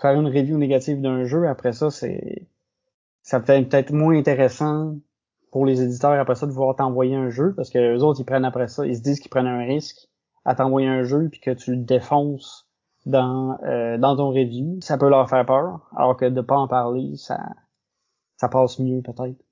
faire 0.00 0.18
une 0.18 0.26
review 0.26 0.56
négative 0.56 1.02
d'un 1.02 1.26
jeu, 1.26 1.46
après 1.48 1.74
ça, 1.74 1.90
c'est 1.90 2.48
ça 3.20 3.40
peut 3.40 3.52
être 3.52 3.68
peut-être 3.68 3.92
moins 3.92 4.16
intéressant 4.16 4.96
pour 5.56 5.64
les 5.64 5.80
éditeurs 5.80 6.20
après 6.20 6.34
ça 6.34 6.44
de 6.44 6.52
vouloir 6.52 6.76
t'envoyer 6.76 7.16
un 7.16 7.30
jeu 7.30 7.54
parce 7.56 7.70
que 7.70 7.78
les 7.78 8.02
autres 8.02 8.20
ils 8.20 8.26
prennent 8.26 8.44
après 8.44 8.68
ça, 8.68 8.86
ils 8.86 8.94
se 8.94 9.00
disent 9.00 9.20
qu'ils 9.20 9.30
prennent 9.30 9.46
un 9.46 9.64
risque 9.64 10.06
à 10.44 10.54
t'envoyer 10.54 10.86
un 10.86 11.02
jeu 11.02 11.30
puis 11.30 11.40
que 11.40 11.50
tu 11.50 11.70
le 11.70 11.78
défonces 11.78 12.68
dans 13.06 13.58
euh, 13.62 13.96
dans 13.96 14.14
ton 14.18 14.28
review, 14.28 14.78
ça 14.82 14.98
peut 14.98 15.08
leur 15.08 15.30
faire 15.30 15.46
peur 15.46 15.88
alors 15.96 16.14
que 16.18 16.26
de 16.26 16.42
pas 16.42 16.58
en 16.58 16.68
parler, 16.68 17.16
ça 17.16 17.40
ça 18.36 18.50
passe 18.50 18.78
mieux 18.78 19.00
peut-être. 19.00 19.42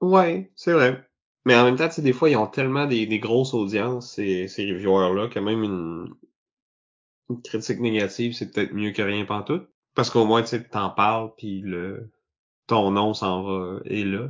Ouais, 0.00 0.52
c'est 0.54 0.74
vrai. 0.74 1.04
Mais 1.44 1.56
en 1.56 1.64
même 1.64 1.74
temps, 1.74 1.88
tu 1.88 1.94
sais, 1.94 2.02
des 2.02 2.12
fois, 2.12 2.30
ils 2.30 2.36
ont 2.36 2.46
tellement 2.46 2.86
des, 2.86 3.06
des 3.06 3.18
grosses 3.18 3.52
audiences, 3.52 4.12
ces, 4.12 4.46
ces 4.46 4.72
reviewers-là, 4.72 5.26
que 5.26 5.40
même 5.40 5.64
une, 5.64 6.06
une 7.30 7.42
critique 7.42 7.80
négative, 7.80 8.32
c'est 8.32 8.52
peut-être 8.52 8.74
mieux 8.74 8.92
que 8.92 9.02
rien 9.02 9.24
pantoute. 9.24 9.68
Parce 9.96 10.08
qu'au 10.08 10.24
moins, 10.24 10.42
tu 10.42 10.50
sais, 10.50 10.62
t'en 10.62 10.90
parles, 10.90 11.32
puis 11.36 11.62
le 11.62 12.12
ton 12.68 12.92
nom 12.92 13.12
s'en 13.12 13.42
va 13.42 13.80
et 13.86 14.04
là. 14.04 14.28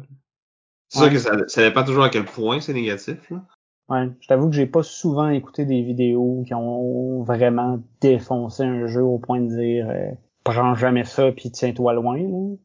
C'est 0.93 0.99
sûr 0.99 1.11
que 1.11 1.19
ça, 1.19 1.49
ça 1.49 1.71
pas 1.71 1.85
toujours 1.85 2.05
à 2.05 2.11
quel 2.11 2.27
point 2.27 2.61
c'est 2.61 2.75
négatif. 2.75 3.31
Là. 3.31 3.43
Ouais, 3.89 4.11
je 4.21 4.29
t'avoue 4.29 4.51
que 4.51 4.55
j'ai 4.55 4.67
pas 4.67 4.83
souvent 4.83 5.31
écouté 5.31 5.65
des 5.65 5.81
vidéos 5.81 6.45
qui 6.47 6.53
ont 6.53 7.23
vraiment 7.23 7.83
défoncé 8.03 8.63
un 8.63 8.87
jeu 8.87 9.03
au 9.03 9.19
point 9.19 9.41
de 9.41 9.49
dire 9.49 9.89
euh, 9.89 10.11
prends 10.45 10.75
jamais 10.75 11.05
ça 11.05 11.33
puis 11.33 11.51
tiens-toi 11.51 11.95
loin. 11.95 12.19
Là. 12.19 12.57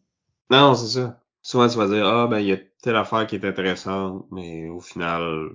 Non, 0.50 0.76
c'est 0.76 1.00
ça. 1.00 1.22
Souvent, 1.42 1.70
tu 1.70 1.78
vas 1.78 1.88
dire, 1.88 2.06
ah, 2.06 2.28
ben, 2.28 2.40
il 2.40 2.48
y 2.48 2.52
a 2.52 2.58
telle 2.82 2.98
affaire 2.98 3.26
qui 3.28 3.36
est 3.36 3.46
intéressante, 3.46 4.26
mais 4.30 4.68
au 4.68 4.82
final, 4.82 5.52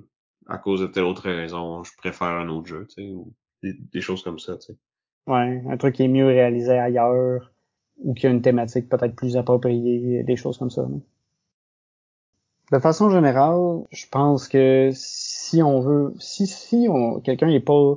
à 0.46 0.56
cause 0.56 0.80
de 0.80 0.86
telle 0.86 1.04
autre 1.04 1.30
raison, 1.30 1.84
je 1.84 1.92
préfère 1.98 2.28
un 2.28 2.48
autre 2.48 2.68
jeu, 2.68 2.86
tu 2.88 3.02
sais, 3.02 3.10
ou 3.10 3.34
des, 3.62 4.00
choses 4.00 4.22
comme 4.22 4.38
ça, 4.38 4.56
tu 4.56 4.72
sais. 4.72 4.78
Ouais, 5.26 5.62
un 5.68 5.76
truc 5.76 5.96
qui 5.96 6.04
est 6.04 6.08
mieux 6.08 6.26
réalisé 6.26 6.78
ailleurs, 6.78 7.52
ou 7.98 8.14
qui 8.14 8.26
a 8.26 8.30
une 8.30 8.40
thématique 8.40 8.88
peut-être 8.88 9.14
plus 9.14 9.36
appropriée, 9.36 10.22
des 10.22 10.36
choses 10.36 10.56
comme 10.56 10.70
ça. 10.70 10.88
De 12.70 12.78
façon 12.78 13.10
générale, 13.10 13.82
je 13.90 14.06
pense 14.10 14.48
que 14.48 14.90
si 14.94 15.62
on 15.62 15.80
veut, 15.80 16.14
si 16.18 16.46
si 16.46 16.86
on, 16.88 17.20
quelqu'un 17.20 17.48
est 17.48 17.60
pas 17.60 17.96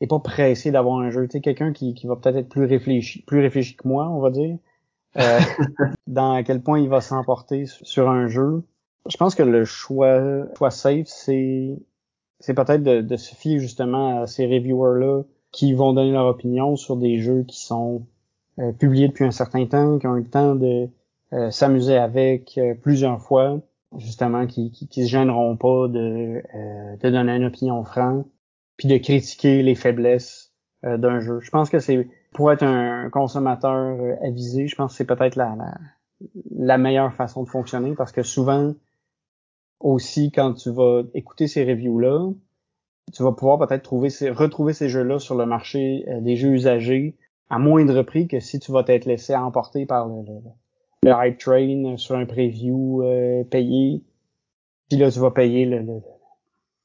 est 0.00 0.06
pas 0.06 0.20
pressé 0.20 0.70
d'avoir 0.70 0.98
un 0.98 1.10
jeu, 1.10 1.26
tu 1.26 1.32
sais, 1.32 1.40
quelqu'un 1.40 1.72
qui, 1.72 1.94
qui 1.94 2.06
va 2.06 2.16
peut-être 2.16 2.36
être 2.36 2.48
plus 2.48 2.64
réfléchi, 2.64 3.22
plus 3.22 3.40
réfléchi 3.40 3.76
que 3.76 3.88
moi, 3.88 4.08
on 4.08 4.20
va 4.20 4.30
dire, 4.30 4.56
euh, 5.16 5.40
dans 6.06 6.32
à 6.32 6.42
quel 6.42 6.62
point 6.62 6.78
il 6.78 6.88
va 6.88 7.00
s'emporter 7.00 7.66
sur 7.66 8.08
un 8.08 8.28
jeu. 8.28 8.62
Je 9.08 9.16
pense 9.16 9.34
que 9.34 9.42
le 9.42 9.64
choix, 9.64 10.46
choix 10.56 10.70
safe, 10.70 11.06
c'est 11.06 11.78
c'est 12.40 12.54
peut-être 12.54 12.82
de, 12.84 13.00
de, 13.00 13.16
se 13.16 13.34
fier 13.34 13.58
justement 13.58 14.22
à 14.22 14.26
ces 14.28 14.46
reviewers-là 14.46 15.22
qui 15.50 15.72
vont 15.72 15.92
donner 15.92 16.12
leur 16.12 16.26
opinion 16.26 16.76
sur 16.76 16.96
des 16.96 17.18
jeux 17.18 17.42
qui 17.42 17.60
sont 17.60 18.06
euh, 18.60 18.70
publiés 18.72 19.08
depuis 19.08 19.24
un 19.24 19.32
certain 19.32 19.66
temps, 19.66 19.98
qui 19.98 20.06
ont 20.06 20.16
eu 20.16 20.22
le 20.22 20.30
temps 20.30 20.54
de 20.54 20.88
euh, 21.32 21.50
s'amuser 21.50 21.96
avec 21.96 22.60
plusieurs 22.82 23.20
fois, 23.20 23.58
justement, 23.96 24.46
qui, 24.46 24.70
qui, 24.70 24.88
qui, 24.88 25.04
se 25.04 25.10
gêneront 25.10 25.56
pas 25.56 25.88
de, 25.88 26.42
de 27.00 27.10
donner 27.10 27.32
une 27.36 27.44
opinion 27.44 27.82
franche, 27.84 28.26
puis 28.76 28.88
de 28.88 28.98
critiquer 28.98 29.62
les 29.62 29.74
faiblesses 29.74 30.52
d'un 30.82 31.20
jeu. 31.20 31.40
Je 31.40 31.50
pense 31.50 31.70
que 31.70 31.80
c'est 31.80 32.08
pour 32.32 32.52
être 32.52 32.62
un 32.62 33.10
consommateur 33.10 33.72
euh, 33.72 34.14
avisé, 34.22 34.68
je 34.68 34.76
pense 34.76 34.92
que 34.92 34.96
c'est 34.98 35.06
peut-être 35.06 35.36
la, 35.36 35.56
la, 36.50 36.78
meilleure 36.78 37.12
façon 37.14 37.42
de 37.42 37.48
fonctionner 37.48 37.94
parce 37.94 38.12
que 38.12 38.22
souvent 38.22 38.74
aussi 39.80 40.30
quand 40.30 40.54
tu 40.54 40.70
vas 40.70 41.02
écouter 41.14 41.46
ces 41.46 41.64
reviews-là, 41.64 42.30
tu 43.12 43.22
vas 43.22 43.32
pouvoir 43.32 43.58
peut-être 43.58 43.82
trouver 43.82 44.10
ces, 44.10 44.30
retrouver 44.30 44.72
ces 44.72 44.88
jeux-là 44.88 45.18
sur 45.18 45.34
le 45.34 45.46
marché 45.46 46.04
euh, 46.08 46.20
des 46.20 46.36
jeux 46.36 46.50
usagés 46.50 47.16
à 47.48 47.58
moindre 47.58 48.02
prix 48.02 48.28
que 48.28 48.40
si 48.40 48.60
tu 48.60 48.72
vas 48.72 48.82
t'être 48.82 49.06
laissé 49.06 49.34
emporter 49.34 49.86
par 49.86 50.06
le, 50.06 50.22
le, 50.22 50.40
hype 51.06 51.38
train 51.38 51.96
sur 51.96 52.16
un 52.16 52.26
preview 52.26 53.02
euh, 53.02 53.44
payé. 53.44 54.02
Puis 54.88 54.98
là, 54.98 55.10
tu 55.10 55.18
vas 55.18 55.30
payer 55.30 55.64
le, 55.64 55.84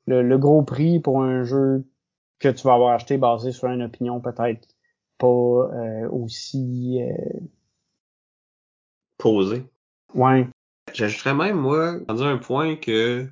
le, 0.07 0.21
le, 0.21 0.37
gros 0.37 0.61
prix 0.63 0.99
pour 0.99 1.21
un 1.21 1.43
jeu 1.43 1.85
que 2.39 2.49
tu 2.49 2.63
vas 2.63 2.73
avoir 2.73 2.93
acheté 2.93 3.17
basé 3.17 3.51
sur 3.51 3.69
une 3.69 3.83
opinion 3.83 4.19
peut-être 4.19 4.67
pas 5.17 5.27
euh, 5.27 6.09
aussi 6.09 7.01
euh, 7.01 7.39
posé. 9.17 9.63
Ouais. 10.13 10.47
J'ajouterais 10.93 11.33
même, 11.33 11.57
moi, 11.57 11.99
dire 11.99 12.25
un 12.25 12.37
point 12.37 12.75
que 12.75 13.27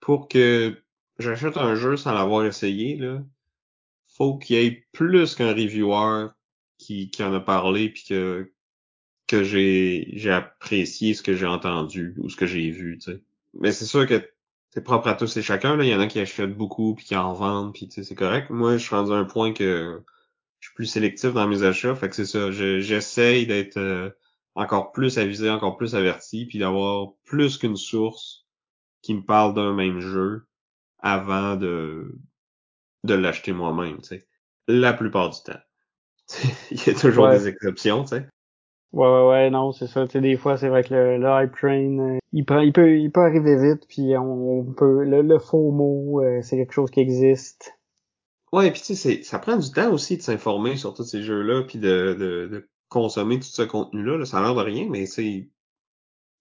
pour 0.00 0.28
que 0.28 0.82
j'achète 1.18 1.56
un 1.56 1.74
jeu 1.74 1.96
sans 1.96 2.12
l'avoir 2.12 2.46
essayé, 2.46 2.96
là, 2.96 3.22
faut 4.08 4.38
qu'il 4.38 4.56
y 4.56 4.66
ait 4.66 4.84
plus 4.92 5.34
qu'un 5.34 5.50
reviewer 5.50 6.28
qui, 6.78 7.10
qui 7.10 7.22
en 7.22 7.32
a 7.34 7.40
parlé 7.40 7.90
puis 7.90 8.04
que, 8.08 8.51
que 9.32 9.44
j'ai, 9.44 10.10
j'ai 10.12 10.30
apprécié 10.30 11.14
ce 11.14 11.22
que 11.22 11.34
j'ai 11.34 11.46
entendu 11.46 12.14
ou 12.18 12.28
ce 12.28 12.36
que 12.36 12.46
j'ai 12.46 12.70
vu, 12.70 12.98
tu 12.98 13.12
sais. 13.12 13.22
Mais 13.54 13.72
c'est 13.72 13.86
sûr 13.86 14.06
que 14.06 14.22
c'est 14.70 14.84
propre 14.84 15.08
à 15.08 15.14
tous 15.14 15.36
et 15.36 15.42
chacun, 15.42 15.76
là. 15.76 15.84
Il 15.84 15.90
y 15.90 15.94
en 15.94 16.00
a 16.00 16.06
qui 16.06 16.20
achètent 16.20 16.56
beaucoup 16.56 16.94
puis 16.94 17.06
qui 17.06 17.16
en 17.16 17.32
vendent 17.32 17.72
puis 17.72 17.88
tu 17.88 17.94
sais, 17.94 18.04
c'est 18.04 18.14
correct. 18.14 18.50
Moi, 18.50 18.76
je 18.76 18.84
suis 18.84 18.94
rendu 18.94 19.12
à 19.12 19.16
un 19.16 19.24
point 19.24 19.52
que 19.52 20.02
je 20.60 20.68
suis 20.68 20.74
plus 20.74 20.86
sélectif 20.86 21.32
dans 21.32 21.48
mes 21.48 21.62
achats. 21.62 21.94
Fait 21.94 22.08
que 22.08 22.16
c'est 22.16 22.26
ça. 22.26 22.50
J'essaye 22.50 23.46
d'être 23.46 23.78
euh, 23.78 24.10
encore 24.54 24.92
plus 24.92 25.18
avisé, 25.18 25.50
encore 25.50 25.76
plus 25.76 25.94
averti, 25.94 26.46
puis 26.46 26.58
d'avoir 26.58 27.12
plus 27.24 27.58
qu'une 27.58 27.76
source 27.76 28.46
qui 29.02 29.14
me 29.14 29.22
parle 29.22 29.54
d'un 29.54 29.74
même 29.74 30.00
jeu 30.00 30.46
avant 31.00 31.56
de 31.56 32.14
de 33.04 33.14
l'acheter 33.14 33.52
moi-même, 33.52 33.98
tu 33.98 34.08
sais. 34.08 34.26
La 34.68 34.92
plupart 34.92 35.30
du 35.30 35.42
temps. 35.42 35.58
il 36.70 36.86
y 36.86 36.90
a 36.90 36.94
toujours 36.94 37.28
des 37.30 37.48
exceptions, 37.48 38.04
tu 38.04 38.10
sais. 38.10 38.28
Ouais, 38.92 39.08
ouais, 39.08 39.28
ouais, 39.28 39.50
non, 39.50 39.72
c'est 39.72 39.86
ça. 39.86 40.06
Tu 40.06 40.12
sais, 40.12 40.20
des 40.20 40.36
fois, 40.36 40.58
c'est 40.58 40.68
vrai 40.68 40.84
que 40.84 40.92
le, 40.92 41.16
le 41.16 41.28
hype 41.28 41.54
train, 41.56 41.98
euh, 41.98 42.18
il, 42.32 42.44
prend, 42.44 42.60
il, 42.60 42.72
peut, 42.72 42.98
il 42.98 43.10
peut 43.10 43.22
arriver 43.22 43.56
vite, 43.56 43.86
puis 43.88 44.16
on, 44.18 44.64
peut, 44.76 45.04
le, 45.04 45.22
le 45.22 45.38
faux 45.38 45.70
mot, 45.70 46.20
euh, 46.20 46.40
c'est 46.42 46.56
quelque 46.56 46.74
chose 46.74 46.90
qui 46.90 47.00
existe. 47.00 47.78
Ouais, 48.52 48.70
puis 48.70 48.82
tu 48.82 48.94
sais, 48.94 49.22
ça 49.22 49.38
prend 49.38 49.56
du 49.56 49.70
temps 49.70 49.90
aussi 49.92 50.18
de 50.18 50.22
s'informer 50.22 50.76
sur 50.76 50.92
tous 50.92 51.04
ces 51.04 51.22
jeux-là, 51.22 51.62
puis 51.62 51.78
de, 51.78 52.14
de, 52.18 52.48
de, 52.52 52.68
consommer 52.90 53.38
tout 53.38 53.46
ce 53.46 53.62
contenu-là. 53.62 54.22
Ça 54.26 54.38
a 54.38 54.42
l'air 54.42 54.54
de 54.54 54.60
rien, 54.60 54.86
mais 54.90 55.06
c'est 55.06 55.48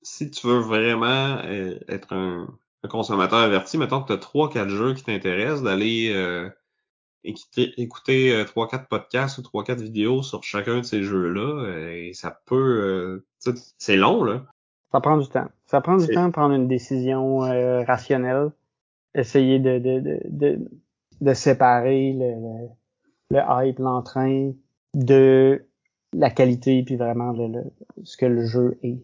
si 0.01 0.29
tu 0.29 0.47
veux 0.47 0.59
vraiment 0.59 1.37
euh, 1.45 1.79
être 1.87 2.13
un, 2.13 2.47
consommateur 2.89 3.39
averti, 3.39 3.77
mettons 3.77 4.01
que 4.01 4.07
tu 4.07 4.13
as 4.13 4.17
trois, 4.17 4.49
quatre 4.49 4.69
jeux 4.69 4.93
qui 4.93 5.03
t'intéressent, 5.03 5.63
d'aller 5.63 6.11
euh, 6.13 6.49
écouter, 7.23 8.33
euh, 8.33 8.45
trois, 8.45 8.67
quatre 8.67 8.87
podcasts 8.87 9.37
ou 9.37 9.41
trois, 9.41 9.63
quatre 9.63 9.81
vidéos 9.81 10.23
sur 10.23 10.43
chacun 10.43 10.79
de 10.79 10.83
ces 10.83 11.03
jeux-là, 11.03 11.93
et 11.93 12.13
ça 12.13 12.39
peut 12.45 13.23
c'est 13.77 13.95
long, 13.95 14.23
là. 14.23 14.43
Ça 14.91 14.99
prend 14.99 15.17
du 15.17 15.27
temps. 15.27 15.47
Ça 15.67 15.79
prend 15.79 15.97
du 15.97 16.07
temps 16.07 16.27
de 16.27 16.31
prendre 16.33 16.53
une 16.53 16.67
décision 16.67 17.39
rationnelle. 17.85 18.51
Essayer 19.13 19.59
de, 19.59 19.77
de, 19.77 20.21
de 20.29 20.59
de 21.21 21.33
séparer 21.33 22.13
le, 22.13 22.67
le, 23.29 23.39
hype, 23.47 23.79
l'entrain 23.79 24.51
de 24.93 25.63
la 26.13 26.29
qualité 26.29 26.83
puis 26.83 26.97
vraiment 26.97 27.31
le, 27.31 27.63
ce 28.03 28.17
que 28.17 28.25
le 28.25 28.45
jeu 28.45 28.77
est. 28.83 28.99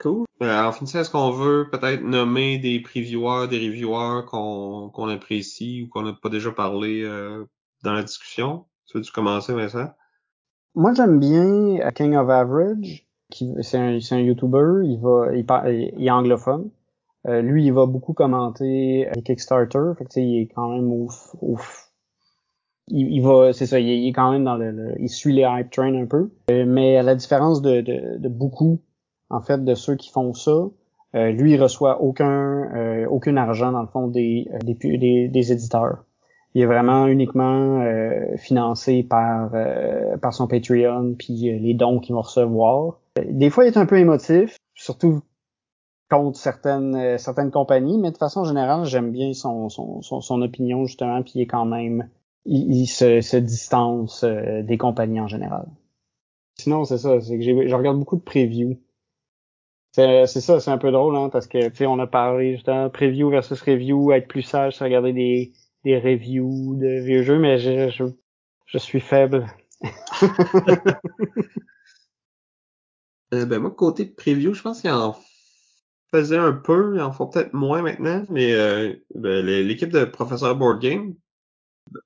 Cool. 0.00 0.24
Euh, 0.42 0.72
finissant, 0.72 1.00
est-ce 1.00 1.10
qu'on 1.10 1.30
veut 1.30 1.68
peut-être 1.70 2.02
nommer 2.02 2.58
des 2.58 2.80
previewers, 2.80 3.48
des 3.48 3.58
reviewers 3.58 4.24
qu'on 4.26 4.88
qu'on 4.88 5.08
apprécie 5.08 5.82
ou 5.82 5.88
qu'on 5.88 6.02
n'a 6.02 6.14
pas 6.14 6.30
déjà 6.30 6.50
parlé 6.50 7.02
euh, 7.02 7.44
dans 7.84 7.92
la 7.92 8.02
discussion? 8.02 8.64
Tu 8.86 8.96
veux-tu 8.96 9.12
commencer, 9.12 9.52
Vincent? 9.52 9.90
Moi, 10.74 10.94
j'aime 10.94 11.20
bien 11.20 11.90
King 11.94 12.16
of 12.16 12.30
Average. 12.30 13.06
C'est 13.60 13.78
un, 13.78 13.98
un 13.98 14.20
YouTuber. 14.20 14.82
Il 14.84 14.98
va, 15.00 15.34
il, 15.34 15.44
il, 15.66 15.94
il 15.98 16.06
est 16.06 16.10
anglophone. 16.10 16.70
Euh, 17.28 17.42
lui, 17.42 17.66
il 17.66 17.72
va 17.72 17.86
beaucoup 17.86 18.14
commenter 18.14 19.06
les 19.14 19.22
Kickstarter. 19.22 19.92
Fait 19.98 20.04
que, 20.04 20.18
il 20.18 20.42
est 20.42 20.48
quand 20.48 20.70
même 20.70 20.90
ouf. 20.90 21.34
ouf. 21.42 21.90
Il, 22.88 23.12
il 23.12 23.22
va, 23.22 23.52
c'est 23.52 23.66
ça, 23.66 23.78
il 23.78 24.08
est, 24.08 24.12
quand 24.12 24.32
même 24.32 24.44
dans 24.44 24.56
le, 24.56 24.94
il 24.98 25.08
suit 25.08 25.32
les 25.32 25.46
hype 25.48 25.70
train 25.70 25.94
un 25.94 26.06
peu. 26.06 26.30
Euh, 26.50 26.64
mais 26.66 26.96
à 26.96 27.02
la 27.02 27.14
différence 27.14 27.62
de, 27.62 27.82
de, 27.82 28.18
de, 28.18 28.28
beaucoup, 28.28 28.80
en 29.30 29.40
fait, 29.40 29.64
de 29.64 29.74
ceux 29.74 29.96
qui 29.96 30.10
font 30.10 30.34
ça, 30.34 30.68
euh, 31.14 31.30
lui, 31.30 31.52
il 31.52 31.62
reçoit 31.62 32.02
aucun, 32.02 33.06
aucun 33.08 33.36
argent 33.36 33.72
dans 33.72 33.82
le 33.82 33.88
fond 33.88 34.06
des, 34.06 34.48
des, 34.64 35.28
des, 35.28 35.52
éditeurs. 35.52 36.04
Il 36.54 36.62
est 36.62 36.66
vraiment 36.66 37.06
uniquement 37.06 37.84
financé 38.36 39.02
par 39.02 39.50
par 40.20 40.34
son 40.34 40.48
Patreon 40.48 41.14
puis 41.16 41.58
les 41.58 41.74
dons 41.74 42.00
qu'il 42.00 42.14
va 42.14 42.22
recevoir. 42.22 42.98
Des 43.24 43.50
fois, 43.50 43.64
il 43.64 43.68
est 43.68 43.76
un 43.76 43.86
peu 43.86 43.98
émotif, 43.98 44.56
surtout 44.74 45.22
contre 46.10 46.38
certaines 46.38 46.96
euh, 46.96 47.18
certaines 47.18 47.50
compagnies, 47.50 47.96
mais 47.96 48.10
de 48.10 48.16
façon 48.16 48.44
générale, 48.44 48.84
j'aime 48.84 49.12
bien 49.12 49.32
son, 49.32 49.68
son, 49.68 50.02
son, 50.02 50.42
opinion 50.42 50.84
justement, 50.84 51.22
puis 51.22 51.32
il 51.36 51.42
est 51.42 51.46
quand 51.46 51.64
même 51.64 52.08
il, 52.44 52.86
se, 52.86 53.20
se, 53.20 53.36
distance 53.36 54.24
euh, 54.24 54.62
des 54.62 54.76
compagnies 54.76 55.20
en 55.20 55.28
général. 55.28 55.66
Sinon, 56.58 56.84
c'est 56.84 56.98
ça, 56.98 57.20
c'est 57.20 57.38
que 57.38 57.44
je 57.44 57.74
regarde 57.74 57.98
beaucoup 57.98 58.16
de 58.16 58.22
previews. 58.22 58.76
C'est 59.92 60.26
ça, 60.26 60.60
c'est 60.60 60.70
un 60.70 60.78
peu 60.78 60.92
drôle, 60.92 61.16
hein, 61.16 61.30
parce 61.30 61.48
que 61.48 61.68
tu 61.68 61.76
sais, 61.76 61.86
on 61.86 61.98
a 61.98 62.06
parlé 62.06 62.54
justement 62.54 62.88
preview 62.90 63.28
versus 63.28 63.60
review, 63.60 64.12
être 64.12 64.28
plus 64.28 64.42
sage, 64.42 64.78
regarder 64.78 65.12
des, 65.12 65.52
des 65.84 65.98
reviews 65.98 66.76
de 66.76 67.00
vieux 67.00 67.22
jeux, 67.22 67.38
mais 67.38 67.58
je, 67.58 67.90
je, 67.90 68.04
je 68.66 68.78
suis 68.78 69.00
faible. 69.00 69.46
euh, 73.34 73.46
ben 73.46 73.58
moi, 73.58 73.70
côté 73.70 74.06
preview, 74.06 74.54
je 74.54 74.62
pense 74.62 74.80
qu'il 74.80 74.90
en 74.90 75.16
faisait 76.12 76.36
un 76.36 76.52
peu, 76.52 76.96
ils 76.96 77.00
en 77.00 77.12
font 77.12 77.26
peut-être 77.26 77.52
moins 77.52 77.82
maintenant, 77.82 78.24
mais 78.30 78.52
euh, 78.52 78.94
ben, 79.14 79.44
l'équipe 79.44 79.90
de 79.90 80.04
Professeur 80.04 80.54
Board 80.56 80.80
Game, 80.80 81.14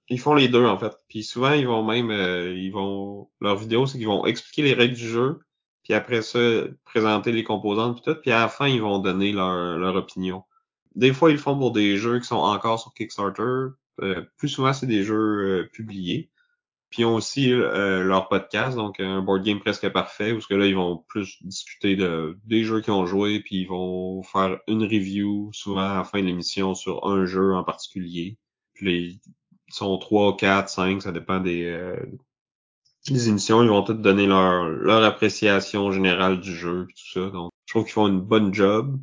ils 0.09 0.21
font 0.21 0.35
les 0.35 0.49
deux 0.49 0.65
en 0.65 0.79
fait. 0.79 0.93
Puis 1.09 1.23
souvent 1.23 1.53
ils 1.53 1.67
vont 1.67 1.83
même, 1.83 2.11
euh, 2.11 2.55
ils 2.55 2.71
vont, 2.71 3.31
leur 3.41 3.57
vidéo 3.57 3.87
c'est 3.87 3.99
qu'ils 3.99 4.07
vont 4.07 4.27
expliquer 4.27 4.63
les 4.63 4.75
règles 4.75 4.95
du 4.95 5.09
jeu, 5.09 5.41
puis 5.85 5.95
après 5.95 6.23
ça 6.23 6.41
présenter 6.85 7.33
les 7.33 7.45
composantes 7.45 8.03
puis 8.03 8.13
tout, 8.13 8.21
puis 8.21 8.33
à 8.33 8.41
la 8.41 8.49
fin 8.49 8.67
ils 8.67 8.83
vont 8.83 8.99
donner 8.99 9.33
leur, 9.33 9.79
leur 9.79 9.95
opinion. 9.97 10.43
Des 10.97 11.13
fois 11.13 11.31
ils 11.31 11.35
le 11.35 11.39
font 11.39 11.57
pour 11.57 11.73
des 11.73 11.97
jeux 11.97 12.19
qui 12.21 12.27
sont 12.27 12.37
encore 12.37 12.81
sur 12.81 12.93
Kickstarter, 12.95 13.75
euh, 14.03 14.23
plus 14.37 14.49
souvent 14.49 14.73
c'est 14.73 14.87
des 14.87 15.05
jeux 15.05 15.69
publiés. 15.73 16.31
Puis 16.95 17.03
ils 17.03 17.07
ont 17.07 17.17
aussi 17.17 17.53
euh, 17.53 18.05
leur 18.05 18.29
podcast, 18.29 18.77
donc 18.77 19.01
un 19.01 19.21
board 19.21 19.43
game 19.43 19.59
presque 19.59 19.89
parfait, 19.89 20.31
où 20.31 20.41
ce 20.41 20.47
que 20.47 20.55
là, 20.55 20.67
ils 20.67 20.77
vont 20.77 20.99
plus 21.09 21.43
discuter 21.43 21.97
de 21.97 22.39
des 22.45 22.63
jeux 22.63 22.83
qu'ils 22.83 22.93
ont 22.93 23.05
joués, 23.05 23.41
puis 23.41 23.63
ils 23.63 23.67
vont 23.67 24.23
faire 24.23 24.61
une 24.69 24.85
review 24.85 25.51
souvent 25.53 25.91
à 25.91 25.97
la 25.97 26.05
fin 26.05 26.21
de 26.21 26.27
l'émission 26.27 26.77
sur 26.77 27.05
un 27.05 27.27
jeu 27.27 27.53
en 27.53 27.65
particulier. 27.65 28.39
Puis 28.75 29.21
ils 29.67 29.75
sont 29.75 29.99
trois, 29.99 30.37
quatre, 30.37 30.69
cinq, 30.69 31.03
ça 31.03 31.11
dépend 31.11 31.41
des, 31.41 31.65
euh, 31.65 31.97
les 33.09 33.29
émissions, 33.29 33.63
ils 33.63 33.69
vont 33.69 33.83
toutes 33.83 34.01
donner 34.01 34.27
leur, 34.27 34.69
leur 34.69 35.03
appréciation 35.05 35.93
générale 35.93 36.41
du 36.41 36.55
jeu 36.55 36.87
et 36.89 36.93
tout 36.95 37.21
ça. 37.21 37.31
Donc, 37.31 37.51
je 37.67 37.73
trouve 37.73 37.85
qu'ils 37.85 37.93
font 37.93 38.09
une 38.09 38.21
bonne 38.21 38.53
job. 38.55 38.99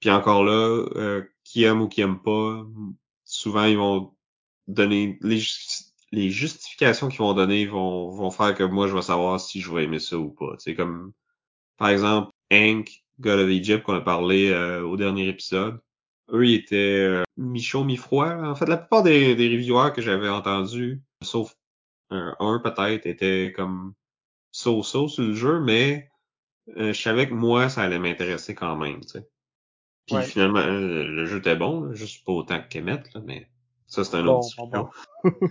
Puis 0.00 0.10
encore 0.10 0.44
là, 0.44 0.86
euh, 0.96 1.22
qui 1.44 1.64
aime 1.64 1.80
ou 1.82 1.88
qui 1.88 2.00
aime 2.00 2.20
pas, 2.20 2.64
souvent 3.24 3.64
ils 3.64 3.76
vont 3.76 4.12
donner 4.68 5.18
les, 5.22 5.40
les 6.12 6.30
justifications 6.30 7.08
qu'ils 7.08 7.18
vont 7.18 7.34
donner 7.34 7.66
vont, 7.66 8.10
vont 8.10 8.30
faire 8.30 8.54
que 8.54 8.62
moi 8.62 8.86
je 8.86 8.94
vais 8.94 9.02
savoir 9.02 9.40
si 9.40 9.60
je 9.60 9.72
vais 9.72 9.84
aimer 9.84 9.98
ça 9.98 10.16
ou 10.16 10.30
pas. 10.30 10.54
C'est 10.58 10.74
comme 10.74 11.12
par 11.78 11.88
exemple 11.88 12.30
Hank, 12.52 13.02
God 13.18 13.40
of 13.40 13.50
Egypt 13.50 13.82
qu'on 13.82 13.94
a 13.94 14.00
parlé 14.00 14.50
euh, 14.50 14.82
au 14.82 14.96
dernier 14.96 15.28
épisode. 15.28 15.80
Eux, 16.30 16.46
ils 16.46 16.54
étaient 16.54 16.76
euh, 16.76 17.24
mi-chaud, 17.36 17.84
mi-froid. 17.84 18.30
En 18.30 18.54
fait, 18.54 18.66
la 18.66 18.76
plupart 18.76 19.02
des, 19.02 19.34
des 19.34 19.48
reviewers 19.48 19.92
que 19.94 20.02
j'avais 20.02 20.28
entendus, 20.28 21.02
sauf 21.22 21.56
un, 22.10 22.60
peut-être, 22.60 23.06
étaient 23.06 23.52
comme 23.54 23.94
so-so 24.52 25.08
sur 25.08 25.24
le 25.24 25.34
jeu, 25.34 25.60
mais 25.60 26.10
euh, 26.76 26.92
je 26.92 27.00
savais 27.00 27.28
que 27.28 27.34
moi, 27.34 27.68
ça 27.68 27.82
allait 27.82 27.98
m'intéresser 27.98 28.54
quand 28.54 28.76
même. 28.76 29.02
sais. 29.02 29.26
Puis 30.06 30.16
Ouais. 30.16 30.22
finalement, 30.22 30.60
euh, 30.60 31.04
le 31.04 31.26
jeu 31.26 31.38
était 31.38 31.56
bon, 31.56 31.82
là, 31.82 31.94
juste 31.94 32.24
pas 32.24 32.32
autant 32.32 32.60
qu'Emmet, 32.70 33.02
là, 33.14 33.20
mais 33.24 33.48
ça, 33.86 34.04
c'est 34.04 34.16
un 34.16 34.24
Bon, 34.24 34.38
autre 34.38 34.48
bon, 34.66 34.88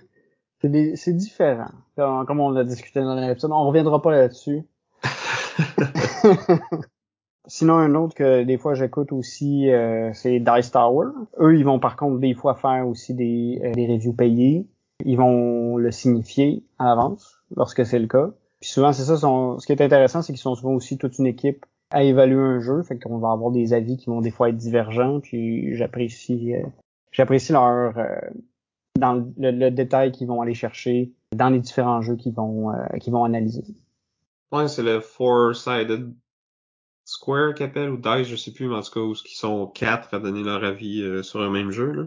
C'est 0.61 0.69
des- 0.69 0.95
c'est 0.95 1.13
différent. 1.13 1.69
Comme, 1.95 2.25
comme 2.25 2.39
on 2.39 2.49
l'a 2.49 2.63
discuté 2.63 2.99
dans 3.01 3.15
l'épisode, 3.15 3.51
on 3.51 3.67
reviendra 3.67 4.01
pas 4.01 4.11
là-dessus. 4.11 4.63
Sinon, 7.47 7.75
un 7.75 7.95
autre 7.95 8.15
que 8.15 8.43
des 8.43 8.57
fois 8.57 8.73
j'écoute 8.73 9.11
aussi, 9.13 9.69
euh, 9.71 10.11
c'est 10.13 10.39
Dice 10.39 10.71
Tower. 10.71 11.07
Eux, 11.39 11.57
ils 11.57 11.63
vont 11.65 11.79
par 11.79 11.95
contre 11.95 12.19
des 12.19 12.33
fois 12.33 12.55
faire 12.55 12.87
aussi 12.87 13.13
des, 13.13 13.61
euh, 13.63 13.71
des 13.73 13.87
reviews 13.87 14.13
payées. 14.13 14.67
Ils 15.05 15.17
vont 15.17 15.77
le 15.77 15.91
signifier 15.91 16.63
à 16.79 16.85
l'avance 16.85 17.39
lorsque 17.55 17.85
c'est 17.85 17.99
le 17.99 18.07
cas. 18.07 18.31
Puis 18.59 18.69
souvent, 18.69 18.91
c'est 18.91 19.03
ça. 19.03 19.17
ce 19.17 19.65
qui 19.65 19.71
est 19.71 19.81
intéressant, 19.81 20.21
c'est 20.21 20.33
qu'ils 20.33 20.41
sont 20.41 20.55
souvent 20.55 20.73
aussi 20.73 20.97
toute 20.97 21.19
une 21.19 21.27
équipe 21.27 21.65
à 21.91 22.03
évaluer 22.03 22.41
un 22.41 22.59
jeu. 22.59 22.81
Fait 22.83 22.97
qu'on 22.97 23.19
va 23.19 23.31
avoir 23.31 23.51
des 23.51 23.73
avis 23.73 23.97
qui 23.97 24.07
vont 24.07 24.21
des 24.21 24.31
fois 24.31 24.49
être 24.49 24.57
divergents. 24.57 25.19
Puis 25.19 25.75
j'apprécie, 25.75 26.55
euh, 26.55 26.65
j'apprécie 27.11 27.53
leur 27.53 27.97
euh, 27.97 28.05
dans 28.97 29.13
le, 29.37 29.51
le 29.51 29.71
détail 29.71 30.11
qu'ils 30.11 30.27
vont 30.27 30.41
aller 30.41 30.55
chercher 30.55 31.13
dans 31.35 31.49
les 31.49 31.59
différents 31.59 32.01
jeux 32.01 32.15
qu'ils 32.15 32.33
vont 32.33 32.71
euh, 32.71 32.97
qu'ils 32.99 33.13
vont 33.13 33.23
analyser. 33.23 33.63
Ouais, 34.51 34.67
c'est 34.67 34.83
le 34.83 35.01
Four-Sided 35.01 36.13
Square 37.03 37.53
qu'ils 37.53 37.65
appellent, 37.65 37.89
ou 37.89 37.97
Dice, 37.97 38.27
je 38.27 38.35
sais 38.35 38.51
plus, 38.51 38.67
mais 38.67 38.75
en 38.75 38.81
tout 38.81 38.91
cas, 38.91 38.99
où 38.99 39.13
ils 39.13 39.35
sont 39.35 39.67
quatre 39.67 40.13
à 40.13 40.19
donner 40.19 40.43
leur 40.43 40.63
avis 40.63 41.01
euh, 41.01 41.23
sur 41.23 41.41
un 41.41 41.49
même 41.49 41.71
jeu, 41.71 41.91
là. 41.91 42.03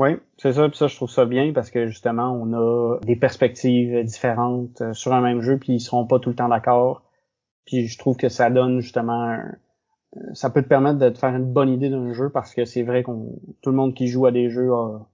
Oui, 0.00 0.16
c'est 0.38 0.54
ça. 0.54 0.66
Puis 0.66 0.78
ça, 0.78 0.86
je 0.86 0.96
trouve 0.96 1.10
ça 1.10 1.26
bien 1.26 1.52
parce 1.52 1.70
que 1.70 1.86
justement, 1.86 2.32
on 2.32 2.54
a 2.54 2.98
des 3.00 3.16
perspectives 3.16 4.02
différentes 4.02 4.80
euh, 4.80 4.94
sur 4.94 5.12
un 5.12 5.20
même 5.20 5.42
jeu, 5.42 5.58
puis 5.58 5.74
ils 5.74 5.80
seront 5.80 6.06
pas 6.06 6.18
tout 6.18 6.30
le 6.30 6.36
temps 6.36 6.48
d'accord. 6.48 7.02
Puis 7.66 7.86
je 7.86 7.98
trouve 7.98 8.16
que 8.16 8.30
ça 8.30 8.48
donne 8.48 8.80
justement, 8.80 9.28
euh, 9.34 10.18
ça 10.32 10.48
peut 10.48 10.62
te 10.62 10.68
permettre 10.68 10.98
de 10.98 11.10
te 11.10 11.18
faire 11.18 11.36
une 11.36 11.52
bonne 11.52 11.68
idée 11.68 11.90
d'un 11.90 12.14
jeu 12.14 12.30
parce 12.30 12.54
que 12.54 12.64
c'est 12.64 12.82
vrai 12.82 13.02
qu'on 13.02 13.40
tout 13.60 13.68
le 13.68 13.76
monde 13.76 13.92
qui 13.92 14.06
joue 14.06 14.24
à 14.24 14.32
des 14.32 14.48
jeux 14.48 14.72
a, 14.72 15.06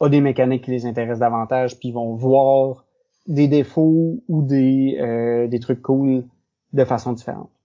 a 0.00 0.08
des 0.10 0.20
mécaniques 0.20 0.64
qui 0.64 0.70
les 0.70 0.84
intéressent 0.84 1.20
davantage, 1.20 1.78
puis 1.78 1.88
ils 1.88 1.94
vont 1.94 2.14
voir 2.14 2.84
des 3.26 3.48
défauts 3.48 4.22
ou 4.28 4.42
des 4.42 4.98
euh, 5.00 5.48
des 5.48 5.60
trucs 5.60 5.80
cool 5.80 6.24
de 6.74 6.84
façon 6.84 7.14
différente. 7.14 7.57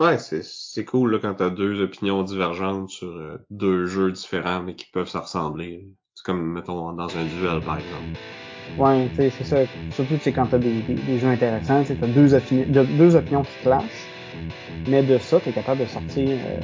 Ouais, 0.00 0.18
c'est, 0.18 0.42
c'est 0.42 0.84
cool, 0.84 1.12
là, 1.12 1.18
quand 1.20 1.34
t'as 1.36 1.48
deux 1.50 1.80
opinions 1.80 2.24
divergentes 2.24 2.90
sur 2.90 3.06
euh, 3.06 3.38
deux 3.50 3.86
jeux 3.86 4.10
différents, 4.10 4.62
mais 4.64 4.74
qui 4.74 4.86
peuvent 4.90 5.08
se 5.08 5.18
ressembler. 5.18 5.86
C'est 6.14 6.24
comme, 6.24 6.42
mettons, 6.54 6.92
dans 6.92 7.16
un 7.16 7.24
duel, 7.24 7.62
par 7.62 7.78
exemple. 7.78 8.10
Ouais, 8.76 9.08
tu 9.10 9.16
sais, 9.16 9.30
c'est 9.30 9.44
ça. 9.44 9.66
Surtout, 9.90 10.16
tu 10.18 10.32
quand 10.32 10.48
t'as 10.48 10.58
des, 10.58 10.82
des, 10.82 10.96
des 11.02 11.18
jeux 11.18 11.28
intéressants, 11.28 11.82
t'as 11.84 12.06
deux, 12.06 12.34
opini- 12.34 12.66
de- 12.70 12.84
deux 12.84 13.14
opinions 13.16 13.44
qui 13.44 13.58
clashent. 13.58 14.12
Mais 14.86 15.02
de 15.04 15.18
ça, 15.18 15.40
t'es 15.40 15.52
capable 15.52 15.82
de 15.82 15.86
sortir, 15.86 16.38
euh, 16.46 16.60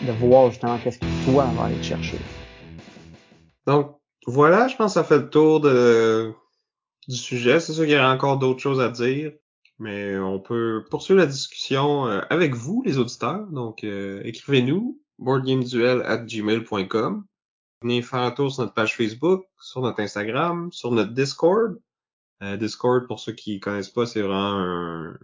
de 0.00 0.12
voir 0.12 0.50
justement 0.50 0.78
qu'est-ce 0.80 0.98
que 1.00 1.06
toi 1.24 1.52
va 1.56 1.64
aller 1.66 1.78
te 1.78 1.84
chercher. 1.86 2.18
Donc, 3.66 3.98
voilà, 4.26 4.68
je 4.68 4.76
pense 4.76 4.92
que 4.94 5.00
ça 5.00 5.04
fait 5.04 5.18
le 5.18 5.28
tour 5.30 5.60
de, 5.60 6.32
du 7.08 7.16
sujet. 7.16 7.60
C'est 7.60 7.72
sûr 7.74 7.84
qu'il 7.84 7.94
y 7.94 7.96
aurait 7.96 8.06
encore 8.06 8.38
d'autres 8.38 8.60
choses 8.60 8.80
à 8.80 8.90
dire, 8.90 9.32
mais 9.78 10.16
on 10.18 10.38
peut 10.40 10.84
poursuivre 10.90 11.20
la 11.20 11.26
discussion 11.26 12.06
euh, 12.06 12.20
avec 12.30 12.54
vous, 12.54 12.82
les 12.84 12.98
auditeurs. 12.98 13.46
Donc, 13.48 13.84
euh, 13.84 14.20
écrivez-nous, 14.24 15.00
boardgameduel 15.18 16.02
at 16.04 16.18
gmail.com. 16.18 17.24
Venez 17.82 18.02
faire 18.02 18.20
un 18.20 18.30
tour 18.30 18.50
sur 18.52 18.62
notre 18.62 18.74
page 18.74 18.96
Facebook, 18.96 19.44
sur 19.60 19.80
notre 19.82 20.00
Instagram, 20.00 20.70
sur 20.72 20.90
notre 20.90 21.12
Discord. 21.12 21.78
Euh, 22.42 22.56
Discord, 22.56 23.06
pour 23.06 23.20
ceux 23.20 23.32
qui 23.32 23.60
connaissent 23.60 23.90
pas, 23.90 24.06
c'est 24.06 24.22
vraiment 24.22 24.58
un... 24.58 25.18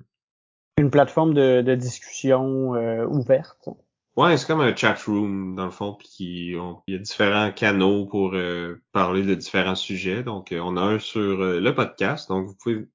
Une 0.79 0.91
plateforme 0.91 1.35
de, 1.35 1.63
de 1.63 1.75
discussion 1.75 2.75
euh, 2.75 3.05
ouverte. 3.07 3.69
Ouais, 4.17 4.37
c'est 4.37 4.47
comme 4.47 4.61
un 4.61 4.75
chat 4.75 4.97
room, 5.07 5.55
dans 5.55 5.65
le 5.67 5.71
fond, 5.71 5.97
puis 5.99 6.55
on- 6.59 6.83
il 6.87 6.95
y 6.95 6.97
a 6.97 7.01
différents 7.01 7.53
canaux 7.53 8.07
pour 8.07 8.33
euh, 8.35 8.77
parler 8.93 9.23
de 9.23 9.35
différents 9.35 9.75
sujets. 9.75 10.23
Donc, 10.23 10.53
euh, 10.53 10.61
on 10.63 10.77
a 10.77 10.81
un 10.83 10.99
sur 10.99 11.21
le 11.39 11.75
podcast, 11.75 12.29
donc 12.29 12.47
vous 12.47 12.55
pouvez 12.55 12.89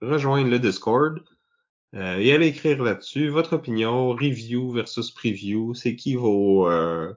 rejoindre 0.00 0.50
le 0.50 0.58
Discord 0.58 1.22
euh, 1.94 2.18
et 2.18 2.32
aller 2.32 2.48
écrire 2.48 2.82
là-dessus 2.82 3.28
votre 3.28 3.54
opinion, 3.54 4.10
review 4.10 4.72
versus 4.72 5.10
preview. 5.10 5.74
C'est 5.74 5.96
qui 5.96 6.16
vos, 6.16 6.68
euh, 6.68 7.12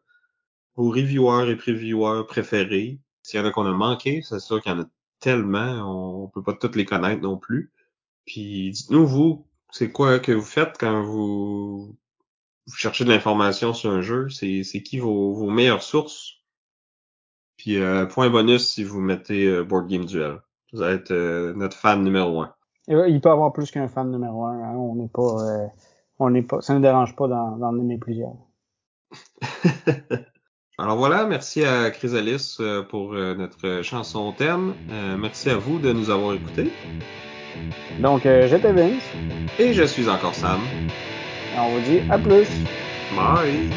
vos 0.76 0.90
reviewers 0.90 1.50
et 1.52 1.56
previewers 1.56 2.26
préférés? 2.28 3.00
S'il 3.24 3.40
y 3.40 3.44
en 3.44 3.46
a 3.46 3.52
qu'on 3.52 3.66
a 3.66 3.74
manqué, 3.74 4.22
c'est 4.22 4.40
sûr 4.40 4.62
qu'il 4.62 4.72
y 4.72 4.76
en 4.76 4.82
a 4.82 4.86
tellement, 5.20 6.24
on 6.24 6.28
peut 6.30 6.44
pas 6.44 6.54
toutes 6.54 6.76
les 6.76 6.86
connaître 6.86 7.22
non 7.22 7.38
plus. 7.38 7.72
Puis 8.26 8.72
dites-nous, 8.72 9.06
vous, 9.06 9.48
c'est 9.72 9.92
quoi 9.92 10.20
que 10.20 10.32
vous 10.32 10.46
faites 10.46 10.78
quand 10.80 11.04
vous, 11.04 11.98
vous 12.68 12.76
cherchez 12.76 13.04
de 13.06 13.10
l'information 13.10 13.74
sur 13.74 13.92
un 13.92 14.02
jeu? 14.02 14.30
C'est, 14.30 14.64
qui 14.84 15.00
vos, 15.00 15.34
vos 15.34 15.50
meilleures 15.50 15.84
sources? 15.84 16.36
Puis 17.58 17.78
euh, 17.78 18.06
point 18.06 18.30
bonus 18.30 18.68
si 18.68 18.84
vous 18.84 19.02
mettez 19.02 19.48
euh, 19.48 19.64
Board 19.64 19.88
Game 19.88 20.06
Duel. 20.06 20.42
Vous 20.74 20.82
allez 20.82 20.96
être 20.96 21.12
euh, 21.12 21.54
notre 21.54 21.78
fan 21.78 22.04
numéro 22.04 22.42
un. 22.42 22.54
Il 22.88 23.22
peut 23.22 23.30
y 23.30 23.32
avoir 23.32 23.52
plus 23.54 23.70
qu'un 23.72 23.88
fan 23.88 24.12
numéro 24.12 24.46
un. 24.46 24.62
hein. 24.64 24.76
On 24.76 24.96
n'est 24.96 25.10
pas, 25.10 25.44
euh, 25.44 25.68
on 26.20 26.30
n'est 26.30 26.42
pas, 26.44 26.62
ça 26.62 26.74
ne 26.74 26.80
dérange 26.80 27.16
pas 27.16 27.28
d'en 27.28 27.78
aimer 27.80 27.98
plusieurs. 27.98 28.34
Alors 30.80 30.96
voilà, 30.98 31.26
merci 31.26 31.66
à 31.66 31.90
Chrysalis 31.90 32.58
euh, 32.60 32.84
pour 32.84 33.14
euh, 33.14 33.34
notre 33.34 33.82
chanson 33.84 34.32
thème. 34.32 34.76
Euh, 34.92 35.18
merci 35.18 35.50
à 35.50 35.58
vous 35.58 35.80
de 35.80 35.92
nous 35.92 36.12
avoir 36.12 36.36
écoutés. 36.36 36.72
Donc, 38.00 38.22
j'étais 38.24 38.72
Vince. 38.72 39.02
Et 39.58 39.74
je 39.74 39.84
suis 39.84 40.08
encore 40.08 40.36
Sam. 40.36 40.60
Et 41.56 41.60
on 41.60 41.70
vous 41.70 41.82
dit 41.82 42.02
à 42.12 42.20
plus. 42.20 42.48
Bye! 43.16 43.70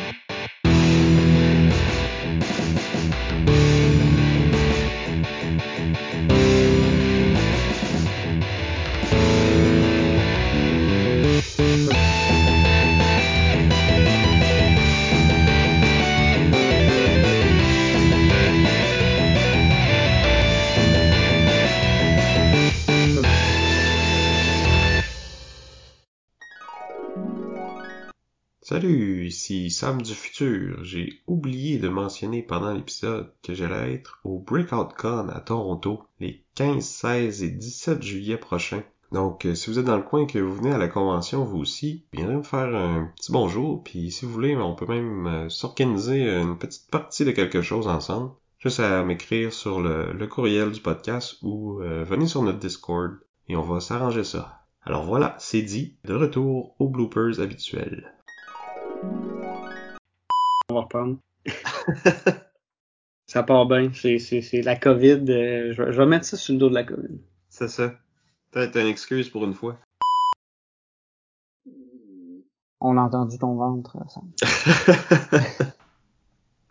Du 29.80 30.14
futur. 30.14 30.84
J'ai 30.84 31.22
oublié 31.26 31.78
de 31.78 31.88
mentionner 31.88 32.42
pendant 32.42 32.74
l'épisode 32.74 33.32
que 33.42 33.54
j'allais 33.54 33.94
être 33.94 34.20
au 34.24 34.38
Breakout 34.38 34.88
Con 34.94 35.30
à 35.30 35.40
Toronto 35.40 36.02
les 36.20 36.44
15, 36.54 36.84
16 36.84 37.42
et 37.42 37.48
17 37.48 38.02
juillet 38.02 38.36
prochains. 38.36 38.82
Donc, 39.10 39.46
euh, 39.46 39.54
si 39.54 39.70
vous 39.70 39.78
êtes 39.78 39.86
dans 39.86 39.96
le 39.96 40.02
coin 40.02 40.24
et 40.24 40.26
que 40.26 40.38
vous 40.38 40.54
venez 40.54 40.70
à 40.70 40.76
la 40.76 40.88
convention 40.88 41.46
vous 41.46 41.56
aussi, 41.56 42.04
viendrez 42.12 42.36
me 42.36 42.42
faire 42.42 42.74
un 42.74 43.10
petit 43.16 43.32
bonjour, 43.32 43.82
puis 43.82 44.10
si 44.10 44.26
vous 44.26 44.32
voulez, 44.32 44.54
on 44.54 44.74
peut 44.74 44.84
même 44.84 45.26
euh, 45.26 45.48
s'organiser 45.48 46.28
une 46.28 46.58
petite 46.58 46.90
partie 46.90 47.24
de 47.24 47.30
quelque 47.30 47.62
chose 47.62 47.88
ensemble. 47.88 48.32
Juste 48.58 48.80
à 48.80 49.02
m'écrire 49.02 49.50
sur 49.50 49.80
le, 49.80 50.12
le 50.12 50.26
courriel 50.26 50.72
du 50.72 50.80
podcast 50.80 51.38
ou 51.40 51.80
euh, 51.80 52.04
venez 52.04 52.26
sur 52.26 52.42
notre 52.42 52.58
Discord 52.58 53.12
et 53.48 53.56
on 53.56 53.62
va 53.62 53.80
s'arranger 53.80 54.24
ça. 54.24 54.60
Alors 54.82 55.06
voilà, 55.06 55.36
c'est 55.38 55.62
dit, 55.62 55.96
de 56.04 56.14
retour 56.14 56.74
aux 56.78 56.88
bloopers 56.88 57.40
habituels. 57.40 58.14
On 60.70 60.74
va 60.74 60.80
reprendre. 60.82 61.16
ça 63.26 63.42
part 63.42 63.66
bien. 63.66 63.90
C'est, 63.92 64.18
c'est, 64.18 64.40
c'est 64.40 64.62
la 64.62 64.76
COVID. 64.76 65.24
euh, 65.28 65.72
je, 65.72 65.82
vais, 65.82 65.92
je 65.92 65.98
vais 65.98 66.06
mettre 66.06 66.24
ça 66.26 66.36
sur 66.36 66.52
le 66.54 66.60
dos 66.60 66.68
de 66.68 66.74
la 66.74 66.84
COVID. 66.84 67.18
C'est 67.48 67.68
ça. 67.68 67.92
Peut-être 68.52 68.76
une 68.76 68.86
excuse 68.86 69.28
pour 69.28 69.44
une 69.44 69.54
fois. 69.54 69.78
On 72.80 72.96
a 72.96 73.02
entendu 73.02 73.36
ton 73.38 73.54
ventre, 73.56 73.96
Sam. 74.08 74.30